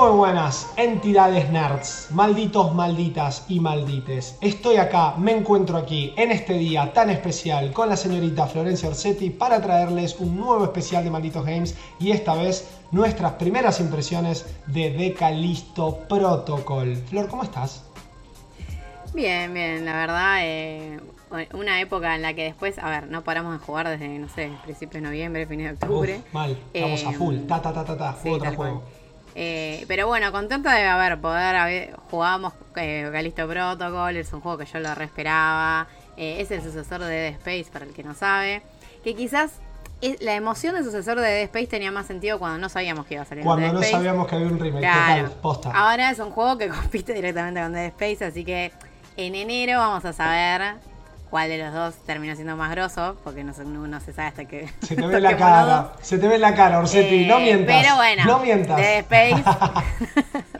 Muy 0.00 0.12
buenas, 0.12 0.72
entidades 0.78 1.50
nerds, 1.50 2.08
malditos, 2.12 2.74
malditas 2.74 3.44
y 3.48 3.60
maldites. 3.60 4.38
Estoy 4.40 4.76
acá, 4.76 5.14
me 5.18 5.32
encuentro 5.32 5.76
aquí 5.76 6.14
en 6.16 6.32
este 6.32 6.54
día 6.54 6.90
tan 6.94 7.10
especial 7.10 7.70
con 7.74 7.90
la 7.90 7.98
señorita 7.98 8.46
Florencia 8.46 8.88
Orsetti 8.88 9.28
para 9.28 9.60
traerles 9.60 10.18
un 10.18 10.38
nuevo 10.38 10.64
especial 10.64 11.04
de 11.04 11.10
Malditos 11.10 11.44
Games 11.44 11.76
y 11.98 12.12
esta 12.12 12.34
vez 12.34 12.80
nuestras 12.92 13.32
primeras 13.32 13.78
impresiones 13.78 14.46
de 14.68 14.90
Decalisto 14.90 15.98
Protocol. 16.08 16.96
Flor, 16.96 17.28
¿cómo 17.28 17.42
estás? 17.42 17.84
Bien, 19.12 19.52
bien, 19.52 19.84
la 19.84 19.92
verdad, 19.92 20.38
eh, 20.40 20.98
una 21.52 21.78
época 21.78 22.14
en 22.14 22.22
la 22.22 22.32
que 22.32 22.44
después, 22.44 22.78
a 22.78 22.88
ver, 22.88 23.08
no 23.08 23.22
paramos 23.22 23.52
de 23.52 23.58
jugar 23.58 23.86
desde, 23.86 24.08
no 24.18 24.30
sé, 24.30 24.50
principios 24.64 25.02
de 25.02 25.08
noviembre, 25.10 25.44
fines 25.44 25.78
de 25.78 25.86
octubre. 25.86 26.22
mal, 26.32 26.56
estamos 26.72 27.04
a 27.04 27.12
full, 27.12 27.36
ta, 27.40 27.60
ta, 27.60 27.74
ta, 27.74 27.84
ta, 27.84 27.98
ta, 27.98 28.12
juego 28.12 28.38
tras 28.38 28.56
juego. 28.56 28.82
Eh, 29.34 29.84
pero 29.88 30.06
bueno, 30.06 30.32
contenta 30.32 30.74
de 30.74 30.84
haber 30.86 31.20
poder 31.20 31.56
haber 31.56 31.96
jugamos 32.10 32.52
eh, 32.76 33.08
Galisto 33.12 33.46
Protocol, 33.46 34.16
es 34.16 34.32
un 34.32 34.40
juego 34.40 34.58
que 34.58 34.66
yo 34.66 34.80
lo 34.80 34.94
re 34.94 35.04
esperaba. 35.04 35.86
Eh, 36.16 36.40
es 36.40 36.50
el 36.50 36.62
sucesor 36.62 37.00
de 37.00 37.14
Dead 37.14 37.32
Space, 37.34 37.66
para 37.72 37.84
el 37.84 37.92
que 37.92 38.02
no 38.02 38.14
sabe. 38.14 38.62
Que 39.04 39.14
quizás 39.14 39.52
la 40.20 40.34
emoción 40.34 40.74
del 40.74 40.84
sucesor 40.84 41.20
de 41.20 41.28
Dead 41.28 41.42
Space 41.44 41.68
tenía 41.68 41.90
más 41.90 42.06
sentido 42.06 42.38
cuando 42.38 42.58
no 42.58 42.68
sabíamos 42.68 43.06
que 43.06 43.14
iba 43.14 43.22
a 43.22 43.26
salir. 43.26 43.44
Cuando 43.44 43.72
no 43.72 43.82
sabíamos 43.82 44.26
que 44.26 44.34
había 44.34 44.48
un 44.48 44.58
remake, 44.58 44.86
total, 44.86 45.32
posta. 45.40 45.70
Ahora 45.70 46.10
es 46.10 46.18
un 46.18 46.30
juego 46.30 46.58
que 46.58 46.68
compite 46.68 47.14
directamente 47.14 47.60
con 47.60 47.72
Dead 47.72 47.86
Space, 47.86 48.24
así 48.24 48.44
que 48.44 48.72
en 49.16 49.34
enero 49.34 49.78
vamos 49.78 50.04
a 50.04 50.12
saber 50.12 50.76
cuál 51.30 51.48
de 51.48 51.58
los 51.58 51.72
dos 51.72 51.94
terminó 52.04 52.34
siendo 52.34 52.56
más 52.56 52.70
grosso, 52.72 53.16
porque 53.22 53.44
no 53.44 53.54
se, 53.54 53.64
no, 53.64 54.00
se 54.00 54.12
sabe 54.12 54.28
hasta 54.28 54.44
que. 54.44 54.68
Se 54.82 54.96
te 54.96 55.06
ve 55.06 55.20
la 55.20 55.36
cara, 55.36 55.92
se 56.02 56.18
te 56.18 56.28
ve 56.28 56.38
la 56.38 56.54
cara, 56.54 56.80
Orsetti, 56.80 57.26
no 57.26 57.38
eh, 57.38 57.42
mientas. 57.44 57.82
Pero 57.82 57.96
bueno, 57.96 58.24
no 58.26 58.38
mientas. 58.40 58.76
De 58.76 58.98
Space, 58.98 59.44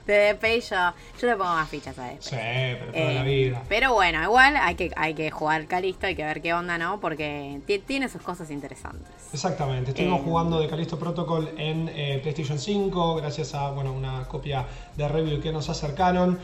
de 0.07 0.31
Space 0.31 0.61
yo, 0.71 0.77
yo 1.21 1.27
le 1.27 1.37
pongo 1.37 1.51
más 1.51 1.69
fichas 1.69 1.99
a 1.99 2.13
eso. 2.13 2.31
Sí, 2.31 2.37
pero 2.37 2.93
toda 2.93 3.13
la 3.13 3.21
eh, 3.21 3.25
vida. 3.25 3.63
Pero 3.69 3.93
bueno, 3.93 4.23
igual 4.23 4.57
hay 4.57 4.77
que, 4.77 4.93
hay 4.97 5.15
que 5.15 5.31
jugar 5.31 5.67
Calisto, 5.67 6.07
hay 6.07 6.15
que 6.15 6.25
ver 6.25 6.41
qué 6.41 6.55
onda, 6.55 6.79
¿no? 6.79 7.01
Porque 7.01 7.61
tiene 7.87 8.09
sus 8.09 8.23
cosas 8.23 8.51
interesantes. 8.51 9.11
Exactamente, 9.33 9.91
estuvimos 9.91 10.21
eh, 10.21 10.25
jugando 10.25 10.61
de 10.61 10.69
Calisto 10.69 10.99
Protocol 10.99 11.51
en 11.59 11.87
PlayStation 12.23 12.59
5, 12.59 13.17
gracias 13.17 13.55
a 13.55 13.71
bueno, 13.71 13.93
una 13.93 14.25
copia 14.29 14.67
de 14.97 15.09
review 15.09 15.41
que 15.41 15.53
nos 15.53 15.69
acercaron. 15.69 16.39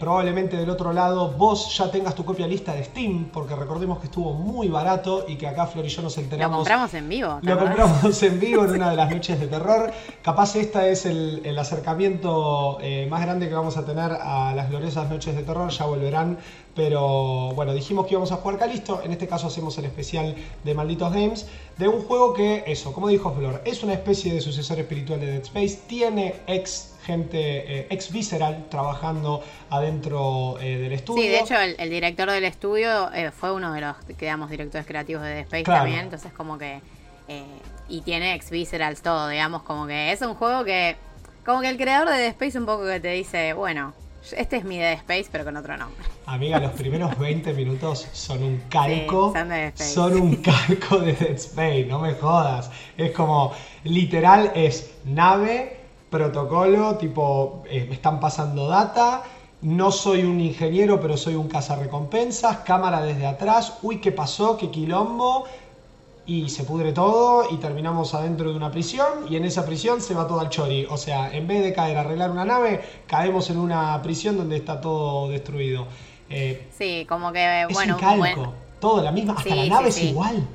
probablemente 0.00 0.56
del 0.56 0.70
otro 0.70 0.92
lado 0.92 1.30
vos 1.30 1.76
ya 1.76 1.90
tengas 1.90 2.14
tu 2.14 2.24
copia 2.24 2.46
lista 2.46 2.74
de 2.74 2.84
Steam, 2.84 3.26
porque 3.44 3.60
recordemos 3.60 3.98
que 3.98 4.06
estuvo 4.06 4.32
muy 4.32 4.68
barato 4.68 5.26
y 5.28 5.36
que 5.36 5.46
acá 5.46 5.66
Flor 5.66 5.84
y 5.84 5.90
yo 5.90 6.00
nos 6.00 6.16
enteramos. 6.16 6.50
Lo 6.50 6.56
compramos 6.56 6.94
en 6.94 7.08
vivo. 7.10 7.40
Lo 7.42 7.58
compramos 7.58 8.22
en 8.22 8.40
vivo 8.40 8.64
en 8.64 8.70
una 8.70 8.88
de 8.88 8.96
las 8.96 9.10
noches 9.10 9.38
de 9.38 9.48
terror. 9.48 9.92
Capaz 10.22 10.56
esta 10.56 10.88
es 10.88 11.04
el, 11.04 11.58
acercamiento 11.58 12.78
eh, 12.80 13.06
más 13.10 13.20
grande 13.20 13.46
que 13.46 13.54
vamos 13.54 13.76
a 13.76 13.84
tener 13.84 14.12
a 14.12 14.54
las 14.54 14.70
gloriosas 14.70 15.10
noches 15.10 15.36
de 15.36 15.42
terror, 15.42 15.70
ya 15.70 15.84
volverán. 15.84 16.38
Pero 16.74 17.52
bueno, 17.54 17.74
dijimos 17.74 18.06
que 18.06 18.14
íbamos 18.14 18.32
a 18.32 18.36
jugar 18.36 18.58
Calisto, 18.58 19.02
en 19.04 19.12
este 19.12 19.28
caso 19.28 19.48
hacemos 19.48 19.76
el 19.76 19.84
especial 19.84 20.34
de 20.64 20.74
Malditos 20.74 21.12
Games, 21.12 21.46
de 21.76 21.86
un 21.86 22.00
juego 22.00 22.32
que, 22.32 22.64
eso, 22.66 22.94
como 22.94 23.08
dijo 23.08 23.30
Flor, 23.30 23.60
es 23.66 23.82
una 23.82 23.92
especie 23.92 24.32
de 24.32 24.40
sucesor 24.40 24.78
espiritual 24.78 25.20
de 25.20 25.26
Dead 25.26 25.42
Space, 25.42 25.80
tiene 25.86 26.36
ex 26.46 26.93
gente 27.04 27.80
eh, 27.80 27.86
ex 27.90 28.10
Visceral 28.10 28.66
trabajando 28.70 29.42
adentro 29.70 30.58
eh, 30.60 30.76
del 30.78 30.92
estudio. 30.92 31.22
Sí, 31.22 31.28
de 31.28 31.40
hecho 31.40 31.54
el, 31.56 31.90
director 31.90 32.30
del 32.30 32.44
estudio 32.44 33.12
eh, 33.12 33.30
fue 33.30 33.52
uno 33.52 33.72
de 33.72 33.80
los, 33.80 33.96
digamos, 34.18 34.50
directores 34.50 34.86
creativos 34.86 35.22
de 35.22 35.28
Dead 35.30 35.40
Space 35.40 35.64
también, 35.64 36.00
entonces 36.00 36.32
como 36.32 36.58
que... 36.58 36.80
y 37.88 38.00
tiene 38.00 38.34
ex 38.34 38.50
Viscerals 38.50 39.02
todo, 39.02 39.28
digamos, 39.28 39.62
como 39.62 39.86
que 39.86 40.12
es 40.12 40.20
un 40.22 40.34
juego 40.34 40.64
que... 40.64 40.96
Como 41.44 41.60
que 41.60 41.68
el 41.68 41.76
creador 41.76 42.08
de 42.08 42.16
Dead 42.16 42.30
Space 42.30 42.58
un 42.58 42.64
poco 42.64 42.86
que 42.86 43.00
te 43.00 43.12
dice, 43.12 43.52
bueno, 43.52 43.92
este 44.36 44.56
es 44.56 44.64
mi 44.64 44.78
Dead 44.78 44.94
Space 44.94 45.26
pero 45.30 45.44
con 45.44 45.56
otro 45.56 45.76
nombre. 45.76 46.02
Amiga, 46.26 46.58
los 46.58 46.72
primeros 46.72 47.18
20 47.18 47.52
minutos 47.52 48.08
son 48.12 48.42
un 48.42 48.62
calco. 48.70 49.34
son 49.74 50.14
un 50.14 50.36
calco 50.36 50.98
de 50.98 51.12
Dead 51.12 51.34
Space, 51.34 51.84
no 51.84 51.98
me 51.98 52.14
jodas. 52.14 52.70
Es 52.96 53.12
como, 53.12 53.52
literal, 53.84 54.52
es 54.54 54.94
nave 55.04 55.83
protocolo, 56.14 56.94
tipo, 56.96 57.64
eh, 57.68 57.86
me 57.88 57.94
están 57.94 58.20
pasando 58.20 58.68
data, 58.68 59.24
no 59.62 59.90
soy 59.90 60.22
un 60.22 60.40
ingeniero, 60.40 61.00
pero 61.00 61.16
soy 61.16 61.34
un 61.34 61.48
cazarrecompensas, 61.48 62.58
cámara 62.58 63.02
desde 63.02 63.26
atrás, 63.26 63.78
uy, 63.82 64.00
¿qué 64.00 64.12
pasó? 64.12 64.56
¿Qué 64.56 64.70
quilombo? 64.70 65.44
Y 66.24 66.50
se 66.50 66.62
pudre 66.62 66.92
todo 66.92 67.48
y 67.50 67.56
terminamos 67.56 68.14
adentro 68.14 68.50
de 68.50 68.56
una 68.56 68.70
prisión 68.70 69.26
y 69.28 69.34
en 69.34 69.44
esa 69.44 69.66
prisión 69.66 70.00
se 70.00 70.14
va 70.14 70.28
todo 70.28 70.38
al 70.38 70.50
chori. 70.50 70.86
O 70.88 70.96
sea, 70.96 71.34
en 71.34 71.48
vez 71.48 71.64
de 71.64 71.72
caer 71.72 71.96
a 71.96 72.02
arreglar 72.02 72.30
una 72.30 72.44
nave, 72.44 72.80
caemos 73.08 73.50
en 73.50 73.58
una 73.58 74.00
prisión 74.00 74.36
donde 74.36 74.56
está 74.56 74.80
todo 74.80 75.28
destruido. 75.28 75.88
Eh, 76.30 76.68
sí, 76.78 77.06
como 77.08 77.32
que, 77.32 77.66
bueno, 77.72 77.96
un 77.96 78.00
calco, 78.00 78.54
todo 78.78 79.02
la 79.02 79.10
misma, 79.10 79.34
hasta 79.36 79.54
la 79.56 79.66
nave 79.66 79.88
es 79.88 80.00
igual. 80.00 80.46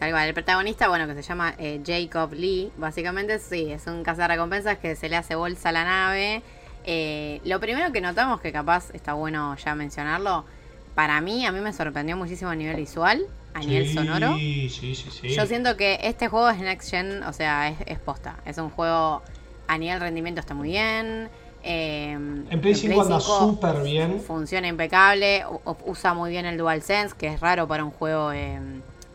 Tal 0.00 0.12
cual, 0.12 0.28
el 0.28 0.32
protagonista, 0.32 0.88
bueno, 0.88 1.06
que 1.06 1.14
se 1.14 1.20
llama 1.20 1.54
eh, 1.58 1.78
Jacob 1.84 2.32
Lee, 2.32 2.72
básicamente 2.78 3.38
sí, 3.38 3.70
es 3.70 3.86
un 3.86 4.02
cazarrecompensas 4.02 4.78
que 4.78 4.96
se 4.96 5.10
le 5.10 5.16
hace 5.16 5.34
bolsa 5.34 5.68
a 5.68 5.72
la 5.72 5.84
nave. 5.84 6.42
Eh, 6.86 7.42
lo 7.44 7.60
primero 7.60 7.92
que 7.92 8.00
notamos, 8.00 8.40
que 8.40 8.50
capaz 8.50 8.88
está 8.94 9.12
bueno 9.12 9.54
ya 9.62 9.74
mencionarlo, 9.74 10.46
para 10.94 11.20
mí, 11.20 11.44
a 11.44 11.52
mí 11.52 11.60
me 11.60 11.74
sorprendió 11.74 12.16
muchísimo 12.16 12.50
a 12.50 12.54
nivel 12.54 12.76
visual, 12.76 13.20
a 13.52 13.60
nivel 13.60 13.92
sonoro. 13.92 14.36
Sí, 14.38 14.70
sí, 14.70 14.94
sí. 14.94 15.34
Yo 15.34 15.44
siento 15.44 15.76
que 15.76 15.98
este 16.02 16.28
juego 16.28 16.48
es 16.48 16.60
Next 16.60 16.90
Gen, 16.90 17.22
o 17.24 17.34
sea, 17.34 17.68
es, 17.68 17.98
posta. 17.98 18.36
Es 18.46 18.56
un 18.56 18.70
juego 18.70 19.20
a 19.68 19.76
nivel 19.76 20.00
rendimiento 20.00 20.40
está 20.40 20.54
muy 20.54 20.70
bien. 20.70 21.28
Eh, 21.62 22.12
en 22.12 22.60
Play 22.62 22.74
5 22.74 23.02
anda 23.02 23.20
súper 23.20 23.82
bien. 23.82 24.18
Funciona 24.18 24.66
impecable, 24.66 25.44
usa 25.84 26.14
muy 26.14 26.30
bien 26.30 26.46
el 26.46 26.56
DualSense, 26.56 27.14
que 27.18 27.26
es 27.26 27.40
raro 27.40 27.68
para 27.68 27.84
un 27.84 27.90
juego 27.90 28.32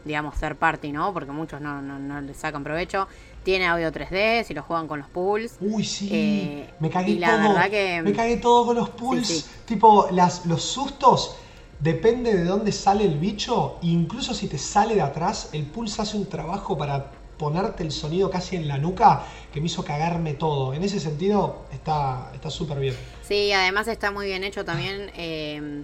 digamos, 0.05 0.39
third 0.39 0.55
party, 0.55 0.91
¿no? 0.91 1.11
Porque 1.11 1.31
muchos 1.31 1.59
no, 1.59 1.81
no, 1.81 2.21
le 2.21 2.33
sacan 2.33 2.63
provecho. 2.63 3.07
Tiene 3.43 3.65
audio 3.67 3.91
3D, 3.91 4.43
si 4.43 4.53
lo 4.53 4.63
juegan 4.63 4.87
con 4.87 4.99
los 4.99 5.09
pools. 5.09 5.57
Uy, 5.59 5.83
sí. 5.83 6.09
Eh, 6.11 6.69
me 6.79 6.89
cagué 6.89 7.15
todo. 7.15 8.03
Me 8.03 8.13
cagué 8.13 8.37
todo 8.37 8.65
con 8.67 8.75
los 8.75 8.89
pools. 8.91 9.49
Tipo, 9.65 10.07
las, 10.11 10.45
los 10.45 10.63
sustos. 10.63 11.37
Depende 11.79 12.35
de 12.35 12.45
dónde 12.45 12.71
sale 12.71 13.03
el 13.03 13.17
bicho. 13.19 13.77
Incluso 13.81 14.33
si 14.33 14.47
te 14.47 14.57
sale 14.57 14.95
de 14.95 15.01
atrás, 15.01 15.49
el 15.51 15.65
pulse 15.65 16.01
hace 16.01 16.17
un 16.17 16.27
trabajo 16.27 16.77
para 16.77 17.11
ponerte 17.37 17.83
el 17.83 17.91
sonido 17.91 18.29
casi 18.29 18.55
en 18.55 18.67
la 18.67 18.77
nuca 18.77 19.23
que 19.51 19.59
me 19.59 19.67
hizo 19.67 19.83
cagarme 19.83 20.33
todo. 20.33 20.73
En 20.73 20.83
ese 20.83 20.99
sentido, 20.99 21.65
está 21.71 22.31
súper 22.49 22.79
bien. 22.79 22.95
Sí, 23.23 23.51
además 23.51 23.87
está 23.87 24.11
muy 24.11 24.27
bien 24.27 24.43
hecho 24.43 24.63
también. 24.63 25.11
Eh, 25.15 25.83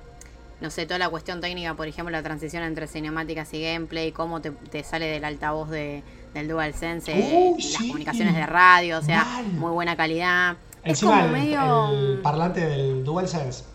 no 0.62 0.70
sé, 0.70 0.86
toda 0.86 1.00
la 1.00 1.10
cuestión 1.10 1.42
técnica, 1.42 1.74
por 1.74 1.88
ejemplo, 1.88 2.12
la 2.12 2.22
transición 2.22 2.64
entre 2.64 2.88
cinemáticas 2.88 3.52
y 3.54 3.64
gameplay, 3.64 4.12
cómo 4.12 4.42
te, 4.42 4.84
sale 4.84 5.08
del 5.08 5.26
altavoz 5.26 5.70
de, 5.70 6.04
del 6.34 6.48
DualSense, 6.48 7.56
las 7.58 7.78
comunicaciones 7.78 8.36
de 8.36 8.46
radio, 8.46 9.00
o 9.00 9.02
sea, 9.02 9.44
muy 9.54 9.72
buena 9.72 9.96
calidad. 9.96 10.58
es 10.84 11.02
como 11.02 11.28
medio... 11.28 11.90
el 11.90 12.20
parlante 12.20 12.62
del 12.62 13.04
DualSense. 13.04 13.66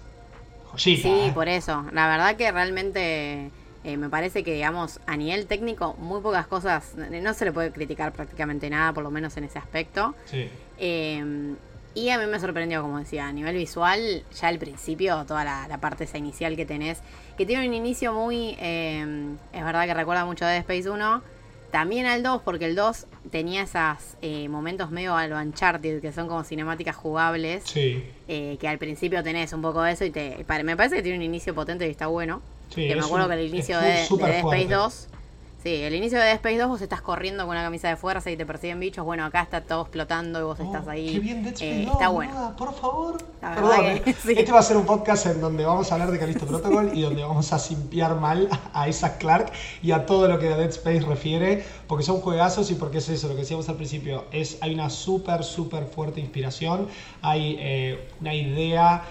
Sí, 0.76 1.02
¿eh? 1.04 1.32
por 1.34 1.48
eso. 1.48 1.84
La 1.92 2.06
verdad 2.06 2.36
que 2.36 2.52
realmente 2.52 3.50
eh, 3.82 3.96
me 3.96 4.08
parece 4.08 4.44
que, 4.44 4.52
digamos, 4.52 5.00
a 5.06 5.16
nivel 5.16 5.46
técnico, 5.46 5.94
muy 5.94 6.20
pocas 6.20 6.46
cosas, 6.46 6.94
no 6.96 7.34
se 7.34 7.44
le 7.46 7.52
puede 7.52 7.72
criticar 7.72 8.12
prácticamente 8.12 8.68
nada, 8.70 8.92
por 8.92 9.02
lo 9.02 9.10
menos 9.10 9.36
en 9.38 9.44
ese 9.44 9.58
aspecto. 9.58 10.14
Sí. 10.26 10.48
Eh, 10.78 11.56
y 11.96 12.10
a 12.10 12.18
mí 12.18 12.26
me 12.26 12.38
sorprendió, 12.38 12.82
como 12.82 12.98
decía, 12.98 13.26
a 13.26 13.32
nivel 13.32 13.56
visual, 13.56 14.22
ya 14.38 14.48
al 14.48 14.58
principio, 14.58 15.24
toda 15.26 15.44
la, 15.44 15.78
parte 15.80 16.04
esa 16.04 16.18
inicial 16.18 16.54
que 16.54 16.66
tenés, 16.66 16.98
que 17.38 17.46
tiene 17.46 17.66
un 17.66 17.72
inicio 17.72 18.12
muy, 18.12 18.54
eh, 18.60 19.34
es 19.54 19.64
verdad 19.64 19.86
que 19.86 19.94
recuerda 19.94 20.26
mucho 20.26 20.44
a 20.44 20.48
Dead 20.48 20.60
Space 20.60 20.90
1, 20.90 21.22
también 21.70 22.04
al 22.04 22.22
2, 22.22 22.42
porque 22.44 22.66
el 22.66 22.76
2 22.76 23.06
tenía 23.30 23.62
esos 23.62 24.16
eh, 24.20 24.46
momentos 24.50 24.90
medio 24.90 25.16
a 25.16 25.26
lo 25.26 25.38
Uncharted, 25.38 26.02
que 26.02 26.12
son 26.12 26.28
como 26.28 26.44
cinemáticas 26.44 26.96
jugables, 26.96 27.64
sí. 27.64 28.04
Eh, 28.28 28.58
que 28.60 28.68
al 28.68 28.76
principio 28.76 29.22
tenés 29.22 29.54
un 29.54 29.62
poco 29.62 29.80
de 29.80 29.92
eso 29.92 30.04
y 30.04 30.10
te, 30.10 30.44
me 30.64 30.76
parece 30.76 30.96
que 30.96 31.02
tiene 31.02 31.16
un 31.16 31.24
inicio 31.24 31.54
potente 31.54 31.86
y 31.88 31.90
está 31.90 32.08
bueno. 32.08 32.42
que 32.74 32.94
me 32.94 33.00
acuerdo 33.00 33.26
que 33.26 33.34
el 33.36 33.46
inicio 33.46 33.80
de, 33.80 34.06
de 34.06 34.16
Dead 34.18 34.38
Space 34.40 34.68
2 34.68 35.08
Sí, 35.66 35.82
el 35.82 35.96
inicio 35.96 36.20
de 36.20 36.26
Dead 36.26 36.34
Space 36.36 36.58
2 36.58 36.68
vos 36.68 36.80
estás 36.80 37.00
corriendo 37.00 37.44
con 37.44 37.50
una 37.50 37.64
camisa 37.64 37.88
de 37.88 37.96
fuerza 37.96 38.30
y 38.30 38.36
te 38.36 38.46
persiguen 38.46 38.78
bichos. 38.78 39.04
Bueno, 39.04 39.24
acá 39.24 39.42
está 39.42 39.62
todo 39.62 39.82
explotando 39.82 40.38
y 40.38 40.44
vos 40.44 40.60
estás 40.60 40.86
ahí. 40.86 41.14
Qué 41.14 41.18
bien 41.18 41.42
Dead 41.42 41.54
Space 41.54 41.82
eh, 41.82 41.88
Está 41.90 42.06
bueno. 42.06 42.54
por 42.56 42.72
favor. 42.72 43.18
Perdón, 43.40 43.84
eh. 43.84 44.02
este 44.06 44.52
va 44.52 44.60
a 44.60 44.62
ser 44.62 44.76
un 44.76 44.86
podcast 44.86 45.26
en 45.26 45.40
donde 45.40 45.64
vamos 45.64 45.90
a 45.90 45.94
hablar 45.94 46.12
de 46.12 46.20
Calisto 46.20 46.46
Protocol 46.46 46.92
y 46.94 47.02
donde 47.02 47.24
vamos 47.24 47.52
a 47.52 47.58
simpiar 47.58 48.14
mal 48.14 48.48
a 48.72 48.88
Isaac 48.88 49.18
Clark 49.18 49.50
y 49.82 49.90
a 49.90 50.06
todo 50.06 50.28
lo 50.28 50.38
que 50.38 50.52
a 50.52 50.56
Dead 50.56 50.68
Space 50.68 51.00
refiere, 51.00 51.64
porque 51.88 52.04
son 52.04 52.20
juegazos 52.20 52.70
y 52.70 52.76
porque 52.76 52.98
es 52.98 53.08
eso, 53.08 53.26
lo 53.26 53.34
que 53.34 53.40
decíamos 53.40 53.68
al 53.68 53.74
principio, 53.74 54.26
es 54.30 54.58
hay 54.60 54.72
una 54.72 54.88
súper, 54.88 55.42
súper 55.42 55.86
fuerte 55.86 56.20
inspiración, 56.20 56.86
hay 57.22 57.56
eh, 57.58 58.08
una 58.20 58.34
idea 58.34 59.02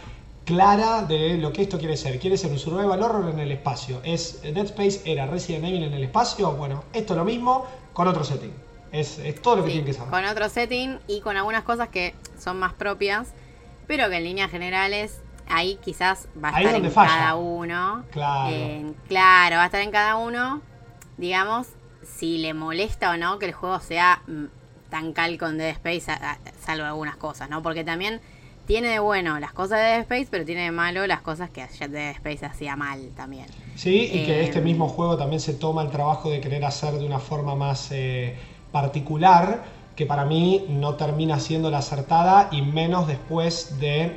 clara 0.45 1.01
de 1.01 1.38
lo 1.38 1.51
que 1.51 1.63
esto 1.63 1.77
quiere 1.77 1.97
ser. 1.97 2.19
Quiere 2.19 2.38
ser 2.38 2.51
un 2.51 2.59
survival 2.59 3.01
horror 3.01 3.30
en 3.30 3.39
el 3.39 3.51
espacio. 3.51 4.00
Es 4.03 4.42
Dead 4.42 4.65
Space 4.65 5.01
era 5.03 5.25
Resident 5.25 5.65
Evil 5.65 5.83
en 5.83 5.94
el 5.94 6.03
espacio. 6.03 6.51
Bueno, 6.53 6.86
esto 6.94 7.13
es 7.13 7.18
lo 7.18 7.25
mismo 7.25 7.65
con 7.92 8.07
otro 8.07 8.24
setting. 8.24 8.53
Es, 8.92 9.19
todo 9.42 9.57
lo 9.57 9.63
que 9.63 9.71
tienen 9.71 9.86
que 9.86 9.94
saber. 9.94 10.12
Con 10.12 10.24
otro 10.24 10.47
setting 10.47 11.00
y 11.07 11.19
con 11.19 11.36
algunas 11.36 11.63
cosas 11.63 11.89
que 11.89 12.15
son 12.39 12.57
más 12.59 12.74
propias, 12.74 13.33
pero 13.88 14.09
que 14.09 14.18
en 14.18 14.24
líneas 14.24 14.51
generales 14.51 15.19
ahí 15.47 15.77
quizás 15.83 16.27
va 16.42 16.56
a 16.56 16.62
estar 16.62 16.75
en 16.75 16.91
cada 16.91 17.36
uno. 17.36 18.06
Claro. 18.12 18.94
claro, 19.07 19.56
va 19.57 19.63
a 19.63 19.65
estar 19.65 19.81
en 19.81 19.91
cada 19.91 20.15
uno, 20.15 20.62
digamos, 21.18 21.68
si 22.03 22.38
le 22.38 22.53
molesta 22.53 23.12
o 23.12 23.18
no 23.18 23.38
que 23.39 23.48
el 23.48 23.53
juego 23.53 23.80
sea 23.80 24.21
mm, 24.27 24.45
tan 24.89 25.12
calco 25.12 25.48
en 25.48 25.57
Dead 25.57 25.71
Space, 25.71 26.12
salvo 26.59 26.86
algunas 26.86 27.18
cosas, 27.18 27.50
¿no? 27.50 27.62
Porque 27.62 27.83
también 27.83 28.21
tiene 28.65 28.89
de 28.89 29.00
bueno 29.00 29.39
las 29.39 29.53
cosas 29.53 29.79
de 29.79 29.85
Dead 29.85 30.00
Space, 30.01 30.27
pero 30.29 30.45
tiene 30.45 30.63
de 30.63 30.71
malo 30.71 31.06
las 31.07 31.21
cosas 31.21 31.50
que 31.50 31.65
Dead 31.88 32.12
Space 32.12 32.45
hacía 32.45 32.75
mal 32.75 33.09
también. 33.15 33.45
Sí, 33.75 34.09
y 34.12 34.25
que 34.25 34.44
este 34.44 34.59
eh, 34.59 34.62
mismo 34.62 34.88
juego 34.88 35.17
también 35.17 35.39
se 35.39 35.53
toma 35.53 35.83
el 35.83 35.89
trabajo 35.89 36.29
de 36.29 36.41
querer 36.41 36.65
hacer 36.65 36.94
de 36.94 37.06
una 37.06 37.19
forma 37.19 37.56
más 37.56 37.91
eh, 37.91 38.35
particular, 38.71 39.63
que 39.95 40.06
para 40.06 40.25
mí 40.25 40.65
no 40.69 40.95
termina 40.95 41.39
siendo 41.39 41.69
la 41.69 41.79
acertada 41.79 42.50
y 42.51 42.62
menos 42.62 43.07
después 43.07 43.79
de... 43.79 44.15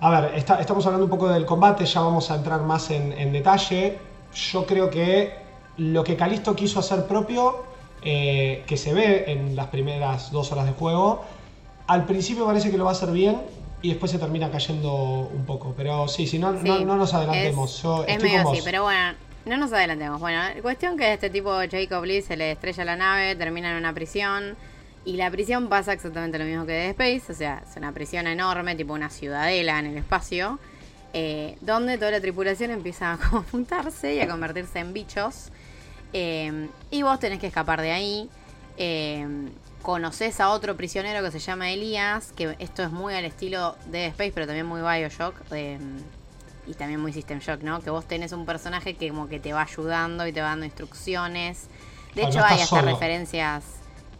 A 0.00 0.10
ver, 0.10 0.34
estamos 0.36 0.86
hablando 0.86 1.04
un 1.04 1.10
poco 1.10 1.28
del 1.28 1.44
combate, 1.44 1.84
ya 1.84 2.00
vamos 2.00 2.30
a 2.30 2.36
entrar 2.36 2.62
más 2.62 2.90
en, 2.90 3.32
detalle. 3.32 3.98
Yo 4.32 4.64
creo 4.64 4.90
que 4.90 5.34
lo 5.76 6.04
que 6.04 6.16
Calisto 6.16 6.54
quiso 6.54 6.78
hacer 6.78 7.06
propio, 7.06 7.64
eh, 8.02 8.62
que 8.66 8.76
se 8.76 8.94
ve 8.94 9.24
en 9.26 9.56
las 9.56 9.66
primeras 9.68 10.30
dos 10.30 10.52
horas 10.52 10.66
de 10.66 10.72
juego, 10.72 11.24
al 11.88 12.04
principio 12.04 12.46
parece 12.46 12.70
que 12.70 12.78
lo 12.78 12.84
va 12.84 12.90
a 12.90 12.92
hacer 12.92 13.10
bien 13.10 13.40
y 13.80 13.88
después 13.88 14.12
se 14.12 14.18
termina 14.18 14.50
cayendo 14.50 15.30
un 15.34 15.44
poco. 15.44 15.74
Pero 15.76 16.06
sí, 16.06 16.26
si 16.26 16.38
no, 16.38 16.52
no, 16.52 16.96
nos 16.96 17.14
adelantemos. 17.14 17.84
Es, 18.06 18.22
medio 18.22 18.48
así, 18.48 18.60
pero 18.64 18.82
bueno, 18.82 19.14
no 19.46 19.56
nos 19.56 19.72
adelantemos. 19.72 20.20
Bueno, 20.20 20.40
cuestión 20.62 20.96
que 20.96 21.14
este 21.14 21.30
tipo 21.30 21.50
Jacob 21.70 22.04
Lee 22.04 22.22
se 22.22 22.36
le 22.36 22.52
estrella 22.52 22.84
la 22.84 22.96
nave, 22.96 23.34
termina 23.36 23.70
en 23.70 23.78
una 23.78 23.92
prisión. 23.94 24.56
Y 25.04 25.16
la 25.16 25.30
prisión 25.30 25.68
pasa 25.68 25.94
exactamente 25.94 26.38
lo 26.38 26.44
mismo 26.44 26.66
que 26.66 26.72
Dead 26.72 26.90
Space, 26.90 27.32
o 27.32 27.34
sea, 27.34 27.62
es 27.66 27.76
una 27.76 27.92
prisión 27.92 28.26
enorme, 28.26 28.76
tipo 28.76 28.92
una 28.92 29.08
ciudadela 29.08 29.78
en 29.78 29.86
el 29.86 29.96
espacio, 29.96 30.58
eh, 31.14 31.56
donde 31.62 31.96
toda 31.96 32.10
la 32.10 32.20
tripulación 32.20 32.70
empieza 32.72 33.12
a 33.12 33.16
juntarse 33.50 34.14
y 34.16 34.20
a 34.20 34.28
convertirse 34.28 34.80
en 34.80 34.92
bichos. 34.92 35.50
Eh, 36.12 36.68
y 36.90 37.02
vos 37.02 37.18
tenés 37.18 37.38
que 37.38 37.46
escapar 37.46 37.80
de 37.80 37.92
ahí. 37.92 38.28
Eh, 38.76 39.26
conoces 39.82 40.40
a 40.40 40.50
otro 40.50 40.76
prisionero 40.76 41.22
que 41.22 41.30
se 41.30 41.38
llama 41.38 41.70
Elías, 41.70 42.32
que 42.36 42.56
esto 42.58 42.82
es 42.82 42.90
muy 42.90 43.14
al 43.14 43.24
estilo 43.24 43.76
de 43.86 44.06
Space, 44.06 44.32
pero 44.32 44.46
también 44.46 44.66
muy 44.66 44.80
Bioshock. 44.80 45.34
y 46.66 46.74
también 46.74 47.00
muy 47.00 47.12
System 47.12 47.38
Shock, 47.38 47.62
¿no? 47.62 47.80
Que 47.80 47.90
vos 47.90 48.06
tenés 48.06 48.32
un 48.32 48.44
personaje 48.44 48.94
que 48.94 49.08
como 49.08 49.28
que 49.28 49.40
te 49.40 49.52
va 49.52 49.62
ayudando 49.62 50.26
y 50.26 50.32
te 50.32 50.40
va 50.40 50.48
dando 50.48 50.66
instrucciones. 50.66 51.68
De 52.14 52.24
hecho, 52.24 52.44
hay 52.44 52.60
hasta 52.60 52.82
referencias. 52.82 53.64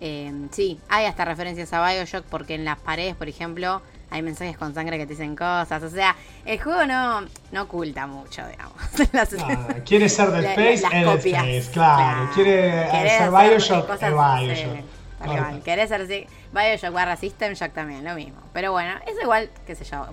Eh, 0.01 0.33
sí, 0.53 0.81
hay 0.89 1.07
hasta 1.07 1.25
referencias 1.25 1.73
a 1.73 1.87
Bioshock 1.87 2.25
porque 2.25 2.55
en 2.55 2.65
las 2.65 2.79
paredes, 2.79 3.17
por 3.17 3.29
ejemplo, 3.29 3.83
hay 4.11 4.23
mensajes 4.23 4.57
con 4.57 4.73
sangre 4.75 4.97
que 4.97 5.07
te 5.07 5.13
dicen 5.13 5.37
cosas. 5.37 5.83
O 5.83 5.91
sea, 5.91 6.17
el 6.47 6.63
juego 6.63 6.87
no, 6.87 7.23
no 7.53 7.63
oculta 7.63 8.07
mucho, 8.07 8.47
digamos. 8.47 8.75
Ah, 9.41 9.75
quiere 9.85 10.09
ser 10.09 10.31
del 10.31 10.45
Space, 10.45 10.73
es 10.75 11.27
Space, 11.27 11.71
claro. 11.73 12.31
Quiere 12.35 12.89
ser 13.11 13.31
Bioshock, 13.31 13.91
es 13.91 14.01
Bioshock. 14.01 14.98
Tal 15.19 15.63
Querés 15.63 15.89
ser 15.89 16.03
así. 16.03 16.27
Bioshock 16.53 16.93
barra 16.93 17.17
System 17.17 17.55
Shock 17.55 17.73
también, 17.73 18.05
lo 18.05 18.15
mismo. 18.15 18.41
Pero 18.53 18.73
bueno, 18.73 18.93
es 19.07 19.15
igual, 19.23 19.51
qué 19.67 19.75
sé 19.75 19.85
yo. 19.85 20.07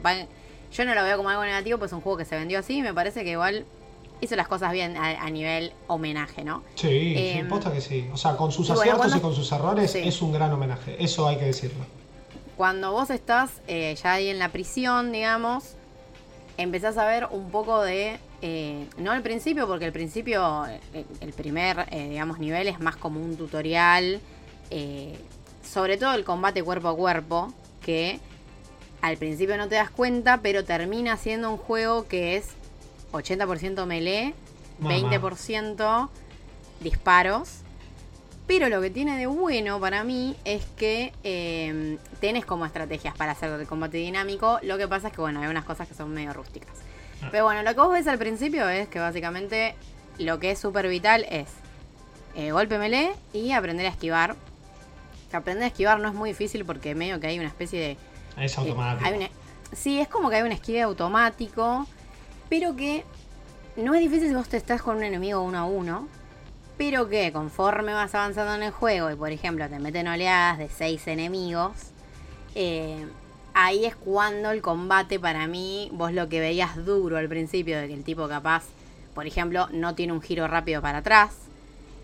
Yo 0.73 0.85
no 0.85 0.93
lo 0.93 1.03
veo 1.03 1.17
como 1.17 1.29
algo 1.29 1.43
negativo, 1.43 1.77
pues 1.77 1.89
es 1.89 1.93
un 1.93 2.01
juego 2.01 2.17
que 2.17 2.25
se 2.25 2.35
vendió 2.35 2.59
así 2.59 2.77
y 2.77 2.81
me 2.81 2.93
parece 2.93 3.23
que 3.23 3.31
igual 3.31 3.65
hizo 4.21 4.35
las 4.35 4.47
cosas 4.47 4.71
bien 4.71 4.97
a, 4.97 5.29
nivel 5.29 5.73
homenaje, 5.87 6.43
¿no? 6.43 6.63
Sí, 6.75 6.87
sí, 6.87 7.15
em, 7.17 7.47
posta 7.47 7.71
que 7.71 7.81
sí. 7.81 8.09
O 8.13 8.17
sea, 8.17 8.35
con 8.35 8.51
sus 8.51 8.69
aciertos 8.69 9.15
y 9.15 9.19
con 9.19 9.33
sus 9.33 9.51
errores 9.51 9.95
es 9.95 10.21
un 10.21 10.33
gran 10.33 10.51
homenaje. 10.51 10.95
Eso 11.03 11.27
hay 11.27 11.37
que 11.37 11.45
decirlo. 11.45 11.85
Cuando 12.57 12.91
vos 12.91 13.09
estás 13.09 13.61
eh, 13.67 13.95
ya 14.01 14.13
ahí 14.13 14.29
en 14.29 14.39
la 14.39 14.49
prisión, 14.49 15.11
digamos, 15.11 15.75
empezás 16.57 16.97
a 16.97 17.05
ver 17.05 17.27
un 17.31 17.49
poco 17.51 17.81
de. 17.81 18.17
Eh, 18.41 18.87
no 18.97 19.11
al 19.11 19.21
principio, 19.21 19.67
porque 19.67 19.85
al 19.85 19.91
principio, 19.91 20.65
eh, 20.67 21.05
el 21.19 21.33
primer, 21.33 21.89
digamos, 21.89 22.39
nivel 22.39 22.67
es 22.67 22.79
más 22.79 22.95
como 22.95 23.19
un 23.19 23.35
tutorial 23.37 24.21
eh, 24.69 25.17
sobre 25.63 25.97
todo 25.97 26.13
el 26.13 26.23
combate 26.23 26.63
cuerpo 26.63 26.89
a 26.89 26.95
cuerpo, 26.95 27.53
que 27.81 28.19
al 29.01 29.17
principio 29.17 29.57
no 29.57 29.67
te 29.67 29.75
das 29.75 29.89
cuenta, 29.89 30.41
pero 30.41 30.63
termina 30.63 31.17
siendo 31.17 31.51
un 31.51 31.57
juego 31.57 32.07
que 32.07 32.37
es 32.37 32.49
80% 33.11 33.85
melee, 33.85 34.33
20% 34.81 36.09
disparos. 36.79 37.59
Pero 38.47 38.69
lo 38.69 38.79
que 38.79 38.91
tiene 38.91 39.17
de 39.17 39.25
bueno 39.25 39.79
para 39.79 40.03
mí 40.03 40.35
es 40.45 40.63
que 40.77 41.13
eh, 41.23 41.97
tenés 42.19 42.45
como 42.45 42.65
estrategias 42.65 43.15
para 43.15 43.31
hacer 43.31 43.49
el 43.51 43.65
combate 43.65 43.97
dinámico. 43.97 44.59
Lo 44.61 44.77
que 44.77 44.87
pasa 44.87 45.07
es 45.07 45.13
que, 45.13 45.21
bueno, 45.21 45.41
hay 45.41 45.47
unas 45.47 45.65
cosas 45.65 45.87
que 45.87 45.95
son 45.95 46.13
medio 46.13 46.31
rústicas. 46.31 46.73
Ah. 47.23 47.29
Pero 47.31 47.45
bueno, 47.45 47.63
lo 47.63 47.73
que 47.73 47.79
vos 47.81 47.91
ves 47.91 48.07
al 48.07 48.19
principio 48.19 48.69
es 48.69 48.87
que 48.87 48.99
básicamente 48.99 49.75
lo 50.19 50.39
que 50.39 50.51
es 50.51 50.59
súper 50.59 50.87
vital 50.87 51.25
es 51.29 51.47
eh, 52.35 52.51
golpe 52.51 52.77
melee 52.77 53.13
y 53.33 53.51
aprender 53.51 53.87
a 53.87 53.89
esquivar 53.89 54.35
aprender 55.35 55.63
a 55.63 55.67
esquivar 55.67 55.99
no 55.99 56.07
es 56.09 56.13
muy 56.13 56.31
difícil 56.31 56.65
porque 56.65 56.95
medio 56.95 57.19
que 57.19 57.27
hay 57.27 57.39
una 57.39 57.47
especie 57.47 57.79
de... 57.79 57.97
Es 58.43 58.57
automático. 58.57 59.09
sí, 59.71 59.99
es 59.99 60.07
como 60.07 60.29
que 60.29 60.37
hay 60.37 60.43
un 60.43 60.51
esquive 60.51 60.81
automático, 60.81 61.87
pero 62.49 62.75
que 62.75 63.03
no 63.75 63.93
es 63.93 64.01
difícil 64.01 64.29
si 64.29 64.35
vos 64.35 64.49
te 64.49 64.57
estás 64.57 64.81
con 64.81 64.97
un 64.97 65.03
enemigo 65.03 65.41
uno 65.41 65.57
a 65.57 65.65
uno, 65.65 66.07
pero 66.77 67.07
que 67.07 67.31
conforme 67.31 67.93
vas 67.93 68.13
avanzando 68.15 68.55
en 68.55 68.63
el 68.63 68.71
juego 68.71 69.11
y 69.11 69.15
por 69.15 69.31
ejemplo 69.31 69.67
te 69.69 69.79
meten 69.79 70.07
oleadas 70.07 70.57
de 70.57 70.69
seis 70.69 71.07
enemigos, 71.07 71.71
eh, 72.53 73.05
ahí 73.53 73.85
es 73.85 73.95
cuando 73.95 74.51
el 74.51 74.61
combate 74.61 75.19
para 75.19 75.47
mí, 75.47 75.89
vos 75.93 76.11
lo 76.11 76.29
que 76.29 76.39
veías 76.39 76.85
duro 76.85 77.17
al 77.17 77.29
principio 77.29 77.79
de 77.79 77.87
que 77.87 77.93
el 77.93 78.03
tipo 78.03 78.27
capaz, 78.27 78.63
por 79.13 79.25
ejemplo, 79.25 79.67
no 79.71 79.95
tiene 79.95 80.13
un 80.13 80.21
giro 80.21 80.47
rápido 80.47 80.81
para 80.81 80.99
atrás, 80.99 81.44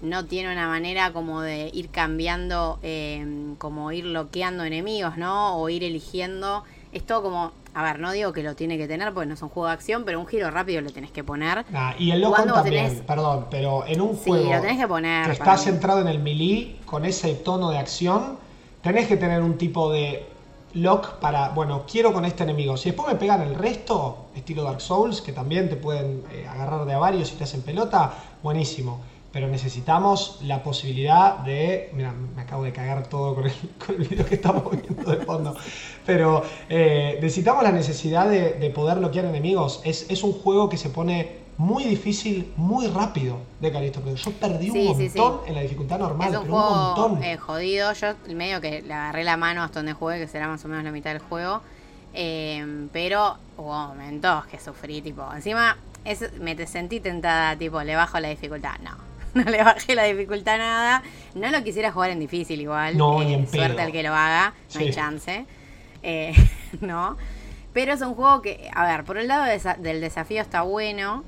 no 0.02 0.26
tiene 0.26 0.52
una 0.52 0.68
manera 0.68 1.14
como 1.14 1.42
de 1.42 1.70
ir 1.74 1.90
cambiando, 1.90 2.80
em, 2.82 3.56
como 3.56 3.92
ir 3.92 4.06
bloqueando 4.06 4.64
enemigos, 4.64 5.18
¿no? 5.18 5.58
O 5.58 5.70
ir 5.70 5.84
eligiendo. 5.84 6.64
Es 6.92 7.06
todo 7.06 7.22
como, 7.22 7.52
a 7.74 7.84
ver, 7.84 8.00
no 8.00 8.12
digo 8.12 8.34
que 8.34 8.44
lo 8.44 8.56
tiene 8.56 8.78
que 8.78 8.88
tener 8.88 9.14
porque 9.14 9.28
no 9.28 9.36
es 9.36 9.42
un 9.42 9.50
juego 9.50 9.68
de 9.68 9.74
acción, 9.74 10.04
pero 10.04 10.20
un 10.20 10.28
giro 10.28 10.50
rápido 10.50 10.82
lo 10.82 10.92
tenés 10.92 11.12
que 11.12 11.24
poner. 11.24 11.66
Ah, 11.74 11.94
y 11.98 12.12
el 12.12 12.22
loco 12.22 12.44
también, 12.44 13.04
perdón, 13.06 13.46
pero 13.50 13.86
en 13.86 14.02
un 14.02 14.16
juego 14.16 14.44
sí, 14.44 14.54
lo 14.54 14.62
tenés 14.62 14.80
que, 14.80 14.88
poner 14.88 15.26
que 15.28 15.32
está 15.34 15.58
centrado 15.58 16.02
en 16.02 16.08
el 16.08 16.20
melee, 16.20 16.78
con 16.86 17.06
ese 17.06 17.36
tono 17.36 17.70
de 17.70 17.78
acción, 17.78 18.38
tenés 18.82 19.08
que 19.08 19.18
tener 19.18 19.42
un 19.42 19.58
tipo 19.58 19.92
de 19.92 20.26
lock 20.74 21.20
para, 21.20 21.50
bueno, 21.50 21.84
quiero 21.90 22.12
con 22.12 22.26
este 22.26 22.44
enemigo. 22.44 22.76
Si 22.76 22.90
después 22.90 23.08
me 23.08 23.16
pegan 23.16 23.42
el 23.42 23.56
resto, 23.56 24.26
estilo 24.36 24.64
Dark 24.64 24.82
Souls, 24.82 25.22
que 25.22 25.32
también 25.32 25.70
te 25.70 25.76
pueden 25.76 26.24
eh, 26.32 26.48
agarrar 26.48 26.86
de 26.86 26.94
a 26.94 26.98
varios 26.98 27.32
y 27.32 27.36
te 27.36 27.44
hacen 27.44 27.62
pelota, 27.62 28.14
buenísimo 28.42 29.11
pero 29.32 29.48
necesitamos 29.48 30.40
la 30.44 30.62
posibilidad 30.62 31.38
de. 31.40 31.90
Mira, 31.94 32.14
me 32.36 32.42
acabo 32.42 32.64
de 32.64 32.74
cagar 32.74 33.08
todo 33.08 33.36
con 33.36 33.46
el, 33.46 33.54
con 33.86 33.96
el 33.96 34.08
video 34.08 34.26
que 34.26 34.36
estamos 34.36 34.64
viendo 34.72 35.10
de 35.10 35.26
fondo. 35.26 35.56
Pero 36.06 36.44
eh, 36.70 37.18
necesitamos 37.22 37.64
la 37.64 37.72
necesidad 37.72 38.30
de, 38.30 38.70
poder 38.76 39.00
bloquear 39.00 39.26
enemigos. 39.26 39.82
Es, 39.86 40.10
es, 40.10 40.24
un 40.24 40.34
juego 40.34 40.68
que 40.68 40.78
se 40.78 40.90
pone 40.90 41.42
muy 41.58 41.84
difícil, 41.84 42.52
muy 42.58 42.88
rápido 42.88 43.38
de 43.60 43.72
Calisto. 43.72 44.02
Pero 44.04 44.16
yo 44.16 44.32
perdí 44.32 44.70
un 44.70 44.98
montón 44.98 45.42
en 45.48 45.56
la 45.56 45.62
dificultad 45.62 46.00
normal. 46.00 46.34
Es 46.34 46.40
un 46.40 46.48
juego 46.48 46.72
un 46.72 46.78
montón. 46.78 47.24
Eh, 47.24 47.38
jodido. 47.38 47.94
Yo 47.94 48.14
medio 48.36 48.60
que 48.60 48.82
le 48.82 48.94
agarré 48.94 49.24
la 49.24 49.38
mano 49.38 49.64
hasta 49.64 49.80
donde 49.80 49.94
jugué, 49.94 50.20
que 50.20 50.28
será 50.28 50.48
más 50.48 50.64
o 50.66 50.68
menos 50.68 50.84
la 50.84 50.92
mitad 50.92 51.12
del 51.12 51.20
juego. 51.20 51.62
Eh, 52.14 52.88
pero 52.92 53.38
hubo 53.58 53.88
momentos 53.88 54.46
que 54.48 54.60
sufrí, 54.60 55.02
tipo, 55.02 55.24
encima 55.34 55.78
es, 56.04 56.34
me 56.40 56.56
te 56.56 56.68
sentí 56.68 57.00
tentada, 57.00 57.56
tipo, 57.56 57.82
le 57.84 57.96
bajo 57.96 58.20
la 58.20 58.28
dificultad. 58.28 58.74
No, 58.84 59.11
no 59.34 59.44
le 59.44 59.64
bajé 59.64 59.96
la 59.96 60.04
dificultad 60.04 60.58
nada. 60.58 61.04
No 61.36 61.50
lo 61.50 61.64
quisiera 61.64 61.92
jugar 61.92 62.12
en 62.12 62.20
difícil 62.20 62.60
igual. 62.62 62.98
No, 62.98 63.22
eh, 63.22 63.48
Suerte 63.50 63.82
al 63.82 63.92
que 63.92 64.04
lo 64.04 64.14
haga, 64.14 64.54
no 64.74 64.80
hay 64.80 64.92
chance. 64.92 65.46
Eh, 66.04 66.34
no. 66.82 67.18
Pero 67.74 67.94
es 67.94 68.02
un 68.02 68.16
juego 68.16 68.42
que, 68.42 68.70
a 68.74 68.86
ver, 68.86 69.06
por 69.06 69.18
el 69.18 69.28
lado 69.28 69.46
del 69.80 70.02
desafío 70.02 70.42
está 70.42 70.62
bueno. 70.64 71.24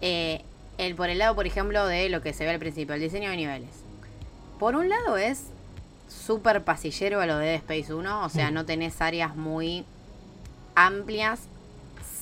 Eh, 0.00 0.42
el, 0.78 0.94
por 0.94 1.10
el 1.10 1.18
lado, 1.18 1.34
por 1.34 1.46
ejemplo, 1.46 1.86
de 1.86 2.08
lo 2.08 2.22
que 2.22 2.32
se 2.32 2.44
ve 2.44 2.50
al 2.50 2.58
principio, 2.58 2.94
el 2.94 3.00
diseño 3.00 3.30
de 3.30 3.36
niveles. 3.36 3.70
Por 4.58 4.76
un 4.76 4.88
lado 4.88 5.16
es 5.16 5.44
súper 6.08 6.64
pasillero 6.64 7.20
a 7.20 7.26
lo 7.26 7.36
de 7.36 7.46
Dead 7.46 7.56
Space 7.56 7.92
1, 7.92 8.24
o 8.24 8.28
sea, 8.28 8.50
mm. 8.50 8.54
no 8.54 8.64
tenés 8.64 9.00
áreas 9.00 9.36
muy 9.36 9.84
amplias, 10.74 11.40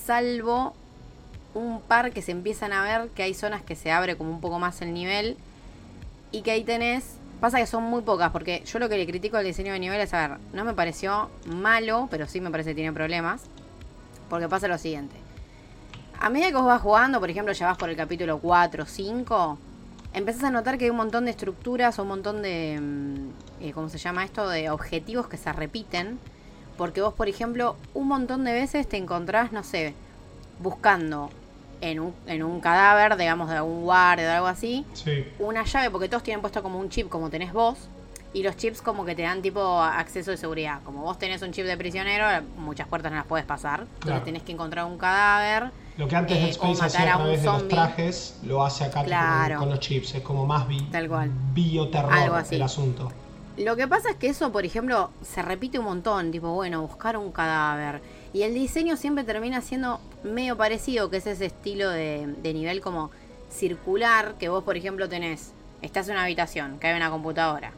salvo 0.05 0.75
un 1.55 1.81
par 1.81 2.13
que 2.13 2.23
se 2.23 2.33
empiezan 2.33 2.73
a 2.73 2.83
ver 2.83 3.11
que 3.11 3.23
hay 3.23 3.35
zonas 3.35 3.63
que 3.63 3.77
se 3.77 3.91
abre 3.91 4.17
como 4.17 4.31
un 4.31 4.41
poco 4.41 4.59
más 4.59 4.81
el 4.83 4.95
nivel 4.95 5.37
y 6.31 6.43
que 6.43 6.51
ahí 6.53 6.65
tenés 6.65 7.17
pasa 7.41 7.59
que 7.59 7.67
son 7.67 7.83
muy 7.85 8.03
pocas 8.03 8.31
porque 8.31 8.63
yo 8.65 8.79
lo 8.79 8.89
que 8.89 8.97
le 8.97 9.07
critico 9.07 9.37
al 9.37 9.45
diseño 9.45 9.73
de 9.73 9.79
niveles 9.79 10.15
a 10.15 10.29
ver 10.29 10.39
no 10.53 10.65
me 10.65 10.75
pareció 10.75 11.31
malo 11.47 12.09
pero 12.11 12.27
sí 12.27 12.41
me 12.41 12.51
parece 12.51 12.71
que 12.71 12.77
tiene 12.77 12.93
problemas 12.93 13.43
porque 14.31 14.49
pasa 14.49 14.69
lo 14.69 14.79
siguiente 14.79 15.17
a 16.19 16.31
medida 16.31 16.49
que 16.49 16.55
vos 16.55 16.67
vas 16.67 16.81
jugando 16.81 17.21
por 17.21 17.29
ejemplo 17.29 17.53
ya 17.53 17.67
vas 17.67 17.77
por 17.77 17.91
el 17.91 17.97
capítulo 17.97 18.39
4 18.39 18.85
o 18.85 18.87
5 18.87 19.59
empezás 20.15 20.45
a 20.45 20.51
notar 20.51 20.79
que 20.79 20.85
hay 20.85 20.91
un 20.91 20.97
montón 20.97 21.25
de 21.25 21.31
estructuras, 21.31 21.99
un 21.99 22.09
montón 22.09 22.43
de, 22.43 22.79
mm, 22.81 23.65
eh, 23.65 23.73
¿cómo 23.73 23.89
se 23.89 23.99
llama 23.99 24.25
esto? 24.25 24.49
De 24.49 24.71
objetivos 24.71 25.27
que 25.29 25.37
se 25.37 25.53
repiten. 25.53 26.19
Porque 26.77 27.03
vos, 27.03 27.15
por 27.15 27.29
ejemplo, 27.29 27.77
un 27.95 28.09
montón 28.09 28.45
de 28.45 28.53
veces 28.53 28.89
te 28.89 28.97
encontrás, 28.97 29.53
no 29.53 29.63
sé, 29.63 29.95
buscando 30.59 31.31
en 31.83 32.01
un, 32.01 32.15
en 32.27 32.43
un 32.43 32.61
cadáver, 32.61 33.17
digamos, 33.17 33.51
de 33.51 33.57
algún 33.57 33.83
guardia 33.83 34.29
o 34.29 34.35
algo 34.37 34.47
así, 34.47 34.87
una 35.39 35.65
llave, 35.65 35.91
porque 35.91 36.09
todos 36.09 36.23
tienen 36.23 36.41
puesto 36.41 36.63
como 36.63 36.79
un 36.79 36.89
chip, 36.89 37.09
como 37.09 37.29
tenés 37.29 37.53
vos, 37.53 37.77
y 38.33 38.43
los 38.43 38.57
chips 38.57 38.81
como 38.81 39.05
que 39.05 39.15
te 39.15 39.23
dan 39.23 39.43
tipo 39.43 39.83
acceso 39.83 40.31
de 40.31 40.37
seguridad. 40.37 40.81
Como 40.85 41.03
vos 41.03 41.19
tenés 41.19 41.43
un 41.43 41.53
chip 41.53 41.67
de 41.67 41.77
prisionero, 41.77 42.25
muchas 42.57 42.89
puertas 42.89 43.11
no 43.13 43.19
las 43.19 43.27
puedes 43.27 43.45
pasar. 43.45 43.85
Entonces 43.95 44.25
tenés 44.25 44.43
que 44.43 44.53
encontrar 44.53 44.87
un 44.87 44.97
cadáver. 44.97 45.71
Lo 45.99 46.09
que 46.09 46.17
antes 46.17 46.39
eh, 46.39 46.49
Space 46.51 46.83
hacía 46.83 47.15
a, 47.15 47.17
través 47.19 47.43
de 47.43 47.47
los 47.49 47.69
trajes, 47.69 48.39
lo 48.45 48.65
hace 48.65 48.85
acá 48.85 49.05
con, 49.59 49.69
los 49.69 49.81
chips. 49.81 50.15
Es 50.15 50.23
como 50.23 50.47
más 50.47 50.67
Tal 50.91 51.09
cual. 51.09 51.31
bioterror 51.53 52.45
el 52.51 52.63
asunto. 52.63 53.13
Lo 53.59 53.77
que 53.77 53.87
pasa 53.87 54.11
es 54.11 54.17
que 54.17 54.29
eso, 54.29 54.51
por 54.51 54.65
ejemplo, 54.65 55.11
se 55.21 55.43
repite 55.43 55.79
un 55.79 55.85
montón. 55.85 56.31
Tipo, 56.31 56.55
bueno, 56.55 56.81
buscar 56.81 57.19
un 57.19 57.33
cadáver. 57.33 58.01
Y 58.33 58.45
el 58.45 58.55
diseño 58.55 58.97
siempre 58.97 59.25
termina 59.25 59.61
siendo 59.61 60.01
medio 60.25 60.57
parecido, 60.57 61.11
que 61.11 61.19
es 61.19 61.27
ese 61.27 61.47
estilo 61.47 61.91
de, 61.91 62.27
de 62.43 62.55
nivel 62.55 62.81
como 62.81 63.11
circular, 63.51 64.35
que 64.39 64.49
vos, 64.49 64.65
por 64.65 64.77
ejemplo, 64.77 65.09
tenés, 65.09 65.53
estás 65.83 66.09
en 66.09 66.15
una 66.15 66.25
habitación, 66.25 66.79
que 66.79 66.89
hay 66.89 66.97
una 66.97 67.11
computadora 67.11 67.73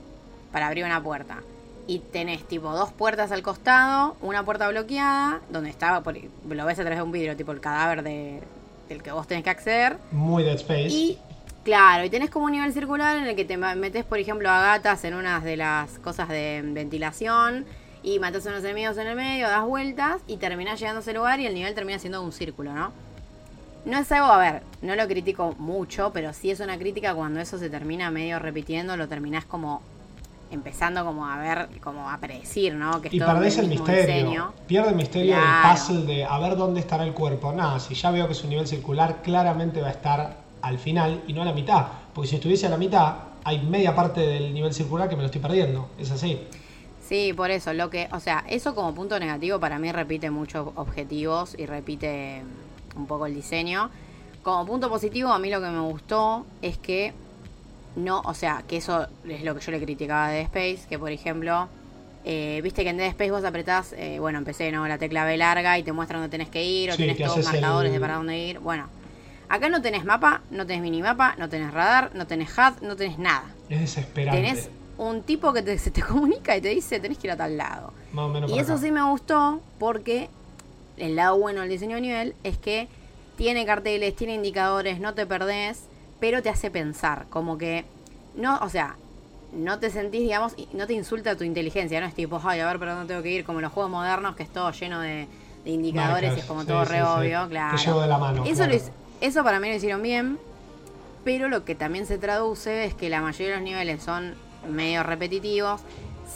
para 0.53 0.69
abrir 0.69 0.85
una 0.85 1.03
puerta. 1.03 1.43
Y 1.87 1.99
tenés 1.99 2.45
tipo 2.45 2.73
dos 2.73 2.93
puertas 2.93 3.31
al 3.33 3.43
costado, 3.43 4.17
una 4.23 4.45
puerta 4.45 4.69
bloqueada, 4.69 5.41
donde 5.51 5.69
estaba, 5.69 6.03
lo 6.03 6.65
ves 6.65 6.79
a 6.79 6.83
través 6.83 6.99
de 6.99 7.03
un 7.03 7.13
vidrio, 7.13 7.37
tipo 7.37 7.53
el 7.53 7.61
cadáver 7.61 8.03
de, 8.03 8.41
del 8.89 9.03
que 9.03 9.13
vos 9.13 9.27
tenés 9.27 9.45
que 9.45 9.51
acceder. 9.51 9.99
Muy 10.13 10.45
Dead 10.45 10.57
Space. 10.57 10.89
Y 10.89 11.19
claro, 11.63 12.05
y 12.05 12.11
tenés 12.11 12.31
como 12.31 12.47
un 12.47 12.53
nivel 12.53 12.73
circular 12.73 13.17
en 13.19 13.25
el 13.27 13.37
que 13.37 13.45
te 13.45 13.57
metes, 13.57 14.05
por 14.05 14.19
ejemplo, 14.19 14.49
a 14.49 14.63
gatas 14.63 15.05
en 15.05 15.15
unas 15.15 15.45
de 15.45 15.57
las 15.59 15.99
cosas 15.99 16.29
de 16.29 16.63
ventilación 16.65 17.67
y 18.05 18.19
matas 18.19 18.47
a 18.47 18.51
unos 18.51 18.63
enemigos 18.63 18.99
en 18.99 19.07
el 19.07 19.17
medio, 19.17 19.49
das 19.49 19.65
vueltas 19.65 20.21
y 20.27 20.37
terminás 20.37 20.79
llegando 20.79 20.99
a 20.99 21.03
ese 21.03 21.15
lugar 21.15 21.41
y 21.41 21.47
el 21.47 21.55
nivel 21.55 21.75
termina 21.75 21.99
siendo 21.99 22.23
un 22.23 22.33
círculo, 22.33 22.73
¿no? 22.75 22.93
No 23.87 23.99
es 23.99 24.13
algo, 24.13 24.27
a 24.27 24.39
ver, 24.39 24.63
no 24.83 24.95
lo 24.95 25.07
critico 25.09 25.55
mucho, 25.59 26.11
pero 26.13 26.33
sí 26.33 26.51
es 26.51 26.61
una 26.61 26.79
crítica 26.79 27.15
cuando 27.15 27.41
eso 27.41 27.59
se 27.59 27.71
termina 27.71 28.11
medio 28.11 28.39
repitiendo, 28.39 28.97
lo 28.97 29.09
terminás 29.09 29.47
como 29.47 29.83
empezando 30.51 31.05
como 31.05 31.27
a 31.27 31.39
ver, 31.39 31.69
como 31.83 32.09
a 32.09 32.19
predecir, 32.19 32.75
¿no? 32.75 33.01
Que 33.01 33.09
y 33.11 33.19
perdés 33.19 33.59
el, 33.59 33.69
misterio. 33.69 34.53
Pierde 34.67 34.91
el 34.91 34.97
misterio 34.97 35.37
del 35.37 35.45
puzzle 35.71 36.05
de 36.05 36.25
a 36.25 36.39
ver 36.39 36.57
dónde 36.57 36.81
estará 36.81 37.05
el 37.05 37.13
cuerpo. 37.13 37.53
Nada, 37.53 37.81
si 37.81 37.95
ya 37.95 38.11
veo 38.11 38.27
que 38.27 38.33
es 38.33 38.45
un 38.45 38.51
nivel 38.51 38.67
circular, 38.67 39.23
claramente 39.23 39.81
va 39.81 39.89
a 39.89 39.93
estar 39.93 40.37
al 40.63 40.79
final 40.79 41.23
y 41.27 41.33
no 41.33 41.43
a 41.43 41.47
la 41.47 41.53
mitad. 41.53 41.87
Porque 42.15 42.29
si 42.29 42.37
estuviese 42.37 42.67
a 42.67 42.71
la 42.71 42.77
mitad, 42.77 43.15
hay 43.43 43.61
media 43.63 43.95
parte 43.95 44.21
del 44.21 44.55
nivel 44.55 44.73
circular 44.73 45.09
que 45.09 45.17
me 45.17 45.23
lo 45.23 45.27
estoy 45.27 45.41
perdiendo. 45.41 45.89
Es 45.99 46.11
así. 46.11 46.41
Sí, 47.09 47.35
por 47.35 47.51
eso, 47.51 47.73
lo 47.75 47.91
que, 47.91 48.09
o 48.13 48.21
sea, 48.21 48.45
eso 48.49 48.75
como 48.75 48.95
punto 48.95 49.19
negativo 49.19 49.61
para 49.61 49.79
mí 49.79 49.93
repite 49.93 50.31
muchos 50.31 50.69
objetivos 50.75 51.55
y 51.59 51.67
repite 51.67 52.43
un 52.97 53.07
poco 53.07 53.27
el 53.27 53.35
diseño. 53.35 53.91
Como 54.43 54.65
punto 54.67 54.89
positivo, 54.89 55.31
a 55.31 55.39
mí 55.39 55.51
lo 55.51 55.61
que 55.61 55.69
me 55.69 55.81
gustó 55.81 56.47
es 56.63 56.79
que 56.79 57.13
no, 57.97 58.21
o 58.21 58.35
sea, 58.35 58.65
que 58.67 58.79
eso 58.79 59.07
es 59.29 59.45
lo 59.45 59.55
que 59.55 59.61
yo 59.61 59.73
le 59.73 59.81
criticaba 59.81 60.29
de 60.29 60.37
Dead 60.37 60.45
Space, 60.45 60.89
que 60.89 60.99
por 60.99 61.13
ejemplo, 61.13 61.69
eh, 62.25 62.61
viste 62.63 62.83
que 62.83 62.91
en 62.91 62.97
Dead 62.97 63.09
Space 63.09 63.31
vos 63.31 63.45
apretás, 63.45 63.93
eh, 63.93 64.19
bueno, 64.19 64.39
empecé, 64.39 64.73
¿no? 64.73 64.87
La 64.89 64.99
tecla 64.99 65.25
B 65.25 65.37
larga 65.37 65.79
y 65.79 65.83
te 65.83 65.93
muestra 65.93 66.19
dónde 66.19 66.31
tenés 66.31 66.49
que 66.49 66.65
ir, 66.65 66.91
o 66.91 66.97
tenés 66.97 67.19
todos 67.19 67.45
marcadores 67.45 67.93
de 67.93 68.01
para 68.01 68.17
dónde 68.17 68.39
ir. 68.39 68.59
Bueno, 68.61 68.89
acá 69.49 69.69
no 69.69 69.83
tenés 69.83 70.05
mapa, 70.05 70.41
no 70.51 70.67
tenés 70.67 70.83
minimapa, 70.83 71.35
no 71.39 71.49
tenés 71.51 71.73
radar, 71.73 72.11
no 72.15 72.27
tenés 72.27 72.51
HUD, 72.57 72.83
no 72.83 72.97
tenés 72.97 73.19
nada. 73.19 73.45
Es 73.69 73.81
desesperante. 73.81 74.41
Tenés 74.41 74.71
un 74.99 75.23
tipo 75.23 75.53
que 75.53 75.63
te, 75.63 75.79
se 75.79 75.91
te 75.91 76.03
comunica 76.09 76.57
y 76.57 76.61
te 76.61 76.69
dice 76.69 77.01
tenés 77.01 77.19
que 77.19 77.27
ir 77.27 77.33
a 77.33 77.37
tal 77.37 77.57
lado. 77.57 77.93
y 78.49 78.59
eso 78.59 78.79
sí 78.79 78.91
me 78.91 79.03
gustó 79.03 79.61
porque 79.79 80.29
el 80.97 81.17
lado 81.17 81.39
bueno 81.39 81.63
del 81.63 81.71
diseño 81.71 81.97
de 81.97 82.01
nivel 82.03 82.35
es 82.45 82.59
que 82.59 82.89
tiene 83.37 83.67
carteles, 83.67 84.15
tiene 84.15 84.35
indicadores, 84.35 85.01
no 85.01 85.15
te 85.15 85.27
perdés 85.27 85.89
pero 86.21 86.43
te 86.43 86.49
hace 86.49 86.71
pensar, 86.71 87.27
como 87.29 87.59
que 87.59 87.85
no, 88.35 88.59
o 88.61 88.71
sea, 88.71 88.97
no 89.53 89.79
te 89.79 89.91
sentís, 89.91 90.23
digamos, 90.23 90.55
no 90.73 90.87
te 90.87 90.95
insulta 90.95 91.37
tu 91.37 91.45
inteligencia, 91.45 92.01
no 92.01 92.07
es 92.07 92.15
tipo, 92.15 92.41
ay, 92.43 92.61
a 92.61 92.67
ver, 92.67 92.79
pero 92.79 92.95
dónde 92.95 93.09
tengo 93.09 93.23
que 93.23 93.31
ir, 93.31 93.45
como 93.45 93.59
en 93.59 93.65
los 93.65 93.73
juegos 93.73 93.91
modernos, 93.91 94.35
que 94.35 94.43
es 94.43 94.49
todo 94.49 94.71
lleno 94.73 95.01
de, 95.01 95.29
indicadores 95.67 96.37
y 96.37 96.41
es 96.41 96.47
como 96.47 96.65
todo 96.65 96.85
re 96.85 97.03
obvio, 97.03 97.49
claro. 97.49 97.77
llevo 97.77 98.01
de 98.01 98.07
la 98.07 98.19
mano. 98.19 98.45
Eso, 98.45 98.65
eso 99.21 99.45
para 99.45 99.61
mí 99.61 99.69
lo 99.69 99.75
hicieron 99.75 100.03
bien, 100.03 100.39
pero 101.25 101.49
lo 101.49 101.65
que 101.65 101.75
también 101.75 102.07
se 102.07 102.19
traduce 102.19 102.85
es 102.85 102.95
que 102.95 103.09
la 103.09 103.21
mayoría 103.21 103.49
de 103.49 103.61
los 103.61 103.65
niveles 103.65 104.03
son 104.03 104.35
medio 104.69 105.03
repetitivos, 105.03 105.81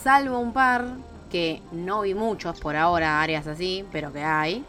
salvo 0.03 0.39
un 0.39 0.53
par 0.53 0.85
que 1.31 1.61
no 1.71 2.01
vi 2.01 2.13
muchos 2.13 2.59
por 2.59 2.75
ahora, 2.75 3.21
áreas 3.21 3.47
así, 3.47 3.85
pero 3.91 4.11
que 4.11 4.23
hay 4.23 4.65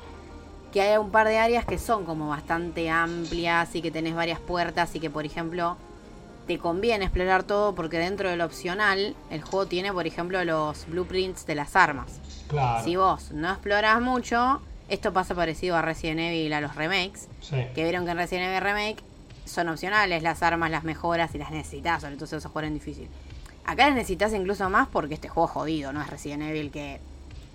que 0.73 0.81
hay 0.81 0.97
un 0.99 1.11
par 1.11 1.27
de 1.27 1.39
áreas 1.39 1.65
que 1.65 1.79
son 1.79 2.05
como 2.05 2.29
bastante 2.29 2.91
amplias 2.91 3.75
y 3.75 3.83
que 3.83 3.91
tenés 3.91 4.15
varias 4.15 4.39
puertas 4.39 4.95
y 4.95 5.01
que 5.01 5.11
por 5.11 5.25
ejemplo 5.25 5.77
te 6.47 6.59
conviene 6.59 7.05
explorar 7.05 7.43
todo 7.43 7.75
porque 7.75 7.99
dentro 7.99 8.29
del 8.29 8.41
opcional 8.41 9.15
el 9.31 9.43
juego 9.43 9.67
tiene 9.67 9.93
por 9.93 10.07
ejemplo 10.07 10.45
los 10.45 10.87
blueprints 10.87 11.47
de 11.47 11.55
las 11.55 11.77
armas. 11.77 12.21
Claro. 12.49 12.85
Si 12.85 12.97
vos 12.97 13.33
no 13.33 13.51
exploras 13.51 14.01
mucho, 14.01 14.61
esto 14.89 15.13
pasa 15.13 15.35
parecido 15.35 15.77
a 15.77 15.83
Resident 15.83 16.21
Evil 16.21 16.53
a 16.53 16.61
los 16.61 16.75
remakes, 16.75 17.29
que 17.75 17.85
vieron 17.85 18.05
que 18.05 18.13
en 18.13 18.17
Resident 18.17 18.49
Evil 18.49 18.61
Remake 18.61 19.05
son 19.45 19.69
opcionales 19.69 20.23
las 20.23 20.43
armas, 20.43 20.71
las 20.71 20.85
mejoras 20.85 21.35
y 21.35 21.39
las 21.39 21.51
necesitas, 21.51 22.03
sobre 22.03 22.17
todo 22.17 22.27
si 22.27 22.35
vas 22.37 22.47
a 22.47 22.49
jugar 22.49 22.65
en 22.65 22.75
difícil. 22.75 23.09
Acá 23.65 23.91
necesitas 23.91 24.33
incluso 24.33 24.69
más 24.71 24.89
porque 24.89 25.15
este 25.15 25.29
juego 25.29 25.49
es 25.49 25.53
jodido, 25.53 25.93
no 25.93 26.01
es 26.01 26.11
Resident 26.11 26.43
Evil 26.43 26.71
que 26.71 27.01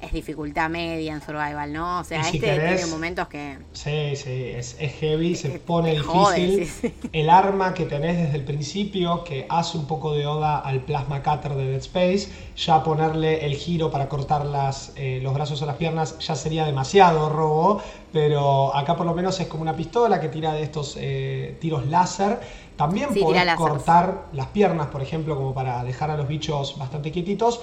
es 0.02 0.12
dificultad 0.12 0.70
media 0.70 1.14
en 1.14 1.22
survival, 1.22 1.72
¿no? 1.72 2.00
O 2.00 2.04
sea, 2.04 2.22
este 2.22 2.40
tiene 2.40 2.86
momentos 2.88 3.28
que... 3.28 3.58
Sí, 3.72 4.16
sí, 4.16 4.52
es, 4.54 4.76
heavy, 5.00 5.36
se 5.36 5.50
pone 5.60 5.92
difícil. 5.92 6.94
El 7.14 7.30
arma 7.30 7.74
que 7.74 7.86
tenés 7.86 8.18
desde 8.18 8.36
el 8.36 8.44
principio, 8.44 9.24
que 9.24 9.46
hace 9.50 9.78
un 9.78 9.88
poco 9.88 10.14
de 10.14 10.28
oda 10.28 10.60
al 10.60 10.82
plasma 10.82 11.24
cutter 11.24 11.56
de 11.56 11.68
Dead 11.68 11.80
Space, 11.80 12.30
ya 12.58 12.84
ponerle 12.84 13.46
el 13.46 13.56
giro 13.56 13.90
para 13.90 14.10
cortar 14.10 14.46
las, 14.46 14.92
eh, 14.96 15.20
los 15.24 15.34
brazos 15.34 15.62
o 15.62 15.66
las 15.66 15.78
piernas 15.78 16.20
ya 16.20 16.36
sería 16.36 16.66
demasiado 16.66 17.30
robo, 17.30 17.82
pero 18.12 18.76
acá 18.76 18.96
por 18.96 19.06
lo 19.06 19.14
menos 19.14 19.40
es 19.40 19.48
como 19.48 19.64
una 19.64 19.76
pistola 19.76 20.20
que 20.20 20.30
tira 20.30 20.54
de 20.54 20.64
estos 20.64 20.98
eh, 21.00 21.58
tiros 21.60 21.88
láser. 21.88 22.40
También 22.76 23.10
podés 23.14 23.56
cortar 23.56 24.26
las 24.34 24.48
piernas, 24.48 24.88
por 24.88 25.02
ejemplo, 25.02 25.36
como 25.38 25.54
para 25.54 25.84
dejar 25.84 26.12
a 26.12 26.18
los 26.18 26.28
bichos 26.28 26.78
bastante 26.78 27.12
quietitos. 27.12 27.62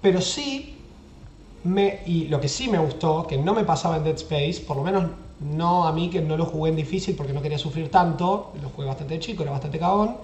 Pero 0.00 0.20
sí 0.20 0.74
y 2.06 2.26
lo 2.26 2.40
que 2.40 2.48
sí 2.48 2.68
me 2.68 2.78
gustó, 2.78 3.26
que 3.26 3.38
no 3.38 3.54
me 3.54 3.64
pasaba 3.64 3.96
en 3.96 4.04
Dead 4.04 4.16
Space, 4.16 4.62
por 4.66 4.76
lo 4.76 4.82
menos 4.82 5.04
no 5.40 5.86
a 5.86 5.92
mí 5.92 6.10
que 6.10 6.20
no 6.20 6.36
lo 6.36 6.44
jugué 6.44 6.70
en 6.70 6.76
difícil 6.76 7.16
porque 7.16 7.32
no 7.32 7.42
quería 7.42 7.58
sufrir 7.58 7.90
tanto, 7.90 8.52
lo 8.62 8.68
jugué 8.70 8.86
bastante 8.86 9.18
chico, 9.18 9.42
era 9.42 9.52
bastante 9.52 9.78
cagón, 9.78 10.16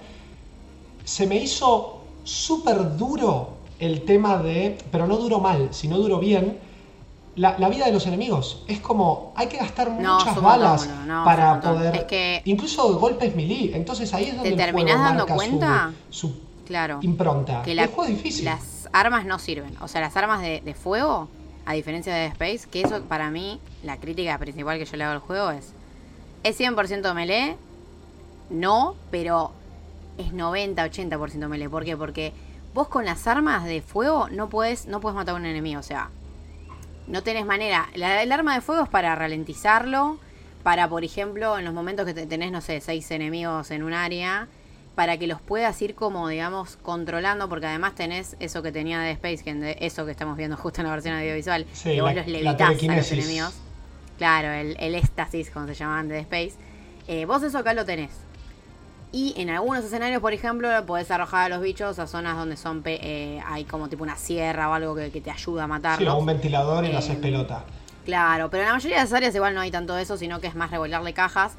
se 1.03 1.27
me 1.27 1.35
hizo 1.37 2.01
súper 2.23 2.97
duro 2.97 3.49
el 3.79 4.03
tema 4.03 4.37
de, 4.37 4.77
pero 4.91 5.07
no 5.07 5.17
duro 5.17 5.39
mal, 5.39 5.69
sino 5.71 5.97
duro 5.97 6.19
bien, 6.19 6.59
la, 7.35 7.69
vida 7.69 7.85
de 7.85 7.91
los 7.91 8.05
enemigos. 8.05 8.63
Es 8.67 8.79
como, 8.79 9.33
hay 9.35 9.47
que 9.47 9.57
gastar 9.57 9.89
muchas 9.89 10.39
balas 10.39 10.87
para 11.25 11.59
poder... 11.59 12.41
incluso 12.45 12.99
golpes 12.99 13.35
melee, 13.35 13.75
entonces 13.75 14.13
ahí 14.13 14.25
es 14.25 14.35
donde... 14.35 14.51
¿Te 14.51 14.57
terminás 14.57 14.99
dando 14.99 15.25
cuenta? 15.25 15.91
Su, 16.09 16.39
claro, 16.65 16.99
impronta. 17.01 17.63
Que 17.63 17.73
la, 17.73 17.87
juego 17.87 18.05
difícil 18.05 18.47
armas 18.93 19.25
no 19.25 19.39
sirven. 19.39 19.75
O 19.81 19.87
sea, 19.87 20.01
las 20.01 20.15
armas 20.17 20.41
de, 20.41 20.75
fuego, 20.75 21.29
a 21.65 21.73
diferencia 21.73 22.13
de 22.13 22.27
Space, 22.27 22.67
que 22.69 22.81
eso 22.81 23.01
para 23.03 23.29
mí, 23.31 23.59
la 23.83 23.97
crítica 23.97 24.37
principal 24.37 24.77
que 24.77 24.85
yo 24.85 24.97
le 24.97 25.03
hago 25.03 25.13
al 25.13 25.19
juego 25.19 25.51
es, 25.51 25.73
¿es 26.43 26.59
100% 26.59 27.13
melee? 27.13 27.55
No, 28.49 28.95
pero 29.09 29.53
es 30.17 30.33
90, 30.33 30.85
80% 30.85 31.47
melee. 31.47 31.69
¿Por 31.69 31.85
qué? 31.85 31.95
Porque 31.95 32.33
vos 32.73 32.87
con 32.87 33.05
las 33.05 33.27
armas 33.27 33.65
de 33.65 33.81
fuego 33.81 34.29
no 34.29 34.49
puedes, 34.49 34.87
no 34.87 34.99
puedes 34.99 35.15
matar 35.15 35.35
a 35.35 35.37
un 35.37 35.45
enemigo. 35.45 35.79
O 35.79 35.83
sea, 35.83 36.09
no 37.07 37.23
tenés 37.23 37.45
manera. 37.45 37.89
La, 37.95 38.21
el 38.21 38.31
arma 38.31 38.55
de 38.55 38.61
fuego 38.61 38.83
es 38.83 38.89
para 38.89 39.15
ralentizarlo. 39.15 40.17
Para, 40.63 40.87
por 40.87 41.03
ejemplo, 41.03 41.57
en 41.57 41.65
los 41.65 41.73
momentos 41.73 42.05
que 42.05 42.13
tenés, 42.13 42.51
no 42.51 42.61
sé, 42.61 42.81
seis 42.81 43.09
enemigos 43.09 43.71
en 43.71 43.81
un 43.81 43.93
área 43.93 44.47
para 45.01 45.17
que 45.17 45.25
los 45.25 45.41
puedas 45.41 45.81
ir 45.81 45.95
como, 45.95 46.27
digamos, 46.27 46.77
controlando, 46.83 47.49
porque 47.49 47.65
además 47.65 47.95
tenés 47.95 48.35
eso 48.39 48.61
que 48.61 48.71
tenía 48.71 48.99
de 48.99 49.09
Space, 49.13 49.43
que 49.43 49.75
eso 49.79 50.05
que 50.05 50.11
estamos 50.11 50.37
viendo 50.37 50.55
justo 50.55 50.81
en 50.81 50.85
la 50.85 50.93
versión 50.93 51.15
audiovisual, 51.15 51.65
que 51.81 51.99
vos 52.03 52.13
los 52.13 52.27
levitas 52.27 52.61
a 52.61 52.95
los 52.95 53.11
enemigos. 53.11 53.55
Claro, 54.19 54.51
el, 54.51 54.77
el 54.79 54.93
éxtasis, 54.93 55.49
como 55.49 55.65
se 55.65 55.73
llamaban 55.73 56.07
de 56.07 56.19
Space. 56.19 56.51
Eh, 57.07 57.25
vos 57.25 57.41
eso 57.41 57.57
acá 57.57 57.73
lo 57.73 57.83
tenés. 57.83 58.11
Y 59.11 59.33
en 59.37 59.49
algunos 59.49 59.83
escenarios, 59.83 60.21
por 60.21 60.33
ejemplo, 60.33 60.69
podés 60.85 61.09
arrojar 61.09 61.51
a 61.51 61.55
los 61.55 61.63
bichos 61.63 61.97
a 61.97 62.05
zonas 62.05 62.37
donde 62.37 62.55
son 62.55 62.83
eh, 62.85 63.41
hay 63.47 63.63
como 63.63 63.89
tipo 63.89 64.03
una 64.03 64.17
sierra 64.17 64.69
o 64.69 64.73
algo 64.73 64.93
que, 64.93 65.09
te 65.09 65.31
ayuda 65.31 65.63
a 65.63 65.67
matarlos. 65.67 66.07
Sí, 66.07 66.15
o 66.15 66.19
un 66.19 66.27
ventilador 66.27 66.85
y 66.85 66.91
lo 66.91 66.99
haces 66.99 67.15
eh, 67.15 67.19
pelota. 67.19 67.65
Claro, 68.05 68.51
pero 68.51 68.61
en 68.61 68.69
la 68.69 68.75
mayoría 68.75 68.97
de 68.97 69.03
las 69.03 69.13
áreas 69.13 69.33
igual 69.33 69.55
no 69.55 69.61
hay 69.61 69.71
tanto 69.71 69.97
eso, 69.97 70.15
sino 70.15 70.39
que 70.39 70.45
es 70.45 70.53
más 70.53 70.69
revolarle 70.69 71.13
cajas 71.13 71.53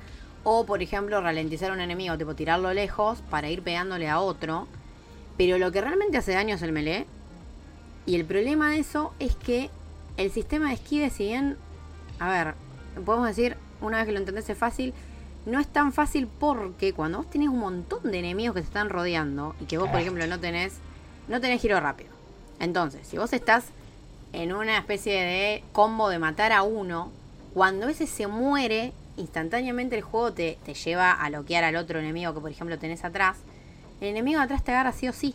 O, 0.44 0.66
por 0.66 0.82
ejemplo, 0.82 1.20
ralentizar 1.20 1.70
a 1.70 1.74
un 1.74 1.80
enemigo, 1.80 2.18
tipo 2.18 2.34
tirarlo 2.34 2.72
lejos 2.74 3.22
para 3.30 3.48
ir 3.50 3.62
pegándole 3.62 4.08
a 4.08 4.20
otro. 4.20 4.66
Pero 5.36 5.58
lo 5.58 5.70
que 5.72 5.80
realmente 5.80 6.18
hace 6.18 6.32
daño 6.32 6.56
es 6.56 6.62
el 6.62 6.72
melee. 6.72 7.06
Y 8.06 8.16
el 8.16 8.24
problema 8.24 8.70
de 8.70 8.80
eso 8.80 9.14
es 9.18 9.36
que 9.36 9.70
el 10.16 10.30
sistema 10.30 10.68
de 10.68 10.74
esquive, 10.74 11.10
si 11.10 11.24
bien, 11.24 11.56
a 12.18 12.28
ver, 12.30 12.54
podemos 13.04 13.28
decir, 13.28 13.56
una 13.80 13.98
vez 13.98 14.06
que 14.06 14.12
lo 14.12 14.18
entendés 14.18 14.48
es 14.50 14.58
fácil, 14.58 14.92
no 15.46 15.58
es 15.58 15.66
tan 15.66 15.92
fácil 15.92 16.28
porque 16.38 16.92
cuando 16.92 17.18
vos 17.18 17.30
tenés 17.30 17.48
un 17.48 17.58
montón 17.58 18.10
de 18.10 18.18
enemigos 18.18 18.54
que 18.54 18.60
te 18.60 18.66
están 18.66 18.90
rodeando 18.90 19.54
y 19.60 19.64
que 19.64 19.78
vos, 19.78 19.88
por 19.88 20.00
ejemplo, 20.00 20.26
no 20.26 20.38
tenés, 20.38 20.74
no 21.28 21.40
tenés 21.40 21.60
giro 21.60 21.80
rápido. 21.80 22.10
Entonces, 22.60 23.06
si 23.06 23.18
vos 23.18 23.32
estás 23.32 23.66
en 24.32 24.52
una 24.52 24.78
especie 24.78 25.20
de 25.20 25.64
combo 25.72 26.08
de 26.08 26.18
matar 26.18 26.52
a 26.52 26.62
uno, 26.62 27.10
cuando 27.54 27.88
ese 27.88 28.06
se 28.06 28.26
muere, 28.26 28.92
instantáneamente 29.16 29.96
el 29.96 30.02
juego 30.02 30.32
te, 30.32 30.58
te 30.64 30.74
lleva 30.74 31.12
a 31.12 31.28
bloquear 31.28 31.64
al 31.64 31.76
otro 31.76 31.98
enemigo 31.98 32.34
que, 32.34 32.40
por 32.40 32.50
ejemplo, 32.50 32.78
tenés 32.78 33.04
atrás. 33.04 33.38
El 34.00 34.08
enemigo 34.08 34.40
atrás 34.40 34.64
te 34.64 34.72
agarra 34.72 34.92
sí 34.92 35.08
o 35.08 35.12
sí. 35.12 35.34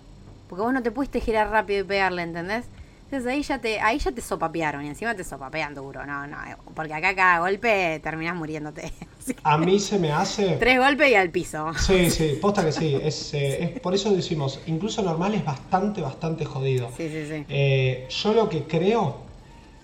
Porque 0.49 0.63
vos 0.63 0.73
no 0.73 0.81
te 0.81 0.91
puedes 0.91 1.23
girar 1.23 1.49
rápido 1.49 1.81
y 1.81 1.83
pegarle, 1.83 2.21
¿entendés? 2.21 2.65
Entonces 3.09 3.31
ahí 3.31 3.41
ya 3.41 3.59
te, 3.59 3.79
ahí 3.79 3.99
ya 3.99 4.11
te 4.11 4.21
sopapearon 4.21 4.83
y 4.83 4.89
encima 4.89 5.15
te 5.15 5.23
sopapean 5.23 5.73
duro, 5.73 6.05
no, 6.05 6.27
no, 6.27 6.37
porque 6.75 6.93
acá 6.93 7.15
cada 7.15 7.39
golpe 7.39 8.01
terminas 8.03 8.35
muriéndote. 8.35 8.91
A 9.43 9.57
mí 9.57 9.79
se 9.79 9.97
me 9.97 10.11
hace. 10.11 10.57
Tres 10.57 10.77
golpes 10.77 11.09
y 11.11 11.15
al 11.15 11.29
piso. 11.29 11.73
Sí, 11.75 12.09
sí, 12.11 12.37
posta 12.41 12.65
que 12.65 12.73
sí. 12.73 12.99
Es, 13.01 13.33
eh, 13.33 13.63
es 13.63 13.79
por 13.79 13.93
eso 13.95 14.13
decimos, 14.13 14.59
incluso 14.67 15.01
normal 15.01 15.33
es 15.35 15.45
bastante, 15.45 16.01
bastante 16.01 16.43
jodido. 16.43 16.89
Sí, 16.97 17.07
sí, 17.07 17.25
sí. 17.27 17.45
Eh, 17.47 18.07
yo 18.09 18.33
lo 18.33 18.49
que 18.49 18.63
creo 18.63 19.21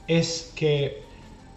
es 0.05 0.51
que 0.53 1.03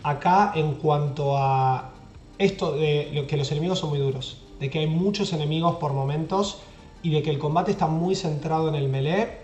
acá 0.04 0.52
en 0.54 0.74
cuanto 0.74 1.36
a 1.36 1.90
esto 2.38 2.72
de 2.72 3.24
que 3.28 3.36
los 3.36 3.50
enemigos 3.52 3.78
son 3.78 3.90
muy 3.90 3.98
duros, 3.98 4.38
de 4.60 4.70
que 4.70 4.80
hay 4.80 4.86
muchos 4.86 5.32
enemigos 5.32 5.76
por 5.76 5.92
momentos 5.92 6.58
y 7.02 7.10
de 7.10 7.22
que 7.22 7.30
el 7.30 7.38
combate 7.38 7.70
está 7.70 7.86
muy 7.86 8.14
centrado 8.14 8.68
en 8.68 8.74
el 8.74 8.88
melee, 8.88 9.38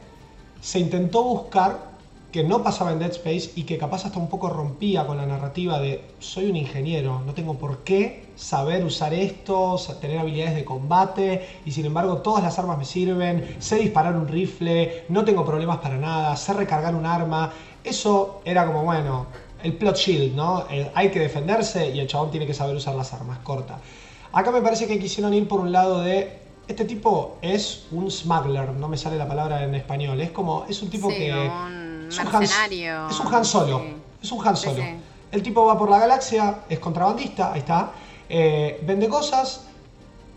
se 0.61 0.79
intentó 0.79 1.23
buscar 1.23 1.93
que 2.33 2.43
no 2.43 2.63
pasaba 2.63 2.93
en 2.93 2.99
Dead 2.99 3.11
Space 3.11 3.53
y 3.57 3.65
que 3.65 3.77
capaz 3.77 4.07
hasta 4.07 4.19
un 4.19 4.29
poco 4.29 4.49
rompía 4.49 5.07
con 5.07 5.19
la 5.19 5.27
narrativa 5.27 5.79
de 5.79 6.03
soy 6.19 6.49
un 6.49 6.57
ingeniero, 6.57 7.21
no 7.27 7.35
tengo 7.35 7.59
por 7.59 7.81
qué 7.81 8.25
saber 8.37 8.85
usar 8.85 9.13
esto, 9.13 9.77
tener 10.01 10.19
habilidades 10.19 10.55
de 10.55 10.65
combate 10.65 11.47
y 11.67 11.73
sin 11.73 11.85
embargo 11.85 12.19
todas 12.19 12.43
las 12.43 12.59
armas 12.59 12.79
me 12.79 12.87
sirven, 12.87 13.57
sé 13.59 13.77
disparar 13.77 14.17
un 14.17 14.29
rifle, 14.29 15.05
no 15.11 15.25
tengo 15.27 15.45
problemas 15.45 15.79
para 15.79 15.99
nada, 15.99 16.35
sé 16.37 16.55
recargar 16.55 16.95
un 16.95 17.05
arma. 17.05 17.53
Eso 17.85 18.41
era 18.47 18.65
como, 18.65 18.83
bueno, 18.83 19.27
el 19.63 19.75
plot 19.75 19.97
shield, 19.97 20.35
¿no? 20.35 20.65
hay 20.95 21.11
que 21.11 21.21
defenderse 21.21 21.91
y 21.91 22.01
el 22.01 22.07
chabón 22.07 22.31
tiene 22.31 22.47
que 22.47 22.55
saber 22.55 22.77
usar 22.77 22.95
las 22.95 23.13
armas, 23.13 23.39
corta. 23.39 23.79
Acá 24.33 24.51
me 24.51 24.63
parece 24.63 24.87
que 24.87 24.99
quisieron 24.99 25.35
ir 25.35 25.47
por 25.47 25.61
un 25.61 25.73
lado 25.73 26.01
de 26.01 26.43
este 26.69 26.85
tipo 26.85 27.39
es 27.43 27.87
un 27.91 28.11
smuggler, 28.11 28.71
no 28.71 28.89
me 28.89 28.97
sale 28.97 29.17
la 29.17 29.27
palabra 29.27 29.65
en 29.65 29.75
español, 29.75 30.21
es 30.21 30.31
como, 30.31 30.65
es 30.69 30.81
un 30.83 30.91
tipo 30.91 31.09
que 31.09 31.29
es 31.29 31.35
un, 31.35 31.51
Han, 31.51 32.09
es 32.11 32.19
un 33.21 33.35
Han 33.35 33.45
Solo. 33.45 33.83
Es 34.23 34.33
un 34.33 34.47
Han 34.47 34.57
Solo. 34.57 34.83
El 35.31 35.43
tipo 35.43 35.65
va 35.65 35.79
por 35.79 35.91
la 35.91 35.99
galaxia, 35.99 36.61
es 36.69 36.79
contrabandista, 36.79 37.53
ahí 37.53 37.61
está. 37.61 37.93
Eh, 38.29 38.81
vende 38.87 39.09
cosas, 39.09 39.67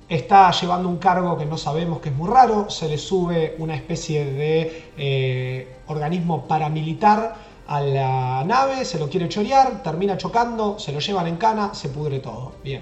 está 0.09 0.51
llevando 0.51 0.89
un 0.89 0.97
cargo 0.97 1.37
que 1.37 1.45
no 1.45 1.57
sabemos 1.57 1.99
que 1.99 2.09
es 2.09 2.15
muy 2.15 2.29
raro, 2.29 2.69
se 2.69 2.87
le 2.87 2.97
sube 2.97 3.55
una 3.59 3.75
especie 3.75 4.25
de 4.25 4.91
eh, 4.97 5.77
organismo 5.87 6.47
paramilitar 6.47 7.35
a 7.67 7.81
la 7.81 8.43
nave, 8.45 8.85
se 8.85 8.99
lo 8.99 9.09
quiere 9.09 9.27
chorear, 9.27 9.81
termina 9.81 10.17
chocando, 10.17 10.77
se 10.77 10.91
lo 10.91 10.99
llevan 10.99 11.27
en 11.27 11.37
cana, 11.37 11.73
se 11.73 11.89
pudre 11.89 12.19
todo. 12.19 12.53
Bien. 12.63 12.81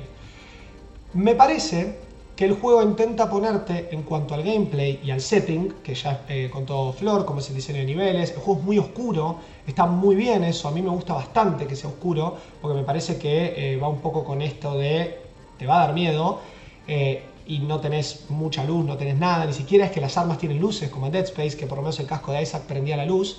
Me 1.13 1.35
parece 1.35 1.99
que 2.35 2.45
el 2.45 2.53
juego 2.53 2.81
intenta 2.81 3.29
ponerte 3.29 3.89
en 3.91 4.03
cuanto 4.03 4.33
al 4.33 4.43
gameplay 4.43 4.99
y 5.03 5.11
al 5.11 5.21
setting, 5.21 5.75
que 5.83 5.93
ya 5.93 6.25
eh, 6.27 6.49
con 6.51 6.65
todo 6.65 6.91
Flor, 6.91 7.25
como 7.25 7.39
es 7.39 7.49
el 7.49 7.55
diseño 7.55 7.79
de 7.79 7.85
niveles, 7.85 8.31
el 8.31 8.37
juego 8.37 8.59
es 8.59 8.65
muy 8.65 8.77
oscuro, 8.79 9.37
está 9.67 9.85
muy 9.85 10.15
bien 10.15 10.43
eso, 10.43 10.67
a 10.67 10.71
mí 10.71 10.81
me 10.81 10.89
gusta 10.89 11.13
bastante 11.13 11.67
que 11.67 11.75
sea 11.75 11.89
oscuro, 11.91 12.35
porque 12.61 12.75
me 12.75 12.83
parece 12.83 13.17
que 13.17 13.73
eh, 13.73 13.77
va 13.77 13.87
un 13.87 13.99
poco 13.99 14.23
con 14.23 14.41
esto 14.41 14.77
de 14.77 15.19
te 15.59 15.67
va 15.67 15.83
a 15.83 15.85
dar 15.85 15.93
miedo, 15.93 16.39
eh, 16.87 17.23
y 17.45 17.59
no 17.59 17.79
tenés 17.79 18.25
mucha 18.29 18.63
luz, 18.63 18.83
no 18.83 18.97
tenés 18.97 19.17
nada, 19.17 19.45
ni 19.45 19.53
siquiera 19.53 19.85
es 19.85 19.91
que 19.91 20.01
las 20.01 20.17
armas 20.17 20.39
tienen 20.39 20.59
luces, 20.59 20.89
como 20.89 21.05
en 21.05 21.11
Dead 21.11 21.25
Space, 21.25 21.55
que 21.55 21.67
por 21.67 21.77
lo 21.77 21.83
menos 21.83 21.99
el 21.99 22.07
casco 22.07 22.31
de 22.31 22.41
Isaac 22.41 22.63
prendía 22.63 22.97
la 22.97 23.05
luz, 23.05 23.37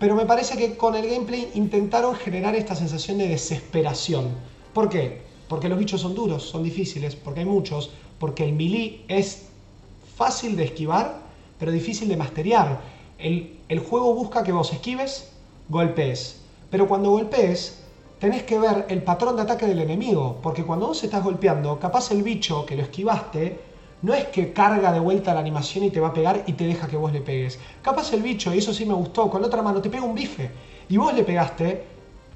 pero 0.00 0.16
me 0.16 0.24
parece 0.24 0.56
que 0.56 0.78
con 0.78 0.94
el 0.94 1.06
gameplay 1.06 1.50
intentaron 1.54 2.14
generar 2.14 2.56
esta 2.56 2.74
sensación 2.74 3.18
de 3.18 3.28
desesperación. 3.28 4.30
¿Por 4.72 4.88
qué? 4.88 5.20
Porque 5.46 5.68
los 5.68 5.78
bichos 5.78 6.00
son 6.00 6.14
duros, 6.14 6.42
son 6.42 6.62
difíciles, 6.64 7.14
porque 7.14 7.40
hay 7.40 7.46
muchos, 7.46 7.90
porque 8.18 8.44
el 8.44 8.54
melee 8.54 9.04
es 9.08 9.42
fácil 10.16 10.56
de 10.56 10.64
esquivar, 10.64 11.20
pero 11.58 11.70
difícil 11.70 12.08
de 12.08 12.16
masterear. 12.16 12.80
El, 13.18 13.58
el 13.68 13.78
juego 13.78 14.14
busca 14.14 14.42
que 14.42 14.52
vos 14.52 14.72
esquives, 14.72 15.32
golpees. 15.68 16.40
Pero 16.70 16.88
cuando 16.88 17.10
golpees, 17.10 17.82
tenés 18.18 18.42
que 18.44 18.58
ver 18.58 18.86
el 18.88 19.02
patrón 19.02 19.36
de 19.36 19.42
ataque 19.42 19.66
del 19.66 19.80
enemigo, 19.80 20.38
porque 20.42 20.64
cuando 20.64 20.86
vos 20.86 21.04
estás 21.04 21.22
golpeando, 21.22 21.78
capaz 21.78 22.10
el 22.10 22.22
bicho 22.22 22.64
que 22.64 22.76
lo 22.76 22.84
esquivaste, 22.84 23.60
no 24.02 24.14
es 24.14 24.26
que 24.26 24.52
carga 24.52 24.92
de 24.92 25.00
vuelta 25.00 25.34
la 25.34 25.40
animación 25.40 25.84
y 25.84 25.90
te 25.90 26.00
va 26.00 26.08
a 26.08 26.14
pegar 26.14 26.42
y 26.46 26.54
te 26.54 26.64
deja 26.64 26.88
que 26.88 26.96
vos 26.96 27.12
le 27.12 27.20
pegues. 27.20 27.58
Capaz 27.82 28.12
el 28.12 28.22
bicho, 28.22 28.54
y 28.54 28.58
eso 28.58 28.72
sí 28.72 28.86
me 28.86 28.94
gustó, 28.94 29.28
con 29.28 29.40
la 29.40 29.48
otra 29.48 29.62
mano 29.62 29.80
te 29.80 29.90
pega 29.90 30.04
un 30.04 30.14
bife, 30.14 30.50
y 30.88 30.96
vos 30.96 31.12
le 31.14 31.24
pegaste, 31.24 31.84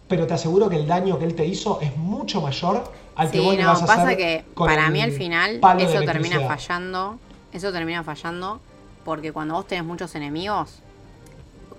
pero 0.09 0.27
te 0.27 0.35
aseguro 0.35 0.69
que 0.69 0.77
el 0.77 0.87
daño 0.87 1.19
que 1.19 1.25
él 1.25 1.35
te 1.35 1.47
hizo 1.47 1.81
es 1.81 1.97
mucho 1.97 2.41
mayor 2.41 2.85
al 3.17 3.31
que 3.31 3.41
vos 3.41 3.57
le 3.57 3.65
vas 3.65 3.83
a 3.83 3.87
pasa 3.87 4.17
que 4.17 4.45
para 4.55 4.91
mí 4.91 5.01
al 5.01 5.13
final 5.13 5.61
eso 5.79 6.03
termina 6.03 6.41
fallando, 6.41 7.19
eso 7.53 7.73
termina 7.73 8.03
fallando 8.03 8.61
porque 9.05 9.33
cuando 9.33 9.55
vos 9.55 9.67
tenés 9.67 9.85
muchos 9.85 10.15
enemigos, 10.15 10.81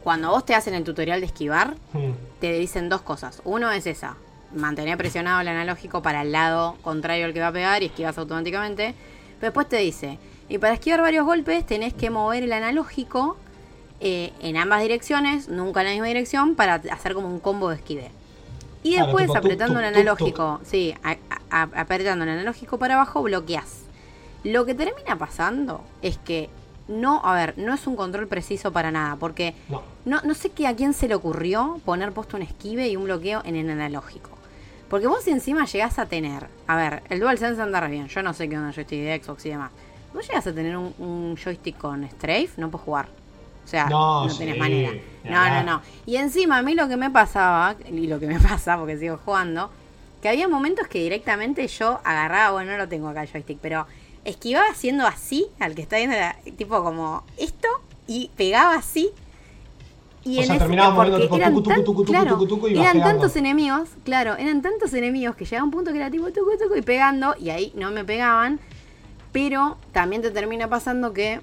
cuando 0.03 0.29
vos 0.29 0.45
te 0.45 0.53
hacen 0.53 0.75
el 0.75 0.83
tutorial 0.83 1.19
de 1.19 1.25
esquivar, 1.25 1.75
hmm. 1.93 2.11
te 2.39 2.53
dicen 2.53 2.89
dos 2.89 3.01
cosas. 3.01 3.41
Uno 3.43 3.71
es 3.71 3.87
esa, 3.87 4.17
mantener 4.53 4.97
presionado 4.97 5.41
el 5.41 5.47
analógico 5.47 6.01
para 6.01 6.21
el 6.21 6.31
lado 6.31 6.75
contrario 6.83 7.25
al 7.25 7.33
que 7.33 7.39
va 7.39 7.47
a 7.47 7.51
pegar 7.51 7.81
y 7.83 7.87
esquivas 7.87 8.17
automáticamente. 8.17 8.93
Pero 9.39 9.51
después 9.51 9.67
te 9.67 9.77
dice, 9.77 10.17
y 10.49 10.57
para 10.57 10.73
esquivar 10.73 11.01
varios 11.01 11.25
golpes 11.25 11.65
tenés 11.65 11.93
que 11.93 12.09
mover 12.09 12.43
el 12.43 12.53
analógico 12.53 13.37
eh, 13.99 14.33
en 14.41 14.57
ambas 14.57 14.81
direcciones, 14.81 15.49
nunca 15.49 15.81
en 15.81 15.87
la 15.87 15.91
misma 15.93 16.07
dirección, 16.07 16.55
para 16.55 16.75
hacer 16.75 17.13
como 17.13 17.27
un 17.27 17.39
combo 17.39 17.69
de 17.69 17.75
esquive. 17.77 18.11
Y 18.83 18.97
después 18.97 19.29
apretando 19.35 19.79
el 19.79 19.85
analógico, 19.85 20.59
sí, 20.63 20.93
apretando 21.49 22.23
el 22.23 22.29
analógico 22.29 22.77
para 22.77 22.95
abajo, 22.95 23.23
bloqueas. 23.23 23.81
Lo 24.43 24.63
que 24.65 24.75
termina 24.75 25.17
pasando 25.17 25.81
es 26.03 26.19
que 26.19 26.49
no, 26.87 27.19
a 27.25 27.33
ver, 27.33 27.57
no 27.57 27.73
es 27.73 27.87
un 27.87 27.95
control 27.95 28.27
preciso 28.27 28.71
para 28.71 28.91
nada, 28.91 29.15
porque 29.15 29.55
no, 30.05 30.21
no, 30.21 30.33
sé 30.35 30.51
qué 30.51 30.67
a 30.67 30.75
quién 30.75 30.93
se 30.93 31.07
le 31.07 31.15
ocurrió 31.15 31.79
poner 31.83 32.11
puesto 32.11 32.37
un 32.37 32.43
esquive 32.43 32.87
y 32.87 32.95
un 32.95 33.05
bloqueo 33.05 33.41
en 33.43 33.55
el 33.55 33.71
analógico. 33.71 34.29
Porque 34.89 35.07
vos 35.07 35.27
encima 35.27 35.65
llegás 35.65 35.97
a 35.99 36.05
tener, 36.05 36.47
a 36.67 36.75
ver, 36.75 37.03
el 37.09 37.19
DualSense 37.19 37.61
anda 37.61 37.85
bien, 37.87 38.07
yo 38.07 38.21
no 38.21 38.33
sé 38.33 38.47
qué 38.47 38.55
onda 38.55 38.69
el 38.69 38.75
joystick 38.75 38.99
de 38.99 39.21
Xbox 39.23 39.45
y 39.45 39.49
demás. 39.49 39.71
Vos 40.13 40.27
llegás 40.27 40.47
a 40.47 40.53
tener 40.53 40.77
un, 40.77 40.93
un 40.99 41.35
joystick 41.35 41.77
con 41.77 42.07
strafe, 42.09 42.51
no 42.57 42.69
puedes 42.69 42.85
jugar. 42.85 43.07
O 43.65 43.67
sea, 43.67 43.89
no, 43.89 44.27
tenés 44.37 44.57
manera. 44.57 44.91
No, 45.23 45.49
no, 45.49 45.63
no. 45.63 45.81
Y 46.05 46.17
encima 46.17 46.59
a 46.59 46.61
mí 46.61 46.75
lo 46.75 46.87
que 46.87 46.97
me 46.97 47.09
pasaba, 47.09 47.75
y 47.91 48.05
lo 48.05 48.19
que 48.19 48.27
me 48.27 48.39
pasa 48.49 48.77
porque 48.77 48.97
sigo 48.97 49.19
jugando, 49.25 49.71
que 50.21 50.29
había 50.29 50.47
momentos 50.47 50.87
que 50.87 50.99
directamente 50.99 51.67
yo 51.67 51.99
agarraba, 52.03 52.51
bueno, 52.51 52.73
no 52.73 52.77
lo 52.77 52.87
tengo 52.87 53.09
acá 53.09 53.23
el 53.23 53.29
joystick, 53.29 53.57
pero 53.59 53.87
esquivaba 54.23 54.67
haciendo 54.69 55.07
así 55.07 55.47
al 55.59 55.73
que 55.73 55.81
está 55.81 55.97
viendo, 55.97 56.15
tipo 56.57 56.83
como 56.83 57.23
esto, 57.37 57.67
y 58.07 58.29
pegaba 58.37 58.75
así. 58.75 59.11
Y 60.25 60.39
o 60.39 60.41
en 60.41 60.47
sea, 60.47 60.57
terminaba 60.57 60.89
moviendo 60.89 61.21
tipo 61.21 61.37
eran, 61.37 61.53
tucu, 61.53 61.69
tucu, 61.69 62.03
tucu, 62.03 62.11
claro, 62.11 62.67
y 62.67 62.79
eran 62.79 62.99
tantos 62.99 63.35
enemigos, 63.35 63.89
claro, 64.03 64.35
eran 64.35 64.63
tantos 64.63 64.91
enemigos 64.95 65.35
que 65.35 65.45
llegaba 65.45 65.63
un 65.63 65.69
punto 65.69 65.91
que 65.91 65.97
era 65.97 66.09
tipo 66.09 66.31
tucu, 66.31 66.57
tucu, 66.57 66.75
y 66.75 66.81
pegando, 66.81 67.35
y 67.39 67.51
ahí 67.51 67.71
no 67.75 67.91
me 67.91 68.03
pegaban. 68.03 68.59
Pero 69.31 69.77
también 69.91 70.23
te 70.23 70.31
termina 70.31 70.67
pasando 70.67 71.13
que 71.13 71.41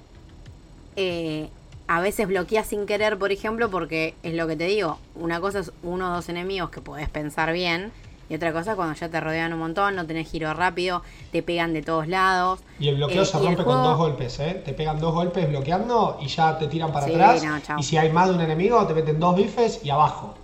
eh, 0.97 1.49
a 1.87 2.01
veces 2.01 2.27
bloqueas 2.27 2.67
sin 2.67 2.85
querer, 2.85 3.17
por 3.17 3.31
ejemplo, 3.31 3.69
porque 3.69 4.15
es 4.23 4.33
lo 4.33 4.47
que 4.47 4.55
te 4.55 4.65
digo, 4.65 4.99
una 5.15 5.39
cosa 5.39 5.59
es 5.59 5.71
uno 5.81 6.11
o 6.11 6.15
dos 6.15 6.27
enemigos 6.27 6.69
que 6.69 6.81
podés 6.81 7.07
pensar 7.07 7.53
bien, 7.53 7.91
y 8.29 8.35
otra 8.35 8.53
cosa 8.53 8.75
cuando 8.75 8.95
ya 8.95 9.09
te 9.09 9.19
rodean 9.19 9.53
un 9.53 9.59
montón, 9.59 9.95
no 9.95 10.05
tenés 10.05 10.29
giro 10.29 10.53
rápido, 10.53 11.03
te 11.31 11.43
pegan 11.43 11.73
de 11.73 11.81
todos 11.81 12.07
lados. 12.07 12.61
Y 12.79 12.87
el 12.87 12.95
bloqueo 12.95 13.23
eh, 13.23 13.25
se 13.25 13.39
rompe 13.39 13.63
con 13.63 13.83
dos 13.83 13.97
golpes, 13.97 14.39
¿eh? 14.39 14.61
Te 14.63 14.73
pegan 14.73 14.99
dos 14.99 15.13
golpes 15.13 15.47
bloqueando 15.47 16.17
y 16.21 16.27
ya 16.27 16.57
te 16.57 16.67
tiran 16.67 16.91
para 16.91 17.07
atrás. 17.07 17.43
y 17.77 17.83
si 17.83 17.97
hay 17.97 18.11
más 18.11 18.29
de 18.29 18.35
un 18.35 18.41
enemigo, 18.41 18.85
te 18.87 18.93
meten 18.93 19.19
dos 19.19 19.35
bifes 19.35 19.81
y 19.83 19.89
abajo. 19.89 20.35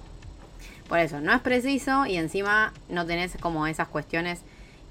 Por 0.87 0.99
eso, 0.99 1.21
no 1.21 1.33
es 1.33 1.41
preciso 1.41 2.05
y 2.05 2.17
encima 2.17 2.73
no 2.89 3.05
tenés 3.05 3.37
como 3.39 3.67
esas 3.67 3.87
cuestiones. 3.87 4.41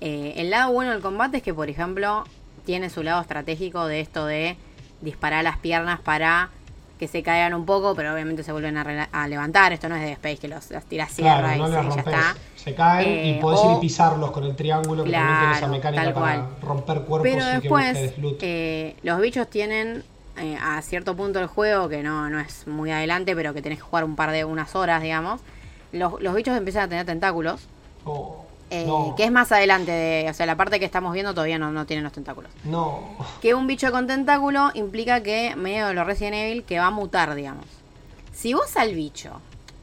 Eh, 0.00 0.34
el 0.36 0.50
lado 0.50 0.72
bueno 0.72 0.92
del 0.92 1.02
combate 1.02 1.38
es 1.38 1.42
que, 1.42 1.52
por 1.52 1.68
ejemplo, 1.68 2.24
tiene 2.64 2.88
su 2.88 3.02
lado 3.02 3.20
estratégico 3.20 3.86
de 3.86 4.00
esto 4.00 4.24
de 4.24 4.56
disparar 5.00 5.42
las 5.42 5.58
piernas 5.58 6.00
para 6.00 6.50
que 6.98 7.08
se 7.08 7.22
caigan 7.22 7.54
un 7.54 7.64
poco, 7.64 7.94
pero 7.94 8.12
obviamente 8.12 8.42
se 8.42 8.52
vuelven 8.52 8.76
a, 8.76 9.28
levantar. 9.28 9.72
Esto 9.72 9.88
no 9.88 9.96
es 9.96 10.02
de 10.02 10.12
Space 10.12 10.38
que 10.38 10.48
los, 10.48 10.68
tiras 10.88 11.12
sierra 11.12 11.56
y 11.56 11.60
ya 11.60 11.80
está. 11.96 12.36
Se 12.56 12.74
caen 12.74 13.26
y 13.26 13.30
eh, 13.30 13.38
podés 13.40 13.64
ir 13.64 13.76
y 13.76 13.80
pisarlos 13.80 14.30
con 14.32 14.44
el 14.44 14.56
triángulo 14.56 15.04
que 15.04 15.12
también 15.12 15.38
tiene 15.38 15.56
esa 15.56 15.68
mecánica 15.68 16.14
para 16.14 16.48
romper 16.60 17.02
cuerpos 17.02 17.22
pero 17.22 17.46
después, 17.46 18.14
eh, 18.40 18.96
los 19.02 19.20
bichos 19.20 19.48
tienen 19.48 20.02
eh, 20.36 20.58
a 20.60 20.82
cierto 20.82 21.16
punto 21.16 21.38
del 21.38 21.48
juego, 21.48 21.88
que 21.88 22.02
no, 22.02 22.28
no 22.28 22.40
es 22.40 22.66
muy 22.66 22.90
adelante, 22.90 23.34
pero 23.34 23.54
que 23.54 23.62
tenés 23.62 23.78
que 23.78 23.84
jugar 23.84 24.04
un 24.04 24.16
par 24.16 24.32
de 24.32 24.44
unas 24.44 24.74
horas, 24.74 25.02
digamos. 25.02 25.40
Los, 25.92 26.20
los 26.20 26.34
bichos 26.34 26.56
empiezan 26.56 26.82
a 26.84 26.88
tener 26.88 27.06
tentáculos. 27.06 27.68
Oh. 28.04 28.47
Eh, 28.70 28.86
que 29.16 29.24
es 29.24 29.32
más 29.32 29.50
adelante 29.50 29.90
de. 29.92 30.30
O 30.30 30.34
sea, 30.34 30.46
la 30.46 30.56
parte 30.56 30.78
que 30.78 30.84
estamos 30.84 31.12
viendo 31.14 31.32
todavía 31.32 31.58
no, 31.58 31.72
no 31.72 31.86
tiene 31.86 32.02
los 32.02 32.12
tentáculos. 32.12 32.50
No. 32.64 33.16
Que 33.40 33.54
un 33.54 33.66
bicho 33.66 33.90
con 33.90 34.06
tentáculo 34.06 34.70
implica 34.74 35.22
que, 35.22 35.56
medio 35.56 35.88
de 35.88 35.94
los 35.94 36.06
Resident 36.06 36.34
Evil, 36.34 36.64
que 36.64 36.78
va 36.78 36.86
a 36.86 36.90
mutar, 36.90 37.34
digamos. 37.34 37.64
Si 38.32 38.52
vos 38.52 38.76
al 38.76 38.94
bicho, 38.94 39.40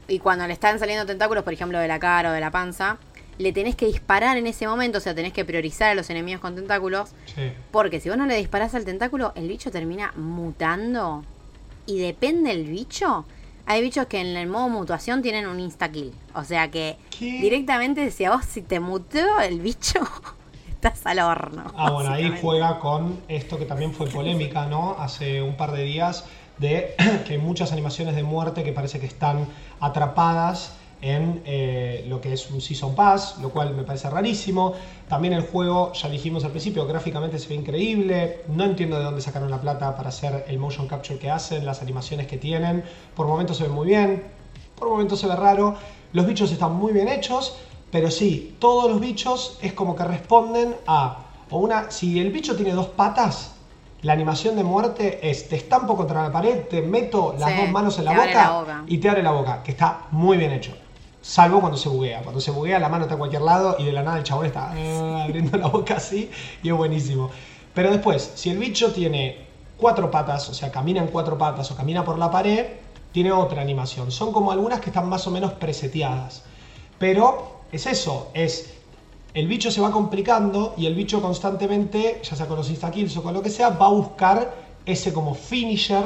y 0.08 0.20
cuando 0.20 0.46
le 0.46 0.52
están 0.52 0.78
saliendo 0.78 1.04
tentáculos, 1.04 1.42
por 1.42 1.52
ejemplo, 1.52 1.78
de 1.78 1.88
la 1.88 1.98
cara 1.98 2.30
o 2.30 2.32
de 2.32 2.40
la 2.40 2.50
panza, 2.50 2.98
le 3.38 3.52
tenés 3.52 3.76
que 3.76 3.86
disparar 3.86 4.36
en 4.36 4.46
ese 4.46 4.66
momento, 4.66 4.98
o 4.98 5.00
sea, 5.00 5.14
tenés 5.14 5.32
que 5.32 5.44
priorizar 5.44 5.90
a 5.90 5.94
los 5.94 6.08
enemigos 6.10 6.40
con 6.40 6.54
tentáculos. 6.54 7.10
Sí. 7.34 7.52
Porque 7.70 8.00
si 8.00 8.08
vos 8.08 8.16
no 8.16 8.26
le 8.26 8.36
disparás 8.36 8.74
al 8.74 8.84
tentáculo, 8.84 9.32
el 9.34 9.48
bicho 9.48 9.70
termina 9.70 10.12
mutando. 10.16 11.24
Y 11.86 11.98
depende 11.98 12.50
el 12.50 12.64
bicho, 12.64 13.26
hay 13.66 13.82
bichos 13.82 14.06
que 14.06 14.20
en 14.20 14.36
el 14.36 14.48
modo 14.48 14.68
mutuación 14.68 15.22
tienen 15.22 15.46
un 15.46 15.60
insta-kill. 15.60 16.12
O 16.34 16.44
sea 16.44 16.70
que 16.70 16.96
directamente 17.20 18.00
decía 18.00 18.30
vos 18.30 18.44
si 18.44 18.62
te 18.62 18.80
muteó 18.80 19.40
el 19.40 19.60
bicho, 19.60 20.00
estás 20.70 21.04
al 21.04 21.18
horno. 21.18 21.64
Ah, 21.76 21.90
bueno, 21.90 22.10
ahí 22.10 22.32
juega 22.40 22.78
con 22.78 23.20
esto 23.28 23.58
que 23.58 23.66
también 23.66 23.92
fue 23.92 24.06
polémica, 24.06 24.66
¿no? 24.66 24.96
Hace 24.98 25.42
un 25.42 25.56
par 25.56 25.72
de 25.72 25.82
días 25.82 26.24
de 26.58 26.94
que 27.26 27.34
hay 27.34 27.38
muchas 27.38 27.72
animaciones 27.72 28.14
de 28.14 28.22
muerte 28.22 28.62
que 28.62 28.72
parece 28.72 29.00
que 29.00 29.06
están 29.06 29.46
atrapadas 29.80 30.76
en 31.02 31.42
eh, 31.44 32.04
lo 32.08 32.20
que 32.20 32.32
es 32.32 32.50
un 32.50 32.60
Season 32.60 32.94
Pass, 32.94 33.36
lo 33.40 33.50
cual 33.50 33.74
me 33.74 33.82
parece 33.82 34.08
rarísimo. 34.08 34.74
También 35.08 35.34
el 35.34 35.42
juego, 35.42 35.92
ya 35.92 36.08
dijimos 36.08 36.44
al 36.44 36.50
principio, 36.50 36.86
gráficamente 36.86 37.38
se 37.38 37.48
ve 37.48 37.54
increíble. 37.54 38.40
No 38.48 38.64
entiendo 38.64 38.98
de 38.98 39.04
dónde 39.04 39.20
sacaron 39.20 39.50
la 39.50 39.60
plata 39.60 39.96
para 39.96 40.08
hacer 40.08 40.44
el 40.48 40.58
motion 40.58 40.88
capture 40.88 41.18
que 41.18 41.30
hacen, 41.30 41.64
las 41.66 41.82
animaciones 41.82 42.26
que 42.26 42.38
tienen. 42.38 42.82
Por 43.14 43.26
momentos 43.26 43.58
se 43.58 43.64
ve 43.64 43.68
muy 43.68 43.86
bien, 43.86 44.24
por 44.76 44.88
momentos 44.88 45.20
se 45.20 45.26
ve 45.26 45.36
raro. 45.36 45.76
Los 46.12 46.26
bichos 46.26 46.50
están 46.50 46.74
muy 46.74 46.92
bien 46.92 47.08
hechos, 47.08 47.56
pero 47.90 48.10
sí, 48.10 48.56
todos 48.58 48.90
los 48.90 49.00
bichos 49.00 49.58
es 49.60 49.72
como 49.72 49.94
que 49.94 50.04
responden 50.04 50.76
a 50.86 51.18
o 51.50 51.58
una. 51.58 51.90
Si 51.90 52.18
el 52.18 52.30
bicho 52.32 52.56
tiene 52.56 52.72
dos 52.72 52.88
patas, 52.88 53.54
la 54.02 54.12
animación 54.12 54.56
de 54.56 54.64
muerte 54.64 55.28
es 55.28 55.48
te 55.48 55.56
estampo 55.56 55.96
contra 55.96 56.22
la 56.22 56.32
pared, 56.32 56.64
te 56.68 56.82
meto 56.82 57.34
las 57.38 57.56
dos 57.56 57.68
manos 57.70 57.98
en 57.98 58.04
la 58.06 58.12
boca, 58.12 58.84
y 58.86 58.98
te 58.98 59.08
abre 59.08 59.22
la 59.22 59.32
boca, 59.32 59.62
que 59.62 59.72
está 59.72 60.06
muy 60.10 60.36
bien 60.36 60.52
hecho. 60.52 60.74
Salvo 61.26 61.58
cuando 61.58 61.76
se 61.76 61.88
buguea. 61.88 62.22
Cuando 62.22 62.40
se 62.40 62.52
buguea 62.52 62.78
la 62.78 62.88
mano 62.88 63.02
está 63.02 63.16
a 63.16 63.18
cualquier 63.18 63.42
lado 63.42 63.74
y 63.80 63.84
de 63.84 63.92
la 63.92 64.04
nada 64.04 64.18
el 64.18 64.22
chabón 64.22 64.46
está 64.46 64.72
eh, 64.76 65.22
abriendo 65.24 65.58
la 65.58 65.66
boca 65.66 65.96
así 65.96 66.30
y 66.62 66.68
es 66.68 66.74
buenísimo. 66.74 67.30
Pero 67.74 67.90
después, 67.90 68.30
si 68.36 68.50
el 68.50 68.58
bicho 68.58 68.92
tiene 68.92 69.44
cuatro 69.76 70.08
patas, 70.08 70.48
o 70.48 70.54
sea, 70.54 70.70
camina 70.70 71.02
en 71.02 71.08
cuatro 71.08 71.36
patas 71.36 71.68
o 71.72 71.76
camina 71.76 72.04
por 72.04 72.16
la 72.16 72.30
pared, 72.30 72.66
tiene 73.10 73.32
otra 73.32 73.60
animación. 73.60 74.12
Son 74.12 74.32
como 74.32 74.52
algunas 74.52 74.80
que 74.80 74.90
están 74.90 75.08
más 75.08 75.26
o 75.26 75.32
menos 75.32 75.52
preseteadas. 75.54 76.44
Pero 77.00 77.62
es 77.72 77.86
eso, 77.86 78.30
es 78.32 78.72
el 79.34 79.48
bicho 79.48 79.72
se 79.72 79.80
va 79.80 79.90
complicando 79.90 80.74
y 80.76 80.86
el 80.86 80.94
bicho 80.94 81.20
constantemente, 81.20 82.20
ya 82.22 82.36
sea 82.36 82.46
con 82.46 82.56
los 82.56 82.70
insta-kills 82.70 83.16
o 83.16 83.24
con 83.24 83.34
lo 83.34 83.42
que 83.42 83.50
sea, 83.50 83.70
va 83.70 83.86
a 83.86 83.90
buscar 83.90 84.54
ese 84.86 85.12
como 85.12 85.34
finisher 85.34 86.04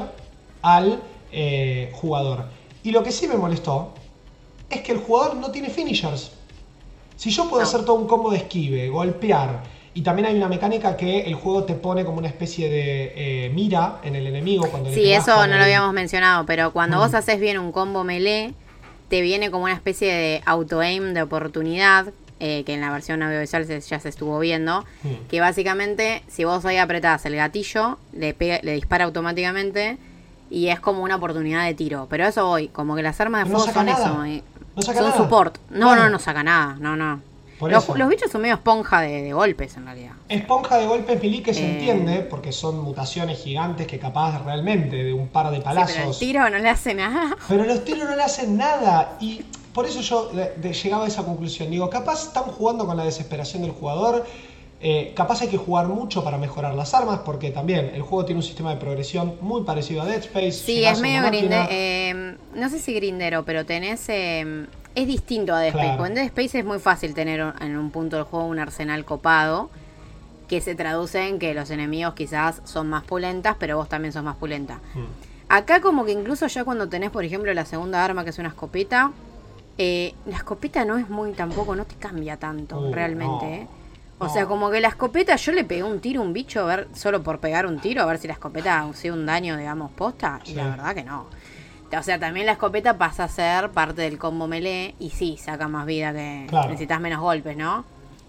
al 0.62 1.02
eh, 1.30 1.92
jugador. 1.92 2.46
Y 2.82 2.90
lo 2.90 3.02
que 3.02 3.12
sí 3.12 3.28
me 3.28 3.36
molestó 3.36 3.92
es 4.70 4.82
que 4.82 4.92
el 4.92 4.98
jugador 4.98 5.36
no 5.36 5.50
tiene 5.50 5.68
finishers. 5.68 6.32
Si 7.16 7.30
yo 7.30 7.48
puedo 7.50 7.62
hacer 7.62 7.84
todo 7.84 7.96
un 7.96 8.06
combo 8.06 8.30
de 8.30 8.38
esquive, 8.38 8.88
golpear, 8.88 9.62
y 9.92 10.02
también 10.02 10.26
hay 10.26 10.36
una 10.36 10.48
mecánica 10.48 10.96
que 10.96 11.22
el 11.22 11.34
juego 11.34 11.64
te 11.64 11.74
pone 11.74 12.04
como 12.04 12.18
una 12.18 12.28
especie 12.28 12.70
de 12.70 13.12
eh, 13.16 13.50
mira 13.50 13.98
en 14.04 14.14
el 14.14 14.26
enemigo 14.26 14.68
cuando 14.70 14.90
Sí, 14.90 15.12
eso 15.12 15.46
no 15.46 15.56
lo 15.56 15.64
habíamos 15.64 15.92
mencionado, 15.92 16.46
pero 16.46 16.72
cuando 16.72 16.98
vos 16.98 17.12
haces 17.12 17.40
bien 17.40 17.58
un 17.58 17.72
combo 17.72 18.04
melee, 18.04 18.54
te 19.08 19.20
viene 19.20 19.50
como 19.50 19.64
una 19.64 19.74
especie 19.74 20.12
de 20.14 20.42
auto-aim 20.46 21.12
de 21.12 21.22
oportunidad, 21.22 22.12
eh, 22.38 22.62
que 22.64 22.72
en 22.72 22.80
la 22.80 22.92
versión 22.92 23.22
audiovisual 23.22 23.66
ya 23.66 23.98
se 23.98 24.08
estuvo 24.08 24.38
viendo, 24.38 24.84
que 25.28 25.40
básicamente 25.40 26.22
si 26.28 26.44
vos 26.44 26.64
ahí 26.64 26.76
apretás 26.76 27.26
el 27.26 27.34
gatillo, 27.34 27.98
le, 28.12 28.34
le 28.62 28.72
dispara 28.72 29.04
automáticamente 29.04 29.98
y 30.50 30.68
es 30.68 30.80
como 30.80 31.02
una 31.02 31.16
oportunidad 31.16 31.64
de 31.66 31.74
tiro. 31.74 32.06
Pero 32.08 32.26
eso 32.26 32.48
hoy, 32.48 32.68
como 32.68 32.96
que 32.96 33.02
las 33.02 33.20
armas 33.20 33.44
de 33.44 33.54
fuego 33.54 33.72
son 33.72 33.88
eso. 33.88 34.24
No 34.76 34.82
saca 34.82 35.00
son 35.00 35.16
support. 35.16 35.58
No, 35.70 35.94
no, 35.96 36.08
no 36.08 36.18
saca 36.18 36.42
nada. 36.42 36.76
No, 36.78 36.96
no. 36.96 37.20
Los, 37.68 38.08
bichos 38.08 38.30
son 38.30 38.40
medio 38.40 38.54
esponja 38.54 39.00
de, 39.00 39.32
golpes 39.32 39.76
en 39.76 39.84
realidad. 39.84 40.12
Esponja 40.28 40.78
de 40.78 40.86
golpes, 40.86 41.20
Pili, 41.20 41.42
que 41.42 41.52
se 41.52 41.62
eh. 41.62 41.72
entiende, 41.72 42.20
porque 42.20 42.52
son 42.52 42.80
mutaciones 42.80 43.38
gigantes 43.38 43.86
que 43.86 43.98
capaz 43.98 44.42
realmente 44.44 44.96
de 44.96 45.12
un 45.12 45.28
par 45.28 45.50
de 45.50 45.60
palazos. 45.60 45.94
pero 45.94 46.10
el 46.10 46.18
tiro 46.18 46.50
no 46.50 46.58
le 46.58 46.68
hace 46.68 46.94
nada. 46.94 47.36
Pero 47.48 47.64
los 47.64 47.84
tiros 47.84 48.08
no 48.08 48.16
le 48.16 48.22
hacen 48.22 48.56
nada. 48.56 49.16
Y 49.20 49.42
por 49.74 49.84
eso 49.84 50.00
yo 50.00 50.32
llegaba 50.32 51.04
a 51.04 51.08
esa 51.08 51.22
conclusión. 51.24 51.70
Digo, 51.70 51.90
capaz 51.90 52.28
están 52.28 52.44
jugando 52.44 52.86
con 52.86 52.96
la 52.96 53.04
desesperación 53.04 53.62
del 53.62 53.72
jugador 53.72 54.24
eh, 54.82 55.12
capaz 55.14 55.42
hay 55.42 55.48
que 55.48 55.58
jugar 55.58 55.88
mucho 55.88 56.24
para 56.24 56.38
mejorar 56.38 56.74
las 56.74 56.94
armas, 56.94 57.20
porque 57.20 57.50
también 57.50 57.90
el 57.94 58.00
juego 58.00 58.24
tiene 58.24 58.38
un 58.38 58.42
sistema 58.42 58.70
de 58.70 58.76
progresión 58.76 59.36
muy 59.42 59.62
parecido 59.62 60.00
a 60.00 60.06
Dead 60.06 60.20
Space. 60.20 60.52
Sí, 60.52 60.82
es 60.84 61.00
medio 61.00 61.22
grindero. 61.24 61.66
Eh, 61.70 62.36
no 62.54 62.68
sé 62.70 62.78
si 62.78 62.94
grindero, 62.94 63.44
pero 63.44 63.66
tenés. 63.66 64.08
Eh, 64.08 64.66
es 64.94 65.06
distinto 65.06 65.54
a 65.54 65.60
Dead 65.60 65.74
Space. 65.74 66.06
en 66.06 66.14
Dead 66.14 66.24
Space 66.24 66.58
es 66.60 66.64
muy 66.64 66.78
fácil 66.78 67.12
tener 67.12 67.40
en 67.60 67.76
un 67.76 67.90
punto 67.90 68.16
del 68.16 68.24
juego 68.24 68.46
un 68.46 68.58
arsenal 68.58 69.04
copado. 69.04 69.68
Que 70.48 70.60
se 70.60 70.74
traduce 70.74 71.28
en 71.28 71.38
que 71.38 71.54
los 71.54 71.70
enemigos 71.70 72.14
quizás 72.14 72.60
son 72.64 72.88
más 72.88 73.04
pulentas, 73.04 73.56
pero 73.60 73.76
vos 73.76 73.88
también 73.88 74.12
sos 74.12 74.24
más 74.24 74.36
pulenta. 74.36 74.80
Hmm. 74.94 75.04
Acá, 75.48 75.80
como 75.80 76.04
que 76.04 76.12
incluso 76.12 76.46
ya 76.46 76.64
cuando 76.64 76.88
tenés, 76.88 77.10
por 77.10 77.24
ejemplo, 77.24 77.52
la 77.52 77.66
segunda 77.66 78.04
arma, 78.04 78.24
que 78.24 78.30
es 78.30 78.38
una 78.38 78.48
escopeta. 78.48 79.12
la 79.76 80.36
escopeta 80.36 80.86
no 80.86 80.96
es 80.96 81.08
muy 81.10 81.32
tampoco, 81.32 81.76
no 81.76 81.84
te 81.84 81.96
cambia 81.96 82.38
tanto 82.38 82.80
uh, 82.80 82.92
realmente, 82.92 83.54
¿eh? 83.54 83.66
O 84.20 84.28
sea, 84.28 84.44
como 84.46 84.70
que 84.70 84.80
la 84.80 84.88
escopeta, 84.88 85.34
yo 85.36 85.52
le 85.52 85.64
pegué 85.64 85.82
un 85.82 85.98
tiro 85.98 86.20
a 86.20 86.24
un 86.24 86.34
bicho, 86.34 86.60
a 86.60 86.64
ver, 86.64 86.88
solo 86.94 87.22
por 87.22 87.38
pegar 87.38 87.64
un 87.64 87.80
tiro, 87.80 88.02
a 88.02 88.06
ver 88.06 88.18
si 88.18 88.26
la 88.26 88.34
escopeta 88.34 88.82
hacía 88.82 89.14
un 89.14 89.24
daño, 89.24 89.56
digamos, 89.56 89.90
posta. 89.92 90.40
Y 90.44 90.52
la 90.52 90.68
verdad 90.68 90.94
que 90.94 91.04
no. 91.04 91.26
O 91.98 92.02
sea, 92.02 92.20
también 92.20 92.46
la 92.46 92.52
escopeta 92.52 92.98
pasa 92.98 93.24
a 93.24 93.28
ser 93.28 93.70
parte 93.70 94.02
del 94.02 94.18
combo 94.18 94.46
melee 94.46 94.94
y 95.00 95.10
sí, 95.10 95.38
saca 95.42 95.68
más 95.68 95.86
vida 95.86 96.12
que 96.12 96.46
necesitas 96.68 97.00
menos 97.00 97.20
golpes, 97.20 97.56
¿no? 97.56 97.84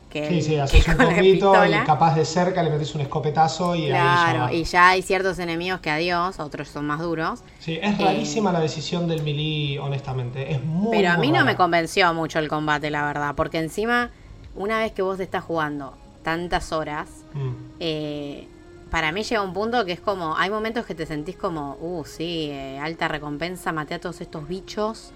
Que 0.10 0.28
sí, 0.28 0.42
sí, 0.42 0.58
haces 0.58 0.88
un 0.88 0.98
poquito 0.98 1.66
y 1.66 1.72
capaz 1.86 2.16
de 2.16 2.26
cerca 2.26 2.64
le 2.64 2.70
metes 2.70 2.96
un 2.96 3.02
escopetazo 3.02 3.76
y 3.76 3.88
claro, 3.88 4.52
y 4.52 4.64
ya 4.64 4.90
hay 4.90 5.02
ciertos 5.02 5.40
enemigos 5.40 5.80
que 5.80 5.90
adiós, 5.90 6.40
otros 6.40 6.70
son 6.70 6.86
más 6.86 7.00
duros. 7.00 7.44
Sí, 7.60 7.80
es 7.82 7.98
rarísima 7.98 8.50
eh, 8.50 8.54
la 8.54 8.60
decisión 8.62 9.08
del 9.08 9.24
melee, 9.24 9.80
honestamente. 9.80 10.52
Es 10.52 10.64
muy 10.64 10.98
Pero 10.98 11.12
a 11.12 11.18
mí 11.18 11.32
no 11.32 11.46
me 11.46 11.56
convenció 11.56 12.14
mucho 12.14 12.40
el 12.40 12.48
combate, 12.48 12.90
la 12.90 13.06
verdad, 13.06 13.36
porque 13.36 13.60
encima 13.60 14.10
una 14.56 14.80
vez 14.80 14.92
que 14.92 15.02
vos 15.02 15.20
estás 15.20 15.44
jugando 15.44 15.96
tantas 16.24 16.72
horas, 16.72 17.10
mm. 17.34 17.52
eh, 17.80 18.48
para 18.90 19.12
mí 19.12 19.24
llega 19.24 19.42
un 19.42 19.54
punto 19.54 19.86
que 19.86 19.94
es 19.94 20.00
como, 20.00 20.36
hay 20.38 20.50
momentos 20.50 20.86
que 20.86 20.96
te 20.96 21.06
sentís 21.06 21.36
como, 21.36 21.78
uh, 21.80 22.04
sí, 22.06 22.50
eh, 22.52 22.78
alta 22.80 23.08
recompensa, 23.08 23.72
maté 23.72 23.96
a 23.96 24.00
todos 24.00 24.22
estos 24.22 24.48
bichos 24.48 25.12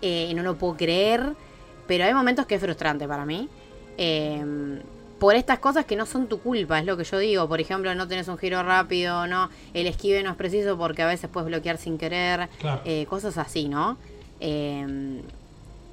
eh, 0.00 0.28
y 0.30 0.34
no 0.34 0.42
lo 0.42 0.56
puedo 0.56 0.76
creer, 0.76 1.34
pero 1.86 2.04
hay 2.04 2.14
momentos 2.14 2.46
que 2.46 2.54
es 2.54 2.60
frustrante 2.60 3.08
para 3.08 3.24
mí. 3.26 3.48
Em, 3.96 4.80
por 5.18 5.34
estas 5.34 5.58
cosas 5.58 5.84
que 5.84 5.96
no 5.96 6.06
son 6.06 6.28
tu 6.28 6.38
culpa, 6.40 6.78
es 6.78 6.86
lo 6.86 6.96
que 6.96 7.02
yo 7.02 7.18
digo. 7.18 7.48
Por 7.48 7.60
ejemplo, 7.60 7.92
no 7.96 8.06
tenés 8.06 8.28
un 8.28 8.38
giro 8.38 8.62
rápido, 8.62 9.26
no 9.26 9.50
el 9.74 9.88
esquive 9.88 10.22
no 10.22 10.30
es 10.30 10.36
preciso 10.36 10.78
porque 10.78 11.02
a 11.02 11.08
veces 11.08 11.28
puedes 11.28 11.48
bloquear 11.48 11.76
sin 11.76 11.98
querer, 11.98 12.48
cosas 13.08 13.36
así, 13.36 13.68
¿no? 13.68 13.98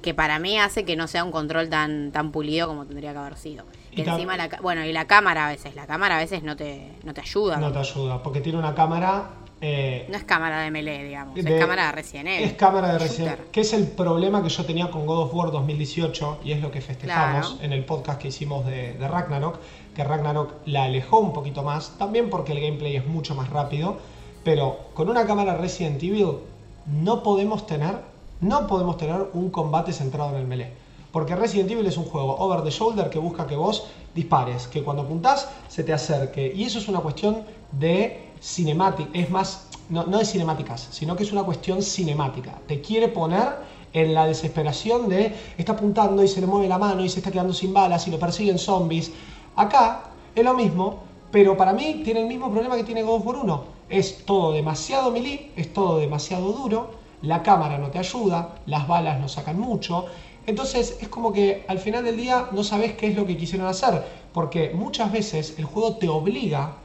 Que 0.02 0.14
para 0.14 0.38
mí 0.38 0.58
hace 0.58 0.84
que 0.84 0.96
no 0.96 1.08
sea 1.08 1.24
un 1.24 1.32
control 1.32 1.68
tan, 1.68 2.12
tan 2.12 2.30
pulido 2.30 2.68
como 2.68 2.86
tendría 2.86 3.12
que 3.12 3.18
haber 3.18 3.36
sido. 3.36 3.64
encima 3.92 4.36
la, 4.36 4.48
bueno, 4.62 4.84
y 4.84 4.92
la 4.92 5.06
cámara 5.06 5.46
a 5.46 5.50
veces, 5.50 5.74
la 5.74 5.86
cámara 5.86 6.16
a 6.16 6.20
veces 6.20 6.42
no 6.42 6.56
te, 6.56 6.92
no 7.02 7.12
te 7.14 7.20
ayuda. 7.20 7.56
No 7.56 7.72
te 7.72 7.78
ayuda, 7.78 8.22
porque 8.22 8.40
tiene 8.40 8.58
una 8.58 8.74
cámara... 8.74 9.30
Eh, 9.58 10.06
no 10.10 10.18
es 10.18 10.24
cámara 10.24 10.60
de 10.60 10.70
melee, 10.70 11.02
digamos, 11.04 11.38
es 11.38 11.58
cámara 11.58 11.86
de 11.86 11.92
Resident 11.92 12.28
Evil. 12.28 12.44
Es 12.44 12.52
cámara 12.52 12.92
de 12.92 12.98
Resident 12.98 13.38
Evil, 13.38 13.50
que 13.50 13.62
es 13.62 13.72
el 13.72 13.86
problema 13.88 14.42
que 14.42 14.50
yo 14.50 14.66
tenía 14.66 14.90
con 14.90 15.06
God 15.06 15.22
of 15.22 15.34
War 15.34 15.50
2018, 15.50 16.40
y 16.44 16.52
es 16.52 16.60
lo 16.60 16.70
que 16.70 16.82
festejamos 16.82 17.58
en 17.62 17.72
el 17.72 17.84
podcast 17.86 18.20
que 18.20 18.28
hicimos 18.28 18.66
de, 18.66 18.92
de 18.92 19.08
Ragnarok, 19.08 19.58
que 19.94 20.04
Ragnarok 20.04 20.52
la 20.66 20.84
alejó 20.84 21.20
un 21.20 21.32
poquito 21.32 21.62
más, 21.62 21.96
también 21.96 22.28
porque 22.28 22.52
el 22.52 22.60
gameplay 22.60 22.96
es 22.96 23.06
mucho 23.06 23.34
más 23.34 23.48
rápido, 23.48 23.96
pero 24.44 24.78
con 24.92 25.08
una 25.08 25.26
cámara 25.26 25.56
Resident 25.56 26.02
Evil 26.02 26.36
no 26.84 27.22
podemos 27.22 27.66
tener 27.66 27.96
no 28.40 28.66
podemos 28.66 28.96
tener 28.96 29.30
un 29.32 29.50
combate 29.50 29.92
centrado 29.92 30.30
en 30.30 30.36
el 30.36 30.46
melee. 30.46 30.72
Porque 31.12 31.34
Resident 31.34 31.70
Evil 31.70 31.86
es 31.86 31.96
un 31.96 32.04
juego 32.04 32.36
over 32.38 32.62
the 32.62 32.70
shoulder 32.70 33.08
que 33.08 33.18
busca 33.18 33.46
que 33.46 33.56
vos 33.56 33.86
dispares, 34.14 34.66
que 34.66 34.82
cuando 34.82 35.02
apuntás 35.02 35.48
se 35.68 35.82
te 35.82 35.92
acerque. 35.92 36.52
Y 36.54 36.64
eso 36.64 36.78
es 36.78 36.88
una 36.88 37.00
cuestión 37.00 37.44
de 37.72 38.30
cinemática, 38.40 39.10
es 39.14 39.30
más 39.30 39.68
no, 39.88 40.04
no 40.04 40.18
de 40.18 40.24
cinemáticas, 40.24 40.88
sino 40.90 41.16
que 41.16 41.22
es 41.22 41.32
una 41.32 41.42
cuestión 41.44 41.82
cinemática. 41.82 42.58
Te 42.66 42.80
quiere 42.80 43.08
poner 43.08 43.56
en 43.92 44.12
la 44.12 44.26
desesperación 44.26 45.08
de 45.08 45.34
está 45.56 45.72
apuntando 45.72 46.22
y 46.22 46.28
se 46.28 46.40
le 46.40 46.46
mueve 46.46 46.68
la 46.68 46.78
mano 46.78 47.04
y 47.04 47.08
se 47.08 47.20
está 47.20 47.30
quedando 47.30 47.54
sin 47.54 47.72
balas 47.72 48.06
y 48.06 48.10
lo 48.10 48.18
persiguen 48.18 48.58
zombies. 48.58 49.12
Acá 49.54 50.10
es 50.34 50.44
lo 50.44 50.54
mismo, 50.54 50.98
pero 51.30 51.56
para 51.56 51.72
mí 51.72 52.02
tiene 52.04 52.20
el 52.20 52.26
mismo 52.26 52.50
problema 52.50 52.76
que 52.76 52.84
tiene 52.84 53.02
God 53.02 53.14
of 53.14 53.26
War 53.26 53.36
1. 53.36 53.64
Es 53.88 54.24
todo 54.26 54.52
demasiado 54.52 55.10
melee, 55.10 55.52
es 55.56 55.72
todo 55.72 55.98
demasiado 55.98 56.52
duro, 56.52 56.90
la 57.22 57.42
cámara 57.42 57.78
no 57.78 57.88
te 57.90 57.98
ayuda, 57.98 58.56
las 58.66 58.86
balas 58.86 59.20
no 59.20 59.28
sacan 59.28 59.58
mucho. 59.58 60.06
Entonces 60.46 60.98
es 61.00 61.08
como 61.08 61.32
que 61.32 61.64
al 61.68 61.78
final 61.78 62.04
del 62.04 62.16
día 62.16 62.48
no 62.52 62.62
sabes 62.62 62.94
qué 62.94 63.08
es 63.08 63.16
lo 63.16 63.26
que 63.26 63.36
quisieron 63.36 63.66
hacer, 63.66 64.04
porque 64.32 64.70
muchas 64.74 65.10
veces 65.10 65.54
el 65.58 65.64
juego 65.64 65.96
te 65.96 66.08
obliga, 66.08 66.76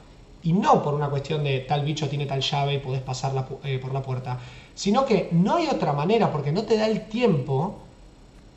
y 0.44 0.54
no 0.54 0.82
por 0.82 0.94
una 0.94 1.10
cuestión 1.10 1.44
de 1.44 1.60
tal 1.60 1.84
bicho 1.84 2.10
tiene 2.10 2.26
tal 2.26 2.42
llave 2.42 2.76
y 2.76 2.80
podés 2.80 3.02
pasar 3.02 3.48
eh, 3.64 3.80
por 3.80 3.94
la 3.94 4.02
puerta, 4.02 4.40
sino 4.74 5.06
que 5.06 5.30
no 5.32 5.56
hay 5.56 5.68
otra 5.68 5.94
manera 5.94 6.32
porque 6.32 6.52
no 6.52 6.64
te 6.64 6.78
da 6.78 6.88
el 6.88 7.08
tiempo 7.08 7.76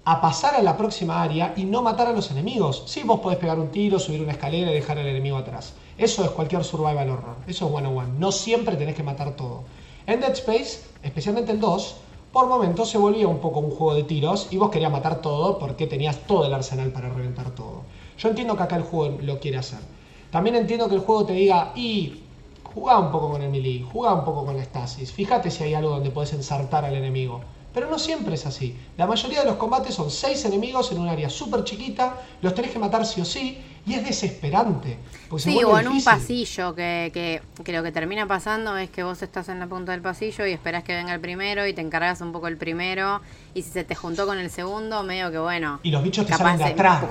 a 0.06 0.20
pasar 0.20 0.54
a 0.54 0.62
la 0.62 0.76
próxima 0.76 1.22
área 1.22 1.54
y 1.56 1.64
no 1.64 1.82
matar 1.82 2.08
a 2.08 2.12
los 2.12 2.30
enemigos. 2.30 2.84
Sí, 2.86 3.02
vos 3.04 3.20
podés 3.20 3.38
pegar 3.38 3.58
un 3.58 3.70
tiro, 3.70 3.98
subir 3.98 4.20
una 4.20 4.32
escalera 4.32 4.70
y 4.70 4.74
dejar 4.74 4.98
al 4.98 5.06
enemigo 5.06 5.38
atrás. 5.38 5.74
Eso 5.96 6.24
es 6.24 6.30
cualquier 6.30 6.62
survival 6.64 7.08
horror. 7.08 7.36
Eso 7.46 7.66
es 7.66 7.74
one 7.74 7.88
on 7.88 7.96
one. 7.96 8.08
No 8.18 8.30
siempre 8.30 8.76
tenés 8.76 8.94
que 8.94 9.02
matar 9.02 9.34
todo. 9.34 9.64
En 10.06 10.20
Dead 10.20 10.32
Space, 10.32 10.80
especialmente 11.02 11.52
el 11.52 11.60
2, 11.60 11.96
por 12.30 12.46
momentos 12.46 12.90
se 12.90 12.98
volvía 12.98 13.26
un 13.26 13.38
poco 13.38 13.60
un 13.60 13.70
juego 13.70 13.94
de 13.94 14.02
tiros 14.02 14.48
y 14.50 14.58
vos 14.58 14.70
querías 14.70 14.92
matar 14.92 15.22
todo 15.22 15.58
porque 15.58 15.86
tenías 15.86 16.18
todo 16.26 16.44
el 16.44 16.52
arsenal 16.52 16.90
para 16.90 17.08
reventar 17.08 17.54
todo. 17.54 17.84
Yo 18.18 18.28
entiendo 18.28 18.54
que 18.54 18.64
acá 18.64 18.76
el 18.76 18.82
juego 18.82 19.16
lo 19.22 19.40
quiere 19.40 19.56
hacer. 19.56 19.78
También 20.30 20.56
entiendo 20.56 20.90
que 20.90 20.96
el 20.96 21.00
juego 21.00 21.24
te 21.24 21.32
diga, 21.32 21.72
y 21.74 22.20
jugá 22.64 22.98
un 22.98 23.10
poco 23.10 23.30
con 23.30 23.40
el 23.40 23.48
melee, 23.48 23.82
jugá 23.82 24.12
un 24.12 24.24
poco 24.26 24.44
con 24.44 24.58
la 24.58 24.64
stasis, 24.64 25.10
fíjate 25.10 25.50
si 25.50 25.62
hay 25.64 25.72
algo 25.72 25.90
donde 25.90 26.10
puedes 26.10 26.34
ensartar 26.34 26.84
al 26.84 26.94
enemigo. 26.94 27.40
Pero 27.72 27.88
no 27.88 27.98
siempre 27.98 28.34
es 28.34 28.44
así. 28.44 28.76
La 28.98 29.06
mayoría 29.06 29.40
de 29.40 29.46
los 29.46 29.56
combates 29.56 29.94
son 29.94 30.10
seis 30.10 30.44
enemigos 30.44 30.92
en 30.92 30.98
un 30.98 31.08
área 31.08 31.30
súper 31.30 31.64
chiquita, 31.64 32.20
los 32.42 32.54
tenés 32.54 32.72
que 32.72 32.78
matar 32.78 33.06
sí 33.06 33.22
o 33.22 33.24
sí, 33.24 33.58
y 33.86 33.94
es 33.94 34.04
desesperante. 34.04 34.98
Sí, 35.36 35.62
o 35.64 35.78
en 35.78 35.88
un 35.88 36.02
pasillo, 36.02 36.74
que, 36.74 37.10
que, 37.12 37.72
lo 37.72 37.82
que 37.82 37.92
termina 37.92 38.26
pasando 38.26 38.76
es 38.76 38.88
que 38.88 39.02
vos 39.02 39.20
estás 39.22 39.48
en 39.48 39.58
la 39.58 39.66
punta 39.66 39.92
del 39.92 40.00
pasillo 40.00 40.46
y 40.46 40.52
esperás 40.52 40.84
que 40.84 40.94
venga 40.94 41.12
el 41.12 41.20
primero 41.20 41.66
y 41.66 41.72
te 41.72 41.80
encargas 41.80 42.20
un 42.20 42.32
poco 42.32 42.48
el 42.48 42.56
primero, 42.56 43.20
y 43.52 43.62
si 43.62 43.70
se 43.70 43.84
te 43.84 43.94
juntó 43.94 44.26
con 44.26 44.38
el 44.38 44.50
segundo, 44.50 45.02
medio 45.02 45.30
que 45.30 45.38
bueno. 45.38 45.80
Y 45.82 45.90
los 45.90 46.02
bichos 46.02 46.26
te 46.26 46.34
salen 46.34 46.58
de 46.58 46.64
atrás, 46.64 47.04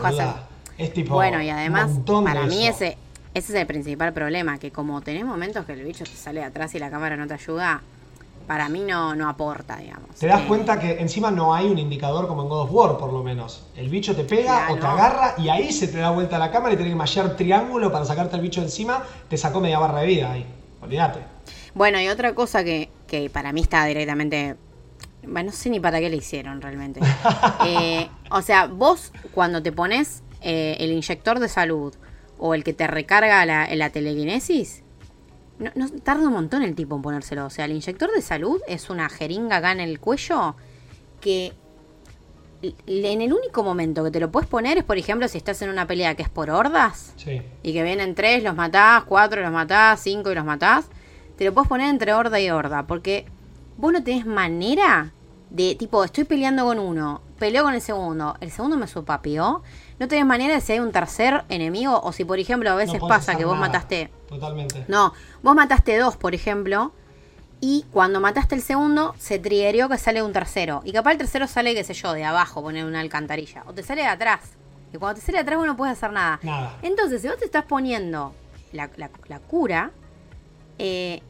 Es 0.78 0.94
tipo. 0.94 1.16
Bueno, 1.16 1.42
y 1.42 1.50
además, 1.50 1.92
para 2.06 2.44
mí 2.44 2.66
ese, 2.66 2.98
ese 3.34 3.54
es 3.54 3.60
el 3.60 3.68
principal 3.68 4.14
problema, 4.14 4.58
que 4.58 4.72
como 4.72 5.02
tenés 5.02 5.26
momentos 5.26 5.66
que 5.66 5.74
el 5.74 5.84
bicho 5.84 6.06
te 6.06 6.16
sale 6.16 6.40
de 6.40 6.48
atrás 6.48 6.74
y 6.76 6.80
la 6.80 6.90
cámara 6.90 7.18
no 7.18 7.28
te 7.28 7.34
ayuda, 7.34 7.82
para 8.48 8.70
mí 8.70 8.82
no, 8.82 9.16
no 9.16 9.30
aporta, 9.30 9.78
digamos. 9.78 10.16
Te 10.16 10.28
das 10.28 10.42
eh, 10.42 10.46
cuenta 10.48 10.80
que 10.80 11.00
encima 11.00 11.32
no 11.32 11.54
hay 11.54 11.68
un 11.68 11.78
indicador 11.78 12.28
como 12.28 12.44
en 12.44 12.50
God 12.50 12.62
of 12.62 12.72
War, 12.72 12.98
por 12.98 13.12
lo 13.14 13.24
menos. 13.24 13.66
El 13.76 13.90
bicho 13.90 14.16
te 14.16 14.24
pega 14.24 14.72
o 14.72 14.78
te 14.78 14.86
agarra 14.86 15.36
y 15.38 15.50
ahí 15.50 15.72
se 15.72 15.88
te 15.88 15.98
da 15.98 16.12
vuelta 16.12 16.38
la 16.38 16.52
cámara 16.52 16.74
y 16.74 16.78
tenés 16.78 16.92
que 16.92 16.98
mallar 16.98 17.36
triángulo 17.36 17.92
para 17.92 18.06
sacarte 18.06 18.36
el 18.36 18.42
bicho 18.42 18.62
encima. 18.62 19.04
Te 19.30 19.38
sacó 19.38 19.60
media 19.60 19.80
barra 19.80 20.02
de 20.02 20.08
vida 20.08 20.32
ahí. 20.32 20.46
Olvídate. 20.82 21.20
Bueno, 21.74 22.00
y 22.00 22.08
otra 22.08 22.36
cosa 22.36 22.64
que, 22.64 22.90
que 23.08 23.30
para 23.30 23.52
mí 23.52 23.62
está 23.62 23.86
directamente 23.86 24.58
bueno, 25.26 25.52
no 25.52 25.56
sé 25.56 25.70
ni 25.70 25.80
para 25.80 26.00
qué 26.00 26.10
le 26.10 26.18
hicieron 26.18 26.62
realmente. 26.62 27.00
Eh, 27.66 28.10
o 28.30 28.42
sea, 28.42 28.68
vos 28.68 29.14
cuando 29.34 29.64
te 29.64 29.72
pones 29.72 30.22
eh, 30.42 30.76
el 30.80 30.92
inyector 30.92 31.40
de 31.40 31.48
salud 31.48 31.94
o 32.38 32.54
el 32.54 32.64
que 32.64 32.74
te 32.74 32.88
recarga 32.88 33.46
la, 33.46 33.74
la 33.74 33.90
telequinesis, 33.90 34.83
no, 35.76 35.90
tarda 36.04 36.28
un 36.28 36.34
montón 36.34 36.64
el 36.64 36.76
tipo 36.76 36.96
en 36.96 37.02
ponérselo. 37.02 37.46
O 37.46 37.50
sea, 37.50 37.66
el 37.66 37.72
inyector 37.72 38.12
de 38.12 38.22
salud 38.22 38.62
es 38.68 38.90
una 38.90 39.10
jeringa 39.10 39.58
acá 39.58 39.72
en 39.72 39.80
el 39.80 40.00
cuello 40.00 40.56
que 41.22 41.54
en 42.64 43.22
el 43.22 43.34
único 43.34 43.64
momento 43.64 44.04
que 44.04 44.12
te 44.12 44.20
lo 44.20 44.32
puedes 44.32 44.48
poner 44.48 44.78
es, 44.78 44.84
por 44.84 44.98
ejemplo, 44.98 45.28
si 45.28 45.38
estás 45.38 45.62
en 45.62 45.70
una 45.70 45.86
pelea 45.86 46.16
que 46.16 46.24
es 46.24 46.30
por 46.30 46.50
hordas 46.50 47.14
y 47.62 47.74
que 47.74 47.84
vienen 47.84 48.16
tres, 48.16 48.44
los 48.44 48.56
matás, 48.56 49.04
cuatro, 49.04 49.42
los 49.42 49.52
matás, 49.52 50.00
cinco 50.00 50.32
y 50.32 50.36
los 50.36 50.46
matás, 50.46 50.86
te 51.38 51.46
lo 51.46 51.54
puedes 51.54 51.68
poner 51.68 51.90
entre 51.90 52.14
horda 52.14 52.40
y 52.40 52.50
horda, 52.50 52.88
porque 52.88 53.26
vos 53.78 53.92
no 53.92 54.04
tenés 54.04 54.26
manera 54.26 55.12
de, 55.50 55.76
tipo, 55.76 56.04
estoy 56.04 56.24
peleando 56.24 56.64
con 56.66 56.80
uno, 56.80 57.22
peleo 57.38 57.64
con 57.64 57.74
el 57.74 57.82
segundo, 57.82 58.38
el 58.40 58.50
segundo 58.50 58.78
me 58.78 58.88
supapió, 58.88 59.62
no 60.00 60.08
tenés 60.08 60.26
manera 60.26 60.56
de 60.56 60.62
si 60.62 60.74
hay 60.74 60.80
un 60.80 60.92
tercer 60.92 61.44
enemigo 61.50 62.02
o 62.02 62.12
si, 62.12 62.26
por 62.26 62.40
ejemplo, 62.40 62.70
a 62.72 62.76
veces 62.76 63.02
pasa 63.08 63.36
que 63.36 63.46
vos 63.46 63.58
mataste. 63.58 64.10
Totalmente. 64.28 64.86
No, 64.88 65.14
vos 65.42 65.56
mataste 65.56 65.98
dos, 65.98 66.18
por 66.18 66.34
ejemplo, 66.34 66.92
y 67.66 67.86
cuando 67.92 68.20
mataste 68.20 68.56
el 68.56 68.62
segundo, 68.62 69.16
se 69.18 69.40
triggerió 69.40 69.88
que 69.88 69.98
sale 69.98 70.22
un 70.22 70.34
tercero. 70.34 70.82
Y 70.84 70.92
capaz 70.92 71.14
el 71.14 71.18
tercero 71.20 71.48
sale, 71.48 71.74
qué 71.74 71.86
sé 71.86 71.94
yo, 71.94 72.12
de 72.12 72.26
abajo, 72.26 72.62
poner 72.62 72.84
una 72.84 73.00
alcantarilla. 73.00 73.64
O 73.68 73.74
te 73.74 73.84
sale 73.84 74.02
de 74.02 74.10
atrás. 74.10 74.42
Y 74.92 74.98
cuando 74.98 75.22
te 75.22 75.26
sale 75.26 75.38
de 75.38 75.44
atrás, 75.44 75.58
vos 75.60 75.68
no 75.68 75.78
puedes 75.78 75.98
hacer 75.98 76.12
nada. 76.12 76.42
Nada. 76.44 76.78
Entonces, 76.82 77.22
si 77.22 77.30
vos 77.30 77.38
te 77.38 77.46
estás 77.46 77.64
poniendo 77.64 78.36
la, 78.74 78.90
cura, 79.48 79.92
eh, 80.78 81.22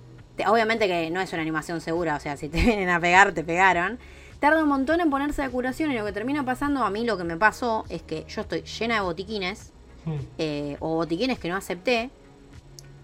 obviamente 0.48 0.88
que 0.88 1.12
no 1.12 1.22
es 1.22 1.32
una 1.34 1.44
animación 1.44 1.82
segura, 1.82 2.16
o 2.16 2.20
sea, 2.20 2.36
si 2.36 2.50
te 2.50 2.60
vienen 2.64 2.90
a 2.90 3.00
pegar, 3.00 3.34
te 3.34 3.44
pegaron 3.44 4.00
tarda 4.44 4.62
un 4.62 4.68
montón 4.68 5.00
en 5.00 5.10
ponerse 5.10 5.42
de 5.42 5.50
curación 5.50 5.94
y 5.94 5.98
lo 5.98 6.04
que 6.04 6.12
termina 6.12 6.44
pasando, 6.44 6.84
a 6.84 6.90
mí 6.90 7.06
lo 7.06 7.18
que 7.18 7.24
me 7.24 7.38
pasó 7.38 7.86
es 7.88 8.02
que 8.02 8.26
yo 8.28 8.42
estoy 8.42 8.64
llena 8.64 8.96
de 8.96 9.00
botiquines 9.00 9.72
hmm. 10.04 10.12
eh, 10.38 10.76
o 10.82 10.96
botiquines 10.96 11.40
que 11.40 11.48
no 11.48 11.56
acepté. 11.56 12.10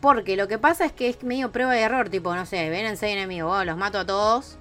Porque 0.01 0.35
lo 0.35 0.49
que 0.49 0.57
pasa 0.57 0.83
es 0.83 0.91
que 0.91 1.07
es 1.07 1.23
medio 1.23 1.49
prueba 1.53 1.71
de 1.71 1.79
error, 1.79 2.09
tipo, 2.09 2.35
no 2.35 2.45
sé, 2.45 2.69
ven 2.69 2.85
en 2.85 2.97
seis 2.97 3.15
enemigos, 3.15 3.65
los 3.65 3.77
mato 3.77 3.99
a 3.99 4.05
todos, 4.05 4.57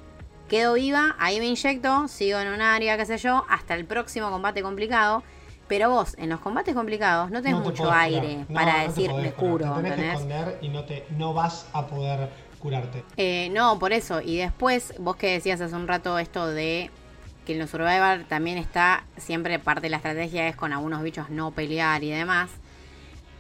quedo 0.49 0.75
viva, 0.75 1.17
ahí 1.19 1.41
me 1.41 1.47
inyecto, 1.47 2.07
sigo 2.07 2.39
en 2.39 2.47
un 2.47 2.61
área, 2.61 2.97
qué 2.97 3.07
sé 3.07 3.19
yo, 3.19 3.45
hasta 3.49 3.75
el 3.75 3.85
próximo 3.85 4.31
combate 4.31 4.63
complicado. 4.63 5.25
Pero 5.67 5.91
vos, 5.91 6.15
en 6.17 6.29
los 6.29 6.39
combates 6.39 6.77
complicados, 6.77 7.33
no 7.33 7.43
tenés 7.43 7.61
mucho 7.61 7.91
aire 7.91 8.47
para 8.55 8.85
decir, 8.85 9.13
me 9.13 9.33
curo. 9.33 9.75
Te 9.75 9.91
tenés 9.91 9.97
que 9.97 10.13
esconder 10.13 10.59
y 10.63 10.69
no, 10.69 10.85
te, 10.85 11.05
no 11.11 11.35
vas 11.35 11.67
a 11.73 11.89
poder 11.89 12.31
curarte. 12.59 13.05
Eh, 13.17 13.49
no, 13.53 13.79
por 13.79 13.93
eso. 13.93 14.21
Y 14.21 14.37
después, 14.37 14.95
vos 14.99 15.17
que 15.17 15.33
decías 15.33 15.61
hace 15.61 15.75
un 15.75 15.89
rato 15.89 16.19
esto 16.19 16.47
de 16.47 16.91
que 17.49 17.55
en 17.55 17.61
los 17.61 17.71
Survivor 17.71 18.25
también 18.29 18.59
está, 18.59 19.05
siempre 19.17 19.59
parte 19.59 19.83
de 19.83 19.89
la 19.89 19.97
estrategia 19.97 20.49
es 20.49 20.55
con 20.55 20.75
algunos 20.75 21.03
bichos 21.03 21.31
no 21.31 21.51
pelear 21.51 22.05
y 22.05 22.11
demás. 22.11 22.51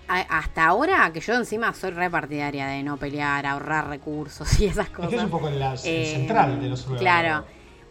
hasta 0.09 0.65
ahora, 0.65 1.11
que 1.13 1.21
yo 1.21 1.35
encima 1.35 1.75
soy 1.75 1.91
repartidaria 1.91 2.67
de 2.69 2.83
no 2.83 2.97
pelear, 2.97 3.45
ahorrar 3.45 3.89
recursos 3.89 4.59
y 4.61 4.67
esas 4.67 4.89
cosas. 4.89 5.13
Es, 5.13 5.25
un 5.25 5.31
poco 5.31 5.51
la 5.51 5.75
eh, 5.85 6.15
central 6.15 6.59
de 6.59 6.69
los 6.71 6.81
Survivor. 6.81 7.01
Claro. 7.01 7.45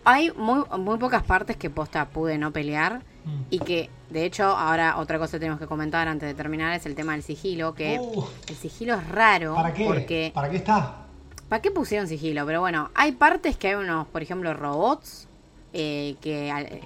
Hay 0.05 0.31
muy, 0.31 0.63
muy 0.79 0.97
pocas 0.97 1.21
partes 1.21 1.55
que 1.55 1.69
posta 1.69 2.05
pude 2.07 2.39
no 2.39 2.51
pelear. 2.51 3.03
Mm. 3.25 3.41
Y 3.51 3.59
que, 3.59 3.89
de 4.09 4.25
hecho, 4.25 4.45
ahora 4.45 4.97
otra 4.97 5.19
cosa 5.19 5.33
que 5.33 5.41
tenemos 5.41 5.59
que 5.59 5.67
comentar 5.67 6.07
antes 6.07 6.27
de 6.27 6.33
terminar 6.33 6.73
es 6.73 6.85
el 6.87 6.95
tema 6.95 7.11
del 7.11 7.21
sigilo. 7.21 7.75
Que 7.75 7.99
uh. 7.99 8.25
el 8.47 8.55
sigilo 8.55 8.95
es 8.95 9.07
raro. 9.09 9.53
¿Para 9.53 9.73
qué? 9.73 9.85
Porque 9.85 10.31
¿Para 10.33 10.49
qué 10.49 10.57
está? 10.57 11.06
¿Para 11.49 11.61
qué 11.61 11.71
pusieron 11.71 12.07
sigilo? 12.07 12.45
Pero 12.45 12.59
bueno, 12.59 12.89
hay 12.93 13.13
partes 13.13 13.57
que 13.57 13.69
hay 13.69 13.75
unos, 13.75 14.07
por 14.07 14.21
ejemplo, 14.21 14.53
robots 14.53 15.27
eh, 15.73 16.15
que 16.21 16.49
eh, 16.49 16.81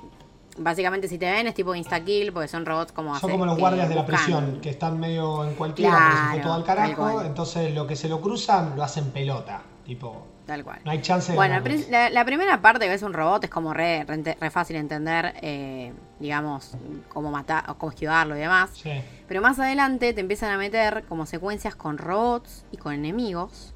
básicamente 0.58 1.08
si 1.08 1.18
te 1.18 1.32
ven 1.32 1.48
es 1.48 1.56
tipo 1.56 1.74
insta-kill 1.74 2.32
porque 2.32 2.48
son 2.48 2.66
robots 2.66 2.92
como... 2.92 3.18
Son 3.18 3.32
como 3.32 3.46
los 3.46 3.58
guardias 3.58 3.90
de 3.90 3.96
la 3.96 4.06
prisión, 4.06 4.60
que 4.62 4.70
están 4.70 5.00
medio 5.00 5.46
en 5.46 5.56
cualquiera, 5.56 5.92
claro, 5.92 6.36
se 6.36 6.40
todo 6.42 6.54
al 6.54 6.64
carajo, 6.64 7.22
entonces 7.22 7.74
lo 7.74 7.88
que 7.88 7.96
se 7.96 8.08
lo 8.08 8.22
cruzan 8.22 8.76
lo 8.76 8.84
hacen 8.84 9.12
pelota, 9.12 9.62
tipo... 9.86 10.28
Tal 10.46 10.64
cual. 10.64 10.80
No 10.84 10.92
hay 10.92 11.02
chance 11.02 11.32
de... 11.32 11.36
Bueno, 11.36 11.62
la, 12.12 12.26
primera 12.26 12.62
parte 12.62 12.86
que 12.86 12.90
ves 12.90 13.04
un 13.04 13.14
robot 13.14 13.46
es 13.46 13.50
como 13.50 13.74
re, 13.74 14.04
re, 14.06 14.50
fácil 14.50 14.76
entender, 14.76 15.36
eh, 15.42 15.94
digamos, 16.20 16.76
cómo 17.08 17.32
matar, 17.32 17.64
cómo 17.78 17.92
esquivarlo 17.92 18.36
y 18.36 18.40
demás. 18.40 18.72
Sí. 18.74 18.92
Pero 19.28 19.42
más 19.42 19.60
adelante 19.60 20.14
te 20.14 20.20
empiezan 20.20 20.52
a 20.52 20.58
meter 20.58 21.06
como 21.08 21.26
secuencias 21.26 21.76
con 21.76 21.98
robots 21.98 22.66
y 22.72 22.78
con 22.78 22.94
enemigos 22.94 23.74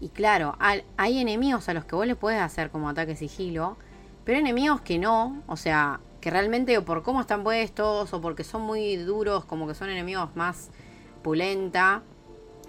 y 0.00 0.10
claro, 0.10 0.56
hay 0.58 1.18
enemigos 1.18 1.68
a 1.68 1.74
los 1.74 1.84
que 1.84 1.96
vos 1.96 2.06
le 2.06 2.14
puedes 2.14 2.40
hacer 2.40 2.70
como 2.70 2.88
ataque 2.88 3.16
sigilo, 3.16 3.76
pero 4.24 4.38
enemigos 4.38 4.80
que 4.80 4.98
no, 4.98 5.42
o 5.46 5.56
sea, 5.56 6.00
que 6.20 6.30
realmente 6.30 6.76
o 6.78 6.84
por 6.84 7.02
cómo 7.02 7.20
están 7.20 7.42
puestos, 7.42 8.12
o 8.12 8.20
porque 8.20 8.44
son 8.44 8.62
muy 8.62 8.96
duros, 8.96 9.44
como 9.44 9.66
que 9.66 9.74
son 9.74 9.88
enemigos 9.88 10.34
más 10.36 10.70
pulenta, 11.22 12.02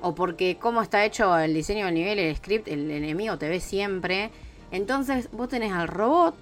o 0.01 0.15
porque 0.15 0.57
cómo 0.59 0.81
está 0.81 1.03
hecho 1.05 1.37
el 1.37 1.53
diseño 1.53 1.85
del 1.85 1.95
nivel, 1.95 2.19
el 2.19 2.35
script, 2.35 2.67
el 2.67 2.89
enemigo 2.89 3.37
te 3.37 3.49
ve 3.49 3.59
siempre. 3.59 4.31
Entonces 4.71 5.29
vos 5.31 5.49
tenés 5.49 5.73
al 5.73 5.87
robot 5.87 6.35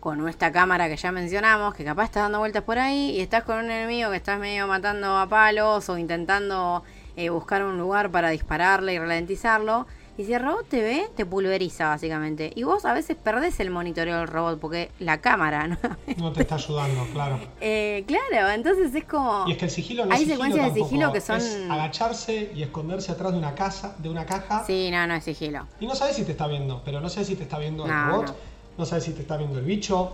con 0.00 0.26
esta 0.28 0.50
cámara 0.52 0.88
que 0.88 0.96
ya 0.96 1.12
mencionamos, 1.12 1.74
que 1.74 1.84
capaz 1.84 2.04
está 2.04 2.20
dando 2.20 2.38
vueltas 2.38 2.62
por 2.62 2.78
ahí, 2.78 3.10
y 3.10 3.20
estás 3.20 3.44
con 3.44 3.58
un 3.58 3.70
enemigo 3.70 4.10
que 4.10 4.16
estás 4.16 4.38
medio 4.38 4.66
matando 4.66 5.16
a 5.16 5.28
palos 5.28 5.88
o 5.88 5.98
intentando 5.98 6.82
eh, 7.20 7.30
buscar 7.30 7.62
un 7.62 7.76
lugar 7.76 8.10
para 8.10 8.30
dispararle 8.30 8.94
y 8.94 8.98
ralentizarlo. 8.98 9.86
Y 10.16 10.24
si 10.24 10.34
el 10.34 10.42
robot 10.42 10.68
te 10.68 10.82
ve, 10.82 11.08
te 11.16 11.24
pulveriza 11.24 11.88
básicamente. 11.88 12.52
Y 12.54 12.62
vos 12.62 12.84
a 12.84 12.92
veces 12.92 13.16
perdés 13.16 13.58
el 13.60 13.70
monitoreo 13.70 14.18
del 14.18 14.26
robot 14.26 14.58
porque 14.58 14.90
la 14.98 15.20
cámara 15.20 15.66
no, 15.66 15.78
no 16.18 16.32
te 16.32 16.42
está 16.42 16.56
ayudando, 16.56 17.06
claro. 17.12 17.38
Eh, 17.60 18.04
claro, 18.06 18.50
entonces 18.50 18.94
es 18.94 19.04
como... 19.04 19.44
Y 19.46 19.52
es 19.52 19.58
que 19.58 19.66
el 19.66 19.70
sigilo 19.70 20.06
no 20.06 20.12
Hay 20.12 20.20
sigilo 20.20 20.34
secuencias 20.36 20.74
de 20.74 20.82
sigilo 20.82 21.12
que 21.12 21.20
son... 21.20 21.36
Es 21.36 21.70
agacharse 21.70 22.52
y 22.54 22.62
esconderse 22.62 23.12
atrás 23.12 23.32
de 23.32 23.38
una 23.38 23.54
casa, 23.54 23.94
de 23.98 24.08
una 24.08 24.26
caja. 24.26 24.64
Sí, 24.66 24.90
no, 24.90 25.06
no 25.06 25.14
es 25.14 25.24
sigilo. 25.24 25.66
Y 25.78 25.86
no 25.86 25.94
sabes 25.94 26.16
si 26.16 26.24
te 26.24 26.32
está 26.32 26.46
viendo, 26.46 26.82
pero 26.84 27.00
no 27.00 27.08
sé 27.08 27.24
si 27.24 27.36
te 27.36 27.42
está 27.42 27.58
viendo 27.58 27.84
el 27.84 27.90
robot, 27.90 28.34
no. 28.78 28.86
sabes 28.86 29.04
si 29.04 29.12
te 29.12 29.22
está 29.22 29.36
viendo 29.36 29.58
el 29.58 29.64
bicho. 29.64 30.12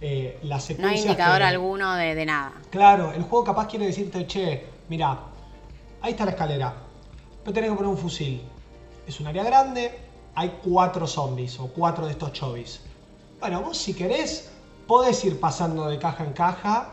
Eh, 0.00 0.38
la 0.42 0.60
no 0.78 0.88
hay 0.88 1.00
indicador 1.00 1.42
alguno 1.42 1.94
de, 1.94 2.14
de 2.14 2.26
nada. 2.26 2.52
Claro, 2.70 3.12
el 3.12 3.22
juego 3.22 3.44
capaz 3.44 3.66
quiere 3.66 3.86
decirte, 3.86 4.26
che, 4.26 4.64
mira, 4.88 5.18
ahí 6.02 6.12
está 6.12 6.24
la 6.24 6.32
escalera, 6.32 6.74
pero 7.42 7.54
tenés 7.54 7.70
que 7.70 7.76
poner 7.76 7.90
un 7.90 7.98
fusil 7.98 8.42
es 9.08 9.18
un 9.20 9.26
área 9.26 9.42
grande, 9.42 9.98
hay 10.34 10.60
cuatro 10.62 11.06
zombies 11.06 11.58
o 11.58 11.68
cuatro 11.68 12.04
de 12.04 12.12
estos 12.12 12.32
chovis. 12.32 12.80
Bueno, 13.40 13.62
vos 13.62 13.78
si 13.78 13.94
querés, 13.94 14.50
podés 14.86 15.24
ir 15.24 15.40
pasando 15.40 15.88
de 15.88 15.98
caja 15.98 16.24
en 16.24 16.34
caja, 16.34 16.90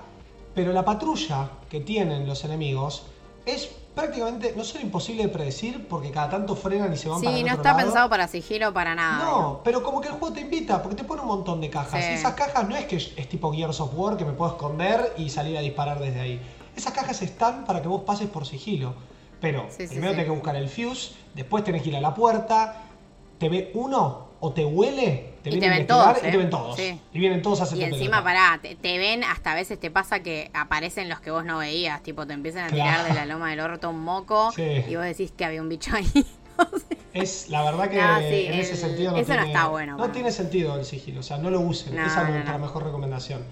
pero 0.55 0.71
la 0.71 0.85
patrulla 0.85 1.49
que 1.69 1.81
tienen 1.81 2.25
los 2.25 2.45
enemigos 2.45 3.07
es 3.45 3.69
prácticamente, 3.93 4.53
no 4.55 4.63
solo 4.63 4.83
imposible 4.83 5.23
de 5.23 5.29
predecir, 5.29 5.87
porque 5.87 6.11
cada 6.11 6.29
tanto 6.29 6.55
frenan 6.55 6.93
y 6.93 6.97
se 6.97 7.09
van 7.09 7.21
para 7.21 7.31
el 7.31 7.37
Sí, 7.37 7.43
no 7.43 7.53
está 7.53 7.75
pensado 7.75 8.09
para 8.09 8.27
sigilo 8.27 8.73
para 8.73 8.95
nada. 8.95 9.25
No, 9.25 9.61
pero 9.63 9.83
como 9.83 9.99
que 9.99 10.07
el 10.07 10.13
juego 10.15 10.33
te 10.33 10.41
invita, 10.41 10.81
porque 10.81 10.95
te 10.95 11.03
pone 11.03 11.21
un 11.21 11.27
montón 11.27 11.59
de 11.59 11.69
cajas. 11.69 12.01
Y 12.01 12.13
esas 12.13 12.33
cajas 12.33 12.67
no 12.67 12.75
es 12.75 12.85
que 12.85 12.95
es 12.95 13.29
tipo 13.29 13.51
Gears 13.53 13.79
of 13.81 13.91
War, 13.93 14.15
que 14.15 14.25
me 14.25 14.33
puedo 14.33 14.51
esconder 14.51 15.13
y 15.17 15.29
salir 15.29 15.57
a 15.57 15.61
disparar 15.61 15.99
desde 15.99 16.19
ahí. 16.19 16.41
Esas 16.75 16.93
cajas 16.93 17.21
están 17.21 17.65
para 17.65 17.81
que 17.81 17.87
vos 17.87 18.01
pases 18.01 18.29
por 18.29 18.45
sigilo. 18.45 18.95
Pero 19.41 19.67
primero 19.77 20.11
tenés 20.11 20.25
que 20.25 20.31
buscar 20.31 20.55
el 20.55 20.69
fuse, 20.69 21.13
después 21.33 21.63
tenés 21.63 21.81
que 21.81 21.89
ir 21.89 21.95
a 21.95 22.01
la 22.01 22.15
puerta, 22.15 22.83
te 23.37 23.49
ve 23.49 23.71
uno 23.73 24.25
o 24.39 24.51
te 24.53 24.65
huele, 24.65 25.33
te 25.43 25.49
y 25.49 25.59
te 25.59 25.69
ven 25.69 25.87
todos, 25.87 26.17
y 26.17 26.31
te 26.31 26.37
ven 26.37 26.49
todos. 26.49 26.79
Y 26.79 27.19
vienen 27.19 27.41
todos 27.41 27.61
a 27.61 27.75
Y 27.75 27.83
encima, 27.83 28.23
pará, 28.23 28.59
te, 28.61 28.97
ven, 28.97 29.23
hasta 29.23 29.51
a 29.51 29.55
veces 29.55 29.79
te 29.79 29.91
pasa 29.91 30.21
que 30.21 30.51
aparecen 30.53 31.09
los 31.09 31.19
que 31.19 31.31
vos 31.31 31.45
no 31.45 31.57
veías, 31.57 32.01
tipo 32.03 32.25
te 32.25 32.33
empiezan 32.33 32.65
a 32.65 32.67
tirar 32.69 33.07
de 33.07 33.13
la 33.13 33.25
loma 33.25 33.49
del 33.49 33.59
orto 33.59 33.89
un 33.89 34.01
moco 34.01 34.51
y 34.57 34.95
vos 34.95 35.05
decís 35.05 35.31
que 35.31 35.45
había 35.45 35.61
un 35.61 35.69
bicho 35.69 35.95
ahí. 35.95 36.25
es 37.13 37.49
la 37.49 37.63
verdad 37.63 37.89
que 37.89 38.47
en 38.47 38.59
ese 38.59 38.75
sentido 38.75 39.11
no 39.11 39.17
eso 39.17 39.27
tiene, 39.27 39.41
no 39.41 39.47
está 39.47 39.67
bueno. 39.67 39.97
No 39.97 40.09
tiene 40.11 40.31
sentido 40.31 40.77
el 40.77 40.85
sigilo, 40.85 41.19
o 41.19 41.23
sea, 41.23 41.37
no 41.37 41.49
lo 41.49 41.59
usen. 41.61 41.97
Esa 41.97 42.23
es 42.23 42.29
nuestra 42.29 42.57
mejor 42.57 42.83
recomendación. 42.83 43.43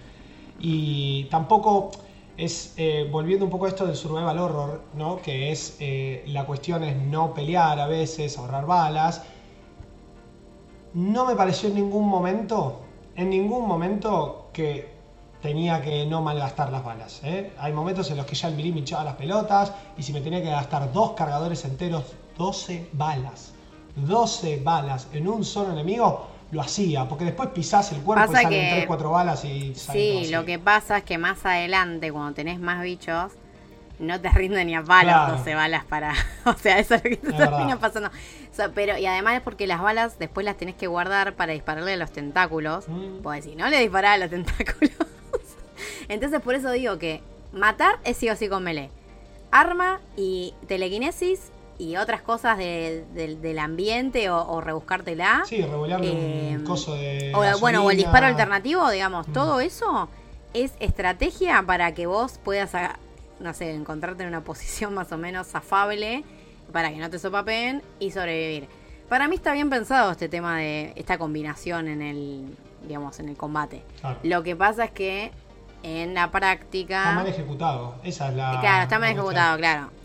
Y 0.60 1.26
tampoco 1.26 1.92
es 2.38 2.74
eh, 2.78 3.08
volviendo 3.12 3.46
un 3.46 3.52
poco 3.52 3.66
a 3.66 3.70
esto 3.70 3.86
del 3.86 3.96
survival 3.96 4.40
horror, 4.40 4.82
¿no? 4.96 5.22
que 5.22 5.52
es 5.52 5.78
eh, 5.80 6.24
la 6.28 6.46
cuestión 6.46 6.84
es 6.84 6.96
no 6.96 7.34
pelear 7.34 7.80
a 7.80 7.88
veces, 7.88 8.38
ahorrar 8.38 8.66
balas. 8.66 9.24
No 10.94 11.26
me 11.26 11.36
pareció 11.36 11.70
en 11.70 11.76
ningún 11.76 12.08
momento, 12.08 12.82
en 13.16 13.30
ningún 13.30 13.68
momento 13.68 14.50
que 14.54 14.92
tenía 15.42 15.82
que 15.82 16.06
no 16.06 16.22
malgastar 16.22 16.72
las 16.72 16.84
balas. 16.84 17.22
¿eh? 17.24 17.52
Hay 17.60 17.74
momentos 17.74 18.10
en 18.10 18.18
los 18.18 18.26
que 18.26 18.36
ya 18.36 18.48
el 18.48 18.56
mirim 18.56 18.78
echaba 18.78 19.04
las 19.04 19.16
pelotas 19.16 19.74
y 19.98 20.04
si 20.04 20.14
me 20.14 20.22
tenía 20.22 20.42
que 20.42 20.50
gastar 20.50 20.92
dos 20.92 21.12
cargadores 21.12 21.66
enteros, 21.66 22.04
12 22.38 22.90
balas. 22.94 23.54
12 23.96 24.62
balas 24.64 25.08
en 25.14 25.28
un 25.28 25.44
solo 25.44 25.74
enemigo, 25.74 26.28
lo 26.54 26.62
hacía, 26.62 27.08
porque 27.08 27.26
después 27.26 27.50
pisás 27.50 27.92
el 27.92 28.02
cuerpo 28.02 28.32
y 28.32 28.36
salen 28.36 28.76
3, 28.76 28.86
4 28.86 29.12
balas 29.12 29.44
y 29.44 29.74
Sí, 29.76 30.28
lo 30.32 30.46
que 30.46 30.60
pasa 30.60 31.00
es 31.00 31.04
que 31.04 31.18
más 31.18 31.46
adelante, 31.46 32.12
cuando 32.12 32.34
tenés 32.34 32.60
más 32.60 32.84
bichos, 32.84 33.34
no 34.00 34.22
te 34.22 34.30
rinden 34.30 34.68
ni 34.68 34.76
a 34.76 34.82
balas 34.82 35.40
12 35.40 35.56
balas 35.56 35.84
para. 35.86 36.14
o 36.46 36.54
sea, 36.54 36.78
eso 36.78 36.96
es 36.96 37.04
lo 37.04 37.10
que 37.10 37.18
te 37.18 37.34
termina 37.34 37.78
pasando. 37.82 38.12
pero, 38.76 38.98
y 38.98 39.06
además 39.06 39.36
es 39.36 39.42
porque 39.42 39.66
las 39.66 39.82
balas 39.82 40.20
después 40.20 40.46
las 40.46 40.58
tenés 40.58 40.76
que 40.76 40.88
guardar 40.88 41.34
para 41.34 41.54
dispararle 41.54 41.94
a 41.94 41.98
los 41.98 42.12
tentáculos. 42.12 42.88
Mm. 42.88 43.22
Pues 43.24 43.46
si 43.46 43.56
no 43.56 43.68
le 43.70 43.80
disparás 43.80 44.16
a 44.16 44.18
los 44.20 44.30
tentáculos. 44.30 44.94
Entonces, 46.08 46.40
por 46.42 46.54
eso 46.54 46.72
digo 46.72 47.00
que 47.00 47.22
matar 47.52 47.98
es 48.04 48.18
sí 48.18 48.30
o 48.30 48.36
sí 48.36 48.48
con 48.48 48.64
melee. 48.64 48.92
Arma 49.52 50.02
y 50.16 50.54
telequinesis 50.68 51.52
y 51.78 51.98
otras 51.98 52.22
cosas 52.22 52.58
del 52.58 53.60
ambiente 53.60 54.30
o, 54.30 54.62
rebuscártela. 54.62 55.44
Sí, 55.46 55.62
revolearle 55.62 56.12
un 56.12 56.18
eh, 56.18 56.64
coso 56.66 56.96
de. 56.96 57.32
O, 57.36 57.60
bueno, 57.60 57.84
o 57.84 57.92
el 57.92 57.98
disparo 57.98 58.28
alternativo, 58.28 58.90
digamos, 58.90 59.28
mm. 59.28 59.34
todo 59.34 59.60
eso 59.60 60.10
es 60.54 60.74
estrategia 60.80 61.64
para 61.66 61.94
que 61.94 62.06
vos 62.06 62.40
puedas, 62.44 62.76
ah, 62.76 62.98
no 63.40 63.54
sé, 63.54 63.74
encontrarte 63.74 64.24
en 64.24 64.30
una 64.30 64.42
posición 64.42 64.94
más 64.94 65.12
o 65.12 65.18
menos 65.18 65.54
afable 65.56 66.24
para 66.72 66.92
que 66.92 66.98
no 66.98 67.10
te 67.10 67.20
sopapen 67.20 67.82
y 68.00 68.12
sobrevivir. 68.12 68.68
Para 69.10 69.28
mí 69.28 69.36
está 69.36 69.54
bien 69.54 69.70
pensado 69.70 70.12
este 70.12 70.30
tema 70.30 70.58
de 70.58 70.94
esta 70.96 71.18
combinación 71.18 71.88
en 71.88 72.02
el, 72.02 72.58
digamos, 72.88 73.20
en 73.20 73.30
el 73.30 73.38
combate. 73.38 73.84
Lo 74.24 74.44
que 74.44 74.56
pasa 74.56 74.86
es 74.86 74.92
que 74.92 75.32
en 75.84 76.14
la 76.14 76.32
práctica. 76.32 77.00
Está 77.00 77.16
mal 77.16 77.28
ejecutado. 77.28 77.96
Esa 78.04 78.30
es 78.30 78.36
la. 78.36 78.60
Claro, 78.62 78.84
está 78.84 79.00
mal 79.00 79.12
ejecutado, 79.12 79.58
claro 79.58 80.03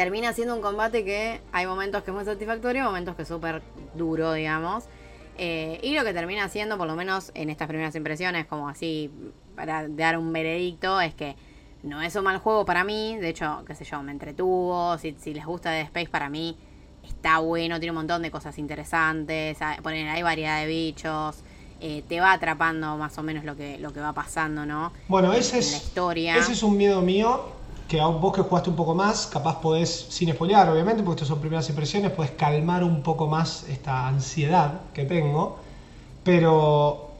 termina 0.00 0.32
siendo 0.32 0.54
un 0.54 0.62
combate 0.62 1.04
que 1.04 1.42
hay 1.52 1.66
momentos 1.66 2.02
que 2.02 2.10
es 2.10 2.14
muy 2.14 2.24
satisfactorio, 2.24 2.84
momentos 2.84 3.14
que 3.16 3.20
es 3.20 3.28
súper 3.28 3.60
duro, 3.94 4.32
digamos. 4.32 4.84
Eh, 5.36 5.78
y 5.82 5.94
lo 5.94 6.04
que 6.04 6.14
termina 6.14 6.48
siendo, 6.48 6.78
por 6.78 6.86
lo 6.86 6.96
menos 6.96 7.30
en 7.34 7.50
estas 7.50 7.68
primeras 7.68 7.94
impresiones, 7.94 8.46
como 8.46 8.66
así, 8.66 9.10
para 9.54 9.86
dar 9.88 10.16
un 10.16 10.32
veredicto, 10.32 11.02
es 11.02 11.14
que 11.14 11.36
no 11.82 12.00
es 12.00 12.16
un 12.16 12.24
mal 12.24 12.38
juego 12.38 12.64
para 12.64 12.82
mí. 12.82 13.18
De 13.18 13.28
hecho, 13.28 13.62
qué 13.66 13.74
sé 13.74 13.84
yo, 13.84 14.02
me 14.02 14.10
entretuvo. 14.12 14.96
Si, 14.96 15.12
les 15.34 15.44
gusta 15.44 15.70
Dead 15.70 15.84
Space, 15.84 16.08
para 16.08 16.30
mí 16.30 16.56
está 17.06 17.40
bueno, 17.40 17.78
tiene 17.78 17.90
un 17.90 17.98
montón 17.98 18.22
de 18.22 18.30
cosas 18.30 18.56
interesantes. 18.56 19.58
Poner, 19.82 20.08
hay 20.08 20.22
variedad 20.22 20.62
de 20.62 20.66
bichos. 20.66 21.44
Eh, 21.82 22.04
te 22.08 22.20
va 22.20 22.32
atrapando 22.32 22.96
más 22.96 23.18
o 23.18 23.22
menos 23.22 23.44
lo 23.44 23.54
que, 23.54 23.76
lo 23.76 23.92
que 23.92 24.00
va 24.00 24.14
pasando, 24.14 24.64
¿no? 24.64 24.94
Bueno, 25.08 25.34
ese 25.34 25.58
es, 25.58 25.72
la 25.72 25.76
historia. 25.76 26.36
ese 26.38 26.52
es 26.52 26.62
un 26.62 26.78
miedo 26.78 27.02
mío 27.02 27.59
que 27.90 28.00
vos 28.00 28.32
que 28.32 28.42
jugaste 28.42 28.70
un 28.70 28.76
poco 28.76 28.94
más, 28.94 29.26
capaz 29.26 29.60
podés, 29.60 29.90
sin 30.10 30.32
spoilear 30.32 30.70
obviamente, 30.70 31.02
porque 31.02 31.16
estas 31.16 31.28
son 31.28 31.40
primeras 31.40 31.68
impresiones, 31.70 32.12
podés 32.12 32.30
calmar 32.30 32.84
un 32.84 33.02
poco 33.02 33.26
más 33.26 33.64
esta 33.68 34.06
ansiedad 34.06 34.82
que 34.94 35.04
tengo. 35.04 35.58
Pero 36.22 37.10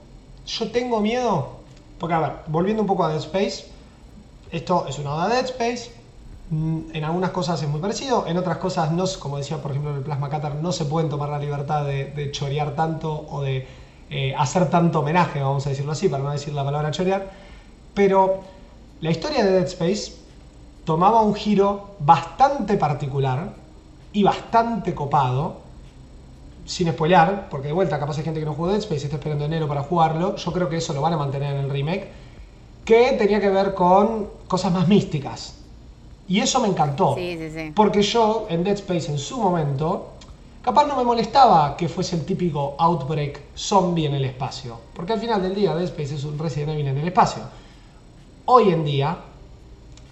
yo 0.47 0.71
tengo 0.71 1.01
miedo, 1.01 1.57
porque 1.99 2.15
a 2.15 2.21
ver, 2.21 2.33
volviendo 2.47 2.83
un 2.83 2.87
poco 2.87 3.03
a 3.03 3.09
Dead 3.09 3.19
Space, 3.19 3.67
esto 4.53 4.87
es 4.87 4.97
una 5.01 5.17
oda 5.17 5.29
Dead 5.29 5.45
Space, 5.47 5.91
mm, 6.51 6.79
en 6.93 7.03
algunas 7.03 7.31
cosas 7.31 7.61
es 7.61 7.69
muy 7.69 7.81
parecido, 7.81 8.29
en 8.29 8.37
otras 8.37 8.59
cosas 8.59 8.93
no, 8.93 9.07
como 9.19 9.39
decía 9.39 9.61
por 9.61 9.73
ejemplo 9.73 9.91
en 9.91 9.97
el 9.97 10.05
Plasma 10.05 10.31
Cutter, 10.31 10.55
no 10.55 10.71
se 10.71 10.85
pueden 10.85 11.11
tomar 11.11 11.31
la 11.31 11.41
libertad 11.41 11.85
de, 11.85 12.31
chorear 12.31 12.77
tanto 12.77 13.27
o 13.29 13.43
de 13.43 13.67
eh, 14.09 14.37
hacer 14.39 14.71
tanto 14.71 15.01
homenaje, 15.01 15.43
vamos 15.43 15.67
a 15.67 15.71
decirlo 15.71 15.91
así, 15.91 16.09
para 16.09 16.23
no 16.23 16.31
decir 16.31 16.55
la 16.55 16.63
palabra 16.63 16.93
chorear. 16.93 17.29
Pero 17.93 18.39
la 19.01 19.11
historia 19.11 19.43
de 19.43 19.51
Dead 19.51 19.67
Space 19.67 20.20
tomaba 20.85 21.23
un 21.23 21.35
giro 21.35 21.91
bastante 22.01 22.77
particular 22.77 23.53
y 24.13 24.23
bastante 24.23 24.95
copado, 24.95 25.59
sin 26.65 26.91
spoilear, 26.93 27.49
porque 27.49 27.69
de 27.69 27.73
vuelta 27.73 27.99
capaz 27.99 28.19
hay 28.19 28.25
gente 28.25 28.41
que 28.41 28.47
no 28.47 28.55
jugó 28.55 28.69
Dead 28.69 28.79
Space 28.79 29.03
y 29.03 29.05
está 29.05 29.17
esperando 29.17 29.45
enero 29.45 29.69
para 29.69 29.83
jugarlo, 29.83 30.37
yo 30.37 30.53
creo 30.53 30.69
que 30.69 30.77
eso 30.77 30.93
lo 30.93 31.01
van 31.01 31.13
a 31.13 31.17
mantener 31.17 31.55
en 31.57 31.65
el 31.65 31.71
remake, 31.71 32.09
que 32.85 33.13
tenía 33.13 33.41
que 33.41 33.51
ver 33.51 33.75
con 33.75 34.29
cosas 34.49 34.73
más 34.73 34.89
místicas. 34.89 35.57
Y 36.29 36.41
eso 36.41 36.61
me 36.61 36.69
encantó, 36.69 37.17
sí, 37.17 37.37
sí, 37.37 37.51
sí. 37.51 37.73
porque 37.75 38.03
yo 38.03 38.47
en 38.49 38.63
Dead 38.63 38.77
Space 38.77 39.11
en 39.11 39.19
su 39.19 39.41
momento, 39.41 40.11
capaz 40.63 40.87
no 40.87 40.97
me 40.97 41.03
molestaba 41.03 41.77
que 41.77 41.89
fuese 41.89 42.15
el 42.15 42.25
típico 42.25 42.77
Outbreak 42.79 43.57
zombie 43.57 44.07
en 44.07 44.15
el 44.15 44.25
espacio, 44.25 44.79
porque 44.95 45.13
al 45.13 45.21
final 45.21 45.43
del 45.43 45.57
día 45.57 45.75
Dead 45.75 45.87
Space 45.87 46.15
es 46.15 46.25
un 46.25 46.39
Resident 46.39 46.71
Evil 46.71 46.87
en 46.87 46.99
el 46.99 47.09
espacio. 47.09 47.43
Hoy 48.45 48.71
en 48.71 48.85
día, 48.85 49.17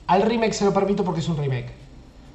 al 0.08 0.22
remake 0.22 0.52
se 0.52 0.64
lo 0.64 0.74
permito 0.74 1.04
porque 1.04 1.20
es 1.20 1.28
un 1.28 1.36
remake. 1.36 1.70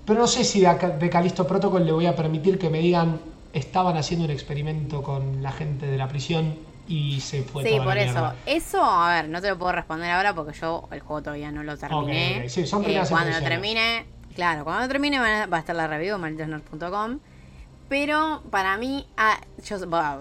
Pero 0.06 0.20
no 0.20 0.28
sé 0.28 0.44
si 0.44 0.62
de, 0.62 1.10
Calisto 1.10 1.46
Protocol 1.48 1.86
le 1.86 1.92
voy 1.92 2.06
a 2.06 2.16
permitir 2.16 2.58
que 2.58 2.70
me 2.70 2.80
digan 2.80 3.20
estaban 3.52 3.98
haciendo 3.98 4.26
un 4.26 4.32
experimento 4.32 5.04
con 5.04 5.44
la 5.44 5.52
gente 5.52 5.86
de 5.86 5.98
la 5.98 6.08
prisión 6.08 6.56
y 6.88 7.20
se 7.22 7.44
fue 7.44 7.64
Sí, 7.64 7.78
por 7.84 7.98
eso. 7.98 8.34
Eso, 8.46 8.84
a 8.84 9.14
ver, 9.14 9.30
no 9.30 9.42
te 9.42 9.50
lo 9.50 9.58
puedo 9.58 9.72
responder 9.72 10.10
ahora 10.12 10.34
porque 10.34 10.58
yo 10.60 10.88
el 10.92 11.00
juego 11.02 11.22
todavía 11.22 11.52
no 11.52 11.64
lo 11.64 11.78
terminé. 11.78 12.50
Sí, 12.50 12.66
son 12.66 12.84
eh, 12.86 13.02
cuando 13.10 13.32
lo 13.32 13.44
termine, 13.44 14.06
claro, 14.36 14.64
cuando 14.64 14.84
lo 14.84 14.88
termine 14.88 15.20
va 15.20 15.58
a 15.58 15.60
estar 15.60 15.76
la 15.76 15.88
review 15.88 16.18
malditosnerds.com. 16.18 17.20
Pero 17.90 18.42
para 18.50 18.78
mí, 18.78 19.06
ah, 19.18 19.40
yo, 19.66 19.78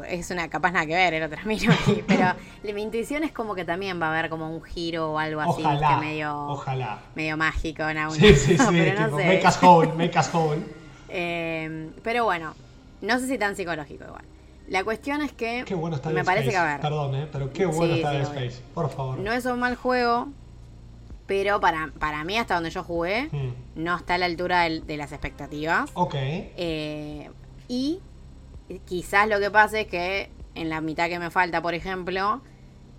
es 0.08 0.30
una 0.30 0.48
capaz 0.48 0.72
nada 0.72 0.86
que 0.86 0.94
ver, 0.94 1.14
el 1.14 1.22
otro 1.22 1.36
termino 1.36 1.72
aquí, 1.72 2.02
pero 2.08 2.34
mi 2.62 2.82
intuición 2.82 3.24
es 3.24 3.32
como 3.32 3.54
que 3.54 3.64
también 3.64 4.00
va 4.00 4.08
a 4.08 4.18
haber 4.18 4.28
como 4.28 4.48
un 4.54 4.62
giro 4.62 5.12
o 5.12 5.18
algo 5.18 5.40
así, 5.40 5.62
que 5.62 5.96
medio, 6.00 6.48
ojalá. 6.48 6.98
medio 7.14 7.36
mágico 7.36 7.88
en 7.88 8.10
Sí, 8.10 8.34
sí, 8.34 8.58
sí, 8.58 8.64
pero 8.70 9.08
no 9.08 9.16
sé. 9.16 9.26
make 9.26 9.46
us 9.46 9.62
whole, 9.62 9.92
make 9.94 10.18
us 10.18 10.32
whole. 10.32 10.62
Eh, 11.14 11.90
pero 12.02 12.24
bueno, 12.24 12.54
no 13.02 13.18
sé 13.18 13.26
si 13.26 13.36
tan 13.36 13.54
psicológico 13.54 14.04
igual. 14.04 14.24
La 14.68 14.82
cuestión 14.82 15.20
es 15.20 15.30
que 15.32 15.62
qué 15.66 15.74
bueno 15.74 15.96
está 15.96 16.08
me 16.08 16.24
parece 16.24 16.48
que 16.48 16.56
a 16.56 16.64
ver. 16.64 16.80
Perdón, 16.80 17.14
eh, 17.16 17.28
pero 17.30 17.52
qué 17.52 17.66
bueno 17.66 17.94
está 17.94 18.12
Dead 18.12 18.22
Space, 18.22 18.62
por 18.72 18.88
favor. 18.88 19.18
No 19.18 19.30
es 19.30 19.44
un 19.44 19.58
mal 19.58 19.76
juego, 19.76 20.28
pero 21.26 21.60
para, 21.60 21.92
para 21.98 22.24
mí, 22.24 22.38
hasta 22.38 22.54
donde 22.54 22.70
yo 22.70 22.82
jugué, 22.82 23.28
hmm. 23.30 23.82
no 23.82 23.96
está 23.96 24.14
a 24.14 24.18
la 24.18 24.26
altura 24.26 24.62
de, 24.62 24.96
las 24.96 25.12
expectativas. 25.12 25.90
Ok. 25.94 26.14
Eh, 26.14 27.30
y 27.72 28.02
quizás 28.84 29.26
lo 29.26 29.40
que 29.40 29.50
pasa 29.50 29.80
es 29.80 29.86
que 29.86 30.30
en 30.54 30.68
la 30.68 30.82
mitad 30.82 31.08
que 31.08 31.18
me 31.18 31.30
falta, 31.30 31.62
por 31.62 31.72
ejemplo, 31.72 32.42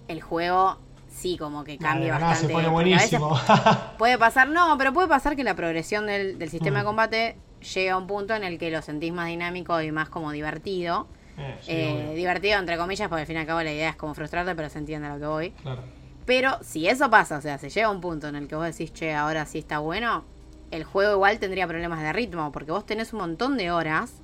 el 0.08 0.20
juego 0.20 0.80
sí 1.08 1.38
como 1.38 1.64
que 1.64 1.78
cambia 1.78 2.14
bastante. 2.14 2.48
Se 2.48 2.54
pone 2.54 2.70
buenísimo. 2.70 3.38
puede 4.00 4.18
pasar, 4.18 4.50
no, 4.50 4.76
pero 4.80 4.92
puede 4.92 5.08
pasar 5.08 5.36
que 5.36 5.44
la 5.44 5.54
progresión 5.54 6.08
del, 6.08 6.50
sistema 6.50 6.80
de 6.80 6.86
mm. 6.86 6.88
combate 6.88 7.36
llegue 7.62 7.92
a 7.92 7.98
un 7.98 8.08
punto 8.08 8.34
en 8.34 8.44
el 8.44 8.58
que 8.58 8.72
lo 8.72 8.82
sentís 8.82 9.14
más 9.14 9.28
dinámico 9.28 9.80
y 9.80 9.92
más 9.92 10.10
como 10.10 10.32
divertido. 10.32 11.08
Eh, 11.38 11.60
eh, 11.68 12.14
divertido 12.16 12.58
entre 12.58 12.76
comillas, 12.76 13.10
porque 13.10 13.22
al 13.22 13.28
fin 13.28 13.36
y 13.36 13.40
al 13.42 13.46
cabo 13.46 13.62
la 13.62 13.72
idea 13.72 13.90
es 13.90 13.96
como 13.96 14.16
frustrarte, 14.16 14.56
pero 14.56 14.70
se 14.70 14.80
entiende 14.80 15.08
a 15.08 15.14
lo 15.14 15.20
que 15.20 15.28
voy. 15.28 15.52
Claro. 15.52 15.84
Pero 16.26 16.58
si 16.64 16.88
eso 16.88 17.12
pasa, 17.12 17.38
o 17.38 17.42
sea, 17.42 17.60
se 17.60 17.70
llega 17.70 17.86
a 17.86 17.92
un 17.92 18.02
punto 18.02 18.28
en 18.28 18.36
el 18.36 18.48
que 18.48 18.56
vos 18.56 18.66
decís, 18.66 18.92
che, 18.92 19.14
ahora 19.14 19.46
sí 19.46 19.60
está 19.60 19.78
bueno, 19.78 20.24
el 20.72 20.84
juego 20.84 21.14
igual 21.14 21.38
tendría 21.38 21.68
problemas 21.68 22.02
de 22.02 22.12
ritmo, 22.12 22.52
porque 22.52 22.72
vos 22.72 22.88
tenés 22.88 23.14
un 23.14 23.20
montón 23.20 23.56
de 23.56 23.70
horas 23.70 24.23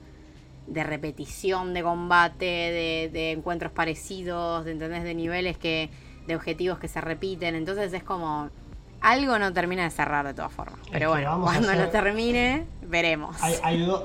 de 0.69 0.83
repetición 0.83 1.73
de 1.73 1.83
combate, 1.83 3.09
de, 3.11 3.31
encuentros 3.31 3.71
parecidos, 3.71 4.65
de, 4.65 4.71
¿entendés? 4.71 5.03
de 5.03 5.15
niveles 5.15 5.57
que, 5.57 5.89
de 6.27 6.35
objetivos 6.35 6.79
que 6.79 6.87
se 6.87 7.01
repiten. 7.01 7.55
Entonces 7.55 7.91
es 7.93 8.03
como 8.03 8.49
algo 9.01 9.39
no 9.39 9.53
termina 9.53 9.83
de 9.83 9.89
cerrar 9.89 10.25
de 10.25 10.33
todas 10.33 10.51
formas. 10.51 10.79
Pero 10.91 11.09
bueno, 11.09 11.39
cuando 11.41 11.73
lo 11.73 11.89
termine, 11.89 12.65
veremos. 12.83 13.37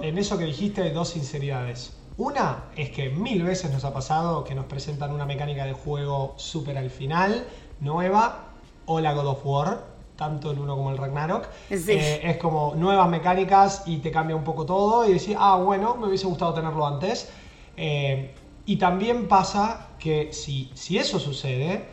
en 0.03 0.19
eso 0.19 0.39
que 0.39 0.45
dijiste 0.45 0.83
hay 0.83 0.93
dos 0.93 1.11
sinceridades. 1.11 1.97
Una 2.17 2.65
es 2.77 2.91
que 2.91 3.11
mil 3.11 3.43
veces 3.43 3.73
nos 3.73 3.85
ha 3.85 3.93
pasado 3.93 4.45
que 4.45 4.55
nos 4.55 4.67
presentan 4.67 5.11
una 5.11 5.27
mecánica 5.27 5.65
de 5.65 5.73
juego 5.73 6.35
súper 6.37 6.79
al 6.79 6.91
final, 6.91 7.45
nueva, 7.81 8.51
o 8.87 9.01
la 9.01 9.13
God 9.15 9.27
of 9.27 9.41
War, 9.45 9.94
tanto 10.17 10.51
el 10.51 10.59
uno 10.59 10.77
como 10.77 10.91
el 10.91 10.99
Ragnarok. 10.99 11.49
Eh, 11.71 12.21
es 12.23 12.37
como 12.37 12.75
nuevas 12.77 13.09
mecánicas 13.09 13.83
y 13.87 13.99
te 13.99 14.11
cambia 14.11 14.37
un 14.37 14.45
poco 14.45 14.65
todo 14.65 15.09
y 15.09 15.13
decir, 15.13 15.37
ah, 15.39 15.57
bueno, 15.57 15.97
me 15.97 16.07
hubiese 16.09 16.27
gustado 16.27 16.55
tenerlo 16.55 16.87
antes. 16.87 17.31
Eh, 17.77 18.35
y 18.67 18.77
también 18.77 19.29
pasa 19.29 19.89
que 19.99 20.33
si, 20.33 20.71
si 20.75 20.99
eso 20.99 21.19
sucede, 21.19 21.85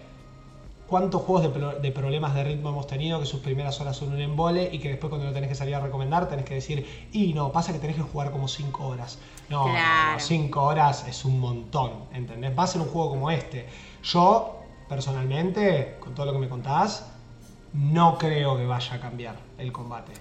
¿cuántos 0.87 1.21
juegos 1.23 1.53
de, 1.81 1.91
problemas 1.91 2.33
de 2.35 2.43
ritmo 2.43 2.69
hemos 2.69 2.87
tenido 2.87 3.19
que 3.19 3.25
sus 3.25 3.39
primeras 3.39 3.79
horas 3.81 3.97
son 3.97 4.13
un 4.13 4.21
embole 4.21 4.69
y 4.71 4.79
que 4.79 4.89
después 4.89 5.09
cuando 5.09 5.27
lo 5.27 5.33
tenés 5.33 5.49
que 5.49 5.55
salir 5.55 5.75
a 5.75 5.79
recomendar 5.79 6.29
tenés 6.29 6.45
que 6.45 6.55
decir, 6.55 7.09
y 7.11 7.33
no, 7.33 7.51
pasa 7.51 7.73
que 7.73 7.79
tenés 7.79 7.95
que 7.95 8.03
jugar 8.03 8.31
como 8.31 8.47
5 8.47 8.87
horas. 8.87 9.19
No, 9.49 9.65
5 10.17 10.61
horas 10.61 11.07
es 11.07 11.25
un 11.25 11.39
montón, 11.39 12.05
¿entendés? 12.13 12.57
Va 12.57 12.63
a 12.63 12.67
ser 12.67 12.81
un 12.81 12.87
juego 12.87 13.09
como 13.09 13.31
este. 13.31 13.67
Yo, 14.03 14.61
personalmente, 14.87 15.97
con 15.99 16.13
todo 16.13 16.25
lo 16.25 16.33
que 16.33 16.39
me 16.39 16.49
contás, 16.49 17.10
no 17.73 18.17
creo 18.17 18.57
que 18.57 18.65
vaya 18.65 18.95
a 18.95 18.99
cambiar 18.99 19.35
el 19.57 19.71
combate. 19.71 20.13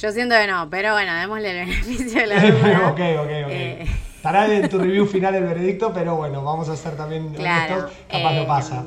Yo 0.00 0.10
siento 0.10 0.34
que 0.34 0.46
no, 0.46 0.68
pero 0.68 0.92
bueno, 0.92 1.14
démosle 1.14 1.50
el 1.50 1.68
beneficio 1.68 2.20
de 2.20 2.26
la 2.26 2.40
duda. 2.50 2.88
ok, 2.90 3.00
ok, 3.20 3.30
ok. 3.44 3.50
Eh. 3.50 3.86
Estará 4.16 4.52
en 4.52 4.68
tu 4.68 4.78
review 4.78 5.06
final 5.06 5.34
el 5.34 5.44
veredicto, 5.44 5.92
pero 5.92 6.16
bueno, 6.16 6.44
vamos 6.44 6.68
a 6.68 6.72
hacer 6.72 6.96
también 6.96 7.34
claro, 7.34 7.88
capaz 8.08 8.32
no 8.34 8.46
pasa. 8.46 8.86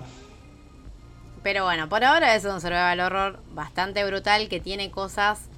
Pero 1.44 1.66
bueno, 1.66 1.90
por 1.90 2.04
ahora 2.04 2.36
es 2.36 2.46
un 2.46 2.60
survival 2.62 3.00
horror 3.02 3.40
bastante 3.52 4.04
brutal 4.06 4.48
que 4.48 4.60
tiene 4.60 4.92
cosas 4.92 5.50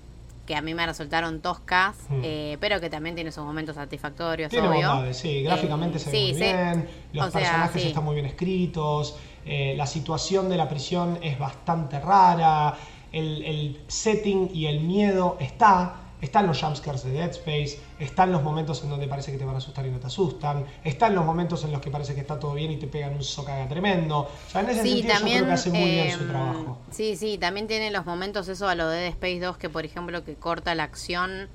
que 0.48 0.56
a 0.56 0.62
mí 0.62 0.74
me 0.74 0.86
resultaron 0.86 1.42
toscas, 1.42 1.96
hmm. 2.10 2.22
eh, 2.24 2.58
pero 2.60 2.80
que 2.80 2.90
también 2.90 3.14
tiene 3.14 3.32
sus 3.32 3.44
momentos 3.44 3.76
satisfactorios, 3.76 4.50
tiene 4.50 4.68
obvio. 4.68 5.14
sí, 5.14 5.44
gráficamente 5.44 6.00
se 6.00 6.10
ve 6.10 6.18
muy 6.18 6.34
bien, 6.34 6.90
los 7.14 7.32
personajes 7.32 7.86
están 7.86 8.04
muy 8.04 8.16
bien 8.16 8.26
escritos, 8.26 9.18
eh, 9.48 9.74
la 9.78 9.88
situación 9.88 10.50
de 10.50 10.58
la 10.58 10.68
prisión 10.68 11.20
es 11.22 11.40
bastante 11.40 12.00
rara, 12.00 12.78
el, 13.12 13.82
setting 13.88 14.52
y 14.54 14.66
el 14.68 14.82
miedo 14.82 15.38
está, 15.40 15.96
están 16.22 16.48
los 16.48 16.62
jumpscares 16.62 17.04
de 17.04 17.12
Dead 17.12 17.30
Space, 17.30 17.80
están 18.00 18.32
los 18.32 18.44
momentos 18.44 18.84
en 18.84 18.90
donde 18.90 19.08
parece 19.08 19.32
que 19.32 19.38
te 19.38 19.46
van 19.46 19.56
a 19.56 19.60
asustar 19.60 19.86
y 19.86 19.92
no 19.92 20.00
te 20.00 20.08
asustan, 20.08 20.66
están 20.84 21.16
los 21.16 21.26
momentos 21.26 21.64
en 21.64 21.72
los 21.72 21.82
que 21.82 21.90
parece 21.90 22.14
que 22.14 22.22
está 22.22 22.40
todo 22.40 22.54
bien 22.54 22.72
y 22.72 22.78
te 22.78 22.88
pegan 22.88 23.14
un 23.14 23.24
socaga 23.24 23.68
tremendo. 23.68 24.20
O 24.20 24.50
sea, 24.52 24.62
en 24.62 24.70
ese 24.70 24.82
sentido 24.82 25.14
yo 25.14 25.26
creo 25.26 25.46
que 25.46 25.52
hace 25.52 25.70
muy 25.70 25.92
bien 25.92 26.12
su 26.12 26.24
em, 26.24 26.30
trabajo. 26.30 26.78
Sí, 26.92 27.16
sí, 27.16 27.38
también 27.38 27.68
tiene 27.68 27.92
los 27.92 28.06
momentos 28.06 28.48
eso 28.50 28.68
a 28.68 28.76
lo 28.76 28.90
de 28.90 29.00
Dead 29.00 29.12
Space 29.12 29.40
2 29.40 29.58
que 29.58 29.70
por 29.70 29.86
ejemplo 29.86 30.24
que 30.24 30.36
corta 30.36 30.76
la 30.76 30.84
acción 30.84 31.48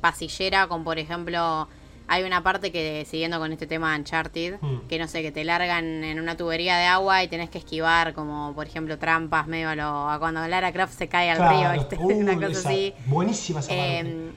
pasillera 0.00 0.68
con 0.68 0.84
por 0.84 0.98
ejemplo 0.98 1.68
hay 2.08 2.24
una 2.24 2.42
parte 2.42 2.72
que, 2.72 3.06
siguiendo 3.08 3.38
con 3.38 3.52
este 3.52 3.66
tema 3.66 3.92
de 3.92 3.98
Uncharted, 3.98 4.58
hmm. 4.60 4.88
que 4.88 4.98
no 4.98 5.06
sé, 5.06 5.22
que 5.22 5.30
te 5.30 5.44
largan 5.44 6.02
en 6.02 6.18
una 6.18 6.36
tubería 6.36 6.78
de 6.78 6.86
agua 6.86 7.22
y 7.22 7.28
tenés 7.28 7.50
que 7.50 7.58
esquivar, 7.58 8.14
como 8.14 8.54
por 8.54 8.66
ejemplo 8.66 8.98
trampas 8.98 9.46
medio 9.46 9.68
a, 9.68 9.76
lo, 9.76 10.08
a 10.08 10.18
cuando 10.18 10.46
Lara 10.48 10.72
Croft 10.72 10.96
se 10.96 11.08
cae 11.08 11.30
al 11.30 11.38
río, 11.38 11.72
¿viste? 11.72 11.96
una 12.00 12.34
cosa 12.34 12.68
así. 12.70 12.94
Buenísima 13.06 13.60
esa 13.60 13.72
eh, 13.72 14.30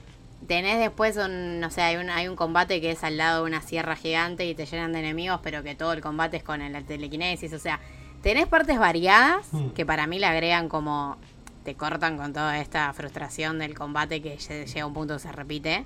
Tenés 0.47 0.79
después 0.79 1.15
un, 1.15 1.61
no 1.61 1.69
sé, 1.69 1.81
hay 1.81 1.95
un, 1.95 2.09
hay 2.09 2.27
un 2.27 2.35
combate 2.35 2.81
que 2.81 2.91
es 2.91 3.03
al 3.05 3.15
lado 3.15 3.43
de 3.43 3.49
una 3.49 3.61
sierra 3.61 3.95
gigante 3.95 4.45
y 4.45 4.53
te 4.53 4.65
llenan 4.65 4.91
de 4.91 4.99
enemigos, 4.99 5.39
pero 5.41 5.63
que 5.63 5.75
todo 5.75 5.93
el 5.93 6.01
combate 6.01 6.37
es 6.37 6.43
con 6.43 6.61
el 6.61 6.83
telequinesis, 6.83 7.53
o 7.53 7.59
sea, 7.59 7.79
tenés 8.21 8.47
partes 8.47 8.77
variadas 8.77 9.47
hmm. 9.53 9.69
que 9.69 9.85
para 9.85 10.07
mí 10.07 10.19
le 10.19 10.25
agregan 10.25 10.67
como 10.67 11.17
te 11.63 11.75
cortan 11.75 12.17
con 12.17 12.33
toda 12.33 12.59
esta 12.59 12.91
frustración 12.91 13.59
del 13.59 13.75
combate 13.75 14.21
que 14.21 14.35
llega 14.37 14.83
a 14.83 14.87
un 14.87 14.93
punto 14.93 15.13
que 15.13 15.19
se 15.19 15.31
repite. 15.31 15.85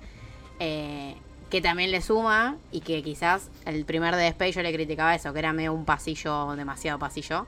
Eh, 0.59 1.15
que 1.49 1.61
también 1.61 1.91
le 1.91 2.01
suma 2.01 2.57
y 2.71 2.81
que 2.81 3.01
quizás 3.03 3.49
el 3.65 3.85
primer 3.85 4.15
de 4.15 4.27
Space 4.27 4.53
yo 4.53 4.61
le 4.61 4.73
criticaba 4.73 5.15
eso, 5.15 5.33
que 5.33 5.39
era 5.39 5.53
medio 5.53 5.73
un 5.73 5.85
pasillo, 5.85 6.55
demasiado 6.55 6.99
pasillo. 6.99 7.47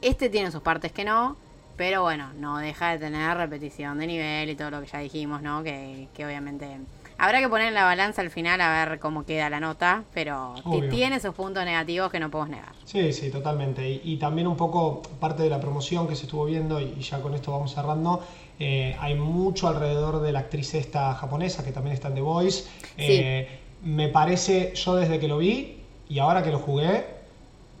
Este 0.00 0.28
tiene 0.28 0.50
sus 0.50 0.62
partes 0.62 0.92
que 0.92 1.04
no, 1.04 1.36
pero 1.76 2.02
bueno, 2.02 2.32
no 2.34 2.58
deja 2.58 2.92
de 2.92 2.98
tener 2.98 3.36
repetición 3.36 3.98
de 3.98 4.06
nivel 4.06 4.50
y 4.50 4.56
todo 4.56 4.70
lo 4.70 4.80
que 4.80 4.86
ya 4.86 4.98
dijimos, 4.98 5.42
¿no? 5.42 5.62
Que, 5.62 6.08
que 6.14 6.26
obviamente 6.26 6.78
habrá 7.18 7.40
que 7.40 7.48
poner 7.48 7.68
en 7.68 7.74
la 7.74 7.84
balanza 7.84 8.22
al 8.22 8.30
final 8.30 8.60
a 8.60 8.86
ver 8.86 8.98
cómo 9.00 9.26
queda 9.26 9.50
la 9.50 9.60
nota, 9.60 10.04
pero 10.14 10.54
tiene 10.88 11.20
sus 11.20 11.34
puntos 11.34 11.64
negativos 11.64 12.10
que 12.10 12.20
no 12.20 12.30
podemos 12.30 12.50
negar. 12.50 12.72
Sí, 12.84 13.12
sí, 13.12 13.30
totalmente. 13.30 14.00
Y, 14.02 14.16
también 14.16 14.46
un 14.46 14.56
poco 14.56 15.02
parte 15.20 15.42
de 15.42 15.50
la 15.50 15.60
promoción 15.60 16.06
que 16.08 16.14
se 16.14 16.24
estuvo 16.24 16.44
viendo, 16.44 16.80
y 16.80 17.00
ya 17.00 17.20
con 17.20 17.34
esto 17.34 17.52
vamos 17.52 17.74
cerrando, 17.74 18.22
eh, 18.58 18.96
hay 18.98 19.14
mucho 19.14 19.68
alrededor 19.68 20.20
de 20.20 20.32
la 20.32 20.40
actriz 20.40 20.74
esta 20.74 21.14
japonesa 21.14 21.64
que 21.64 21.72
también 21.72 21.94
está 21.94 22.08
en 22.08 22.14
The 22.14 22.20
Voice. 22.20 22.64
Eh, 22.96 23.48
me 23.82 24.08
parece, 24.08 24.72
yo 24.74 24.96
desde 24.96 25.20
que 25.20 25.28
lo 25.28 25.38
vi 25.38 25.78
y 26.08 26.18
ahora 26.18 26.42
que 26.42 26.50
lo 26.50 26.58
jugué, 26.58 27.06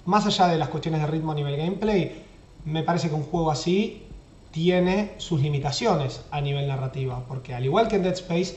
más 0.04 0.26
allá 0.26 0.46
de 0.48 0.58
las 0.58 0.68
cuestiones 0.68 1.00
de 1.00 1.06
ritmo 1.06 1.32
a 1.32 1.34
nivel 1.34 1.56
gameplay, 1.56 2.22
me 2.64 2.82
parece 2.82 3.08
que 3.08 3.14
un 3.14 3.24
juego 3.24 3.50
así 3.50 4.04
tiene 4.50 5.12
sus 5.18 5.40
limitaciones 5.40 6.24
a 6.30 6.40
nivel 6.40 6.68
narrativa, 6.68 7.24
porque 7.26 7.54
al 7.54 7.64
igual 7.64 7.88
que 7.88 7.96
en 7.96 8.02
Dead 8.04 8.14
Space, 8.14 8.56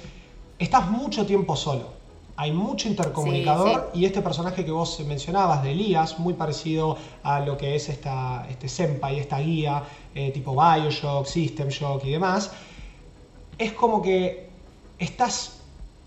estás 0.59 0.89
mucho 0.89 1.25
tiempo 1.25 1.55
solo 1.55 2.00
hay 2.41 2.51
mucho 2.51 2.87
intercomunicador 2.87 3.91
y 3.93 4.03
este 4.03 4.19
personaje 4.23 4.65
que 4.65 4.71
vos 4.71 4.99
mencionabas 5.01 5.61
de 5.61 5.73
Elías, 5.73 6.17
muy 6.17 6.33
parecido 6.33 6.97
a 7.21 7.39
lo 7.39 7.55
que 7.55 7.75
es 7.75 7.87
esta, 7.87 8.47
este 8.49 8.67
Senpai, 8.67 9.19
esta 9.19 9.37
guía 9.37 9.83
eh, 10.15 10.31
tipo 10.31 10.53
Bioshock, 10.53 11.27
System 11.27 11.67
Shock 11.67 12.03
y 12.05 12.13
demás, 12.13 12.51
es 13.59 13.73
como 13.73 14.01
que 14.01 14.49
estás 14.97 15.59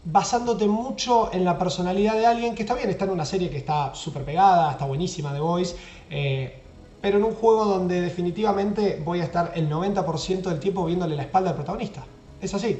basándote 0.05 0.67
mucho 0.67 1.33
en 1.33 1.45
la 1.45 1.57
personalidad 1.57 2.15
de 2.15 2.27
alguien 2.27 2.57
que 2.57 2.63
está 2.65 2.75
bien, 2.75 2.91
está 2.91 3.05
en 3.05 3.13
una 3.13 3.27
serie 3.27 3.49
que 3.49 3.59
está 3.59 3.95
súper 3.95 4.25
pegada, 4.25 4.73
está 4.73 4.87
buenísima 4.87 5.33
de 5.33 5.39
Voice, 5.39 5.77
eh, 6.11 6.63
pero 7.01 7.19
en 7.19 7.23
un 7.23 7.35
juego 7.37 7.65
donde 7.65 8.01
definitivamente 8.01 9.01
voy 9.05 9.21
a 9.21 9.25
estar 9.25 9.53
el 9.55 9.71
90% 9.71 10.43
del 10.43 10.59
tiempo 10.59 10.85
viéndole 10.85 11.15
la 11.15 11.23
espalda 11.23 11.51
al 11.51 11.55
protagonista. 11.55 12.05
Es 12.41 12.53
así. 12.55 12.77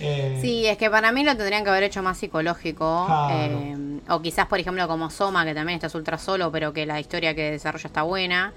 Eh, 0.00 0.38
sí, 0.40 0.66
es 0.66 0.76
que 0.76 0.90
para 0.90 1.12
mí 1.12 1.24
lo 1.24 1.36
tendrían 1.36 1.64
que 1.64 1.70
haber 1.70 1.84
hecho 1.84 2.02
más 2.02 2.18
psicológico. 2.18 3.06
Eh, 3.32 4.00
o 4.08 4.20
quizás, 4.20 4.46
por 4.46 4.58
ejemplo, 4.58 4.86
como 4.88 5.10
Soma, 5.10 5.44
que 5.44 5.54
también 5.54 5.76
estás 5.76 5.94
ultra 5.94 6.18
solo, 6.18 6.50
pero 6.52 6.72
que 6.72 6.86
la 6.86 7.00
historia 7.00 7.34
que 7.34 7.52
desarrolla 7.52 7.86
está 7.86 8.02
buena. 8.02 8.52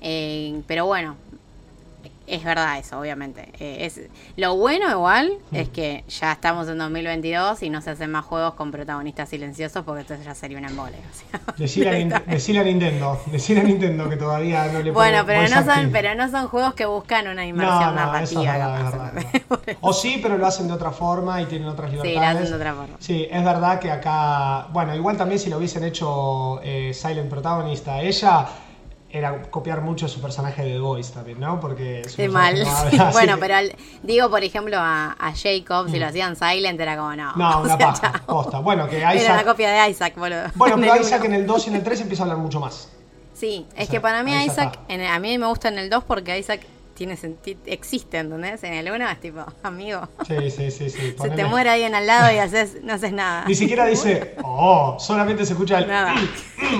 Eh, 0.00 0.62
pero 0.66 0.86
bueno, 0.86 1.16
es 2.32 2.44
verdad 2.44 2.78
eso, 2.78 2.98
obviamente. 2.98 3.52
Eh, 3.60 3.84
es 3.84 4.00
Lo 4.36 4.56
bueno 4.56 4.90
igual 4.90 5.32
mm. 5.50 5.56
es 5.56 5.68
que 5.68 6.04
ya 6.08 6.32
estamos 6.32 6.66
en 6.68 6.78
2022 6.78 7.62
y 7.62 7.68
no 7.68 7.82
se 7.82 7.90
hacen 7.90 8.10
más 8.10 8.24
juegos 8.24 8.54
con 8.54 8.70
protagonistas 8.70 9.28
silenciosos 9.28 9.84
porque 9.84 10.00
entonces 10.00 10.24
ya 10.24 10.34
sería 10.34 10.56
un 10.56 10.64
embole. 10.64 10.96
O 10.96 11.52
decirle, 11.58 11.90
a, 11.90 12.64
Nintendo, 12.64 13.20
decirle 13.26 13.60
a 13.60 13.64
Nintendo 13.64 14.08
que 14.08 14.16
todavía 14.16 14.66
no 14.72 14.80
le 14.80 14.90
Bueno, 14.92 15.24
pero 15.26 15.42
no, 15.42 15.62
son, 15.62 15.90
pero 15.92 16.14
no 16.14 16.30
son 16.30 16.48
juegos 16.48 16.72
que 16.72 16.86
buscan 16.86 17.28
una 17.28 17.44
inmersión 17.44 17.94
narrativa. 17.94 19.12
o 19.82 19.92
sí, 19.92 20.18
pero 20.22 20.38
lo 20.38 20.46
hacen 20.46 20.68
de 20.68 20.72
otra 20.72 20.90
forma 20.90 21.42
y 21.42 21.46
tienen 21.46 21.68
otras 21.68 21.90
libertades. 21.90 22.14
Sí, 22.14 22.20
lo 22.20 22.38
hacen 22.38 22.50
de 22.50 22.56
otra 22.56 22.74
forma. 22.74 22.96
Sí, 22.98 23.28
es 23.30 23.44
verdad 23.44 23.78
que 23.78 23.90
acá, 23.90 24.68
bueno, 24.72 24.94
igual 24.94 25.18
también 25.18 25.38
si 25.38 25.50
lo 25.50 25.58
hubiesen 25.58 25.84
hecho 25.84 26.60
eh, 26.62 26.92
Silent 26.94 27.28
Protagonista 27.28 28.00
ella 28.00 28.48
era 29.12 29.42
copiar 29.42 29.82
mucho 29.82 30.08
su 30.08 30.20
personaje 30.22 30.62
de 30.62 30.72
The 30.72 30.78
Voice 30.78 31.12
también, 31.12 31.38
¿no? 31.38 31.60
Porque 31.60 32.00
es 32.00 32.30
mal. 32.30 32.56
bueno, 33.12 33.36
pero 33.38 33.56
digo, 34.02 34.30
por 34.30 34.42
ejemplo, 34.42 34.76
a, 34.78 35.14
Jacob, 35.34 35.90
si 35.90 35.98
lo 35.98 36.06
mm. 36.06 36.08
hacían 36.08 36.36
Silent, 36.36 36.80
era 36.80 36.96
como 36.96 37.14
no. 37.14 37.36
No, 37.36 37.60
una 37.62 37.76
paja, 37.76 38.22
posta. 38.26 38.60
Bueno, 38.60 38.88
que 38.88 38.98
Isaac. 38.98 39.16
Era 39.16 39.36
la 39.36 39.44
copia 39.44 39.70
de 39.70 39.90
Isaac, 39.90 40.14
boludo. 40.16 40.44
Bueno, 40.54 40.76
pero 40.80 40.96
Isaac 40.96 41.24
en 41.24 41.34
el 41.34 41.46
2 41.46 41.66
y 41.66 41.70
en 41.70 41.76
el 41.76 41.82
3 41.82 42.00
empieza 42.00 42.22
a 42.22 42.24
hablar 42.24 42.38
mucho 42.38 42.58
más. 42.58 42.88
Sí, 43.34 43.66
es 43.76 43.88
que 43.88 44.00
para 44.00 44.22
mí 44.22 44.32
Isaac, 44.44 44.78
a 44.88 45.18
mí 45.18 45.38
me 45.38 45.46
gusta 45.46 45.68
en 45.68 45.78
el 45.78 45.90
2 45.90 46.04
porque 46.04 46.38
Isaac 46.38 46.60
tiene 47.02 47.16
sentido, 47.16 47.58
existe, 47.66 48.16
¿entendés? 48.16 48.62
En 48.62 48.74
el 48.74 48.88
uno 48.88 49.08
es 49.10 49.18
tipo, 49.18 49.40
amigo. 49.64 50.02
Sí, 50.24 50.52
sí, 50.52 50.70
sí, 50.70 50.88
sí. 50.88 51.16
Se 51.20 51.30
te 51.30 51.44
muere 51.46 51.70
alguien 51.70 51.96
al 51.96 52.06
lado 52.06 52.32
y 52.32 52.38
haces, 52.38 52.76
no 52.84 52.92
haces 52.92 53.12
nada. 53.12 53.44
Ni 53.48 53.56
siquiera 53.56 53.86
dice, 53.86 54.36
oh, 54.44 54.96
solamente 55.00 55.44
se 55.44 55.54
escucha 55.54 55.80
el 55.80 55.88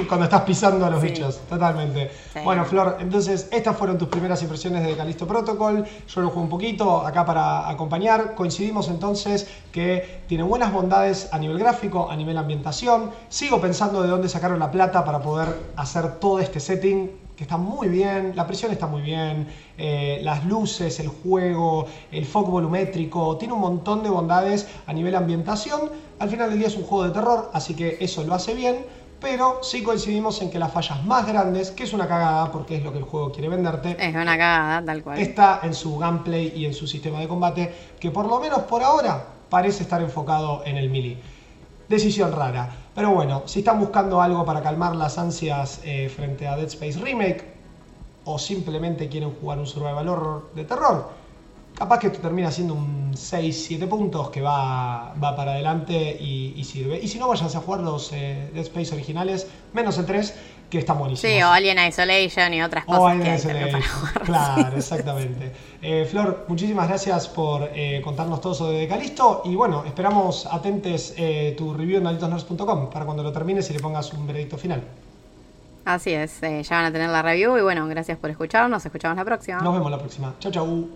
cuando 0.07 0.27
estás 0.27 0.43
pisando 0.43 0.87
a 0.87 0.91
los 0.91 1.03
bichos. 1.03 1.41
Totalmente. 1.49 2.13
Bueno, 2.45 2.65
Flor, 2.65 2.99
entonces 3.01 3.49
estas 3.51 3.77
fueron 3.77 3.99
tus 3.99 4.07
primeras 4.07 4.41
impresiones 4.43 4.87
de 4.87 4.97
Calisto 4.97 5.27
Protocol. 5.27 5.85
Yo 6.07 6.21
lo 6.21 6.29
juego 6.29 6.43
un 6.43 6.49
poquito 6.49 7.05
acá 7.05 7.25
para 7.25 7.69
acompañar. 7.69 8.37
Coincidimos 8.37 8.87
entonces 8.91 9.49
que 9.73 10.21
tiene 10.29 10.45
buenas 10.45 10.73
bondades 10.73 11.31
a 11.33 11.39
nivel 11.41 11.59
gráfico, 11.59 12.09
a 12.09 12.15
nivel 12.15 12.39
ambientación. 12.39 13.11
Sigo 13.29 13.61
pensando 13.61 14.03
de 14.03 14.09
dónde 14.09 14.29
sacaron 14.29 14.61
la 14.61 14.71
plata 14.71 15.05
para 15.05 15.21
poder 15.21 15.49
hacer 15.75 16.21
todo 16.21 16.39
este 16.39 16.61
setting 16.61 17.22
que 17.43 17.45
está 17.45 17.57
muy 17.57 17.89
bien, 17.89 18.35
la 18.37 18.47
presión 18.47 18.71
está 18.71 18.87
muy 18.87 19.03
bien, 19.03 19.49
eh, 19.77 20.21
las 20.23 20.45
luces, 20.45 21.01
el 21.01 21.09
juego, 21.09 21.87
el 22.13 22.25
foco 22.25 22.53
volumétrico, 22.53 23.37
tiene 23.37 23.53
un 23.53 23.61
montón 23.61 24.05
de 24.05 24.11
bondades 24.11 24.69
a 24.87 24.93
nivel 24.93 25.17
ambientación. 25.17 25.91
Al 26.21 26.31
final 26.31 26.51
del 26.51 26.61
día 26.61 26.69
es 26.69 26.77
un 26.77 26.85
juego 26.85 27.05
de 27.05 27.11
terror, 27.11 27.51
así 27.53 27.75
que 27.75 27.99
eso 28.01 28.23
lo 28.23 28.35
hace 28.35 28.55
bien, 28.55 28.87
pero 29.21 29.59
sí 29.63 29.83
coincidimos 29.83 30.41
en 30.41 30.51
que 30.51 30.61
las 30.61 30.73
fallas 30.73 31.05
más 31.05 31.27
grandes, 31.27 31.73
que 31.73 31.83
es 31.83 31.93
una 31.93 32.07
cagada 32.07 32.53
porque 32.53 32.77
es 32.77 32.85
lo 32.85 32.93
que 32.93 32.99
el 32.99 33.05
juego 33.05 33.33
quiere 33.33 33.49
venderte, 33.49 33.97
es 33.99 34.15
una 34.15 34.39
cagada 34.39 34.85
tal 34.85 35.03
cual. 35.03 35.19
Está 35.19 35.61
en 35.65 35.75
su 35.75 35.99
gameplay 35.99 36.53
y 36.55 36.65
en 36.65 36.75
su 36.75 36.87
sistema 36.87 37.19
de 37.19 37.27
combate, 37.27 37.75
que 37.99 38.13
por 38.13 38.27
lo 38.27 38.39
menos 38.39 38.61
por 38.61 38.85
ahora 38.85 39.21
parece 39.49 39.83
estar 39.83 40.01
enfocado 40.01 40.63
en 40.65 40.77
el 40.77 40.89
melee. 40.91 41.19
Decisión 41.89 42.31
rara. 42.31 42.82
Pero 42.95 43.11
bueno, 43.13 43.43
si 43.47 43.61
están 43.61 43.79
buscando 43.81 44.21
algo 44.21 44.45
para 44.45 44.61
calmar 44.61 44.95
las 44.95 45.17
ansias 45.17 45.81
eh, 45.85 46.11
frente 46.15 46.47
a 46.47 46.57
Dead 46.57 46.67
Space 46.67 46.99
Remake, 46.99 47.53
o 48.25 48.39
simplemente 48.39 49.09
quieren 49.09 49.31
jugar 49.41 49.59
un 49.59 49.67
survival 49.67 50.09
horror 50.09 50.51
de 50.55 50.65
terror, 50.65 51.11
capaz 51.75 51.99
que 51.99 52.09
esto 52.09 52.21
termina 52.21 52.51
siendo 52.51 52.75
un 52.75 53.15
6-7 53.15 53.89
puntos 53.89 54.31
que 54.31 54.43
va, 54.43 55.15
va 55.15 55.35
para 55.35 55.53
adelante 55.53 55.95
y, 56.21 56.63
sirve. 56.65 57.01
Y 57.01 57.09
si 57.09 57.19
no, 57.19 57.29
váyanse 57.29 57.57
a 57.57 57.61
jugar 57.61 57.81
los 57.81 58.13
eh, 58.13 58.51
Dead 58.53 58.63
Space 58.63 58.95
originales, 58.95 59.49
menos 59.73 59.97
el 59.97 60.05
3, 60.05 60.35
que 60.73 60.79
está 60.79 60.95
buenísimo. 60.95 61.31
Sí, 61.31 61.43
o 61.43 61.49
Alien 61.49 61.79
Isolation 61.87 62.55
y 62.55 62.63
otras 62.63 62.87
cosas. 62.87 63.01
O 63.03 63.07
Alien 63.07 63.35
Isolation, 63.35 63.83
claro, 64.25 64.77
exactamente. 64.79 65.53
Eh, 65.83 66.07
Flor, 66.11 66.47
muchísimas 66.49 66.89
gracias 66.89 67.29
por 67.29 67.69
eh, 67.75 68.01
contarnos 68.03 68.41
todo 68.41 68.55
sobre 68.55 68.89
Calisto 68.89 69.43
y 69.45 69.55
bueno, 69.55 69.85
esperamos 69.85 70.47
atentes 70.47 71.13
eh, 71.19 71.55
tu 71.59 71.75
review 71.75 71.99
en 71.99 72.05
malditosnerds.com 72.05 72.89
para 72.89 73.05
cuando 73.05 73.23
lo 73.23 73.31
termines 73.31 73.69
y 73.69 73.75
le 73.75 73.81
pongas 73.81 74.15
un 74.15 74.27
veredicto 74.27 74.57
final. 74.57 74.83
Así 75.85 76.15
es, 76.15 76.41
ya 76.41 76.77
van 76.77 76.87
a 76.87 76.93
tener 76.93 77.11
la 77.11 77.21
review 77.21 77.59
y 77.59 77.61
bueno, 77.61 77.87
gracias 77.87 78.17
por 78.17 78.31
escucharnos, 78.31 78.71
nos 78.71 78.87
escuchamos 78.87 79.19
la 79.19 79.27
próxima. 79.27 79.59
Nos 79.59 79.75
vemos 79.75 79.91
la 79.91 79.99
próxima. 79.99 80.35
Chau, 80.41 80.51
chau. 80.51 80.89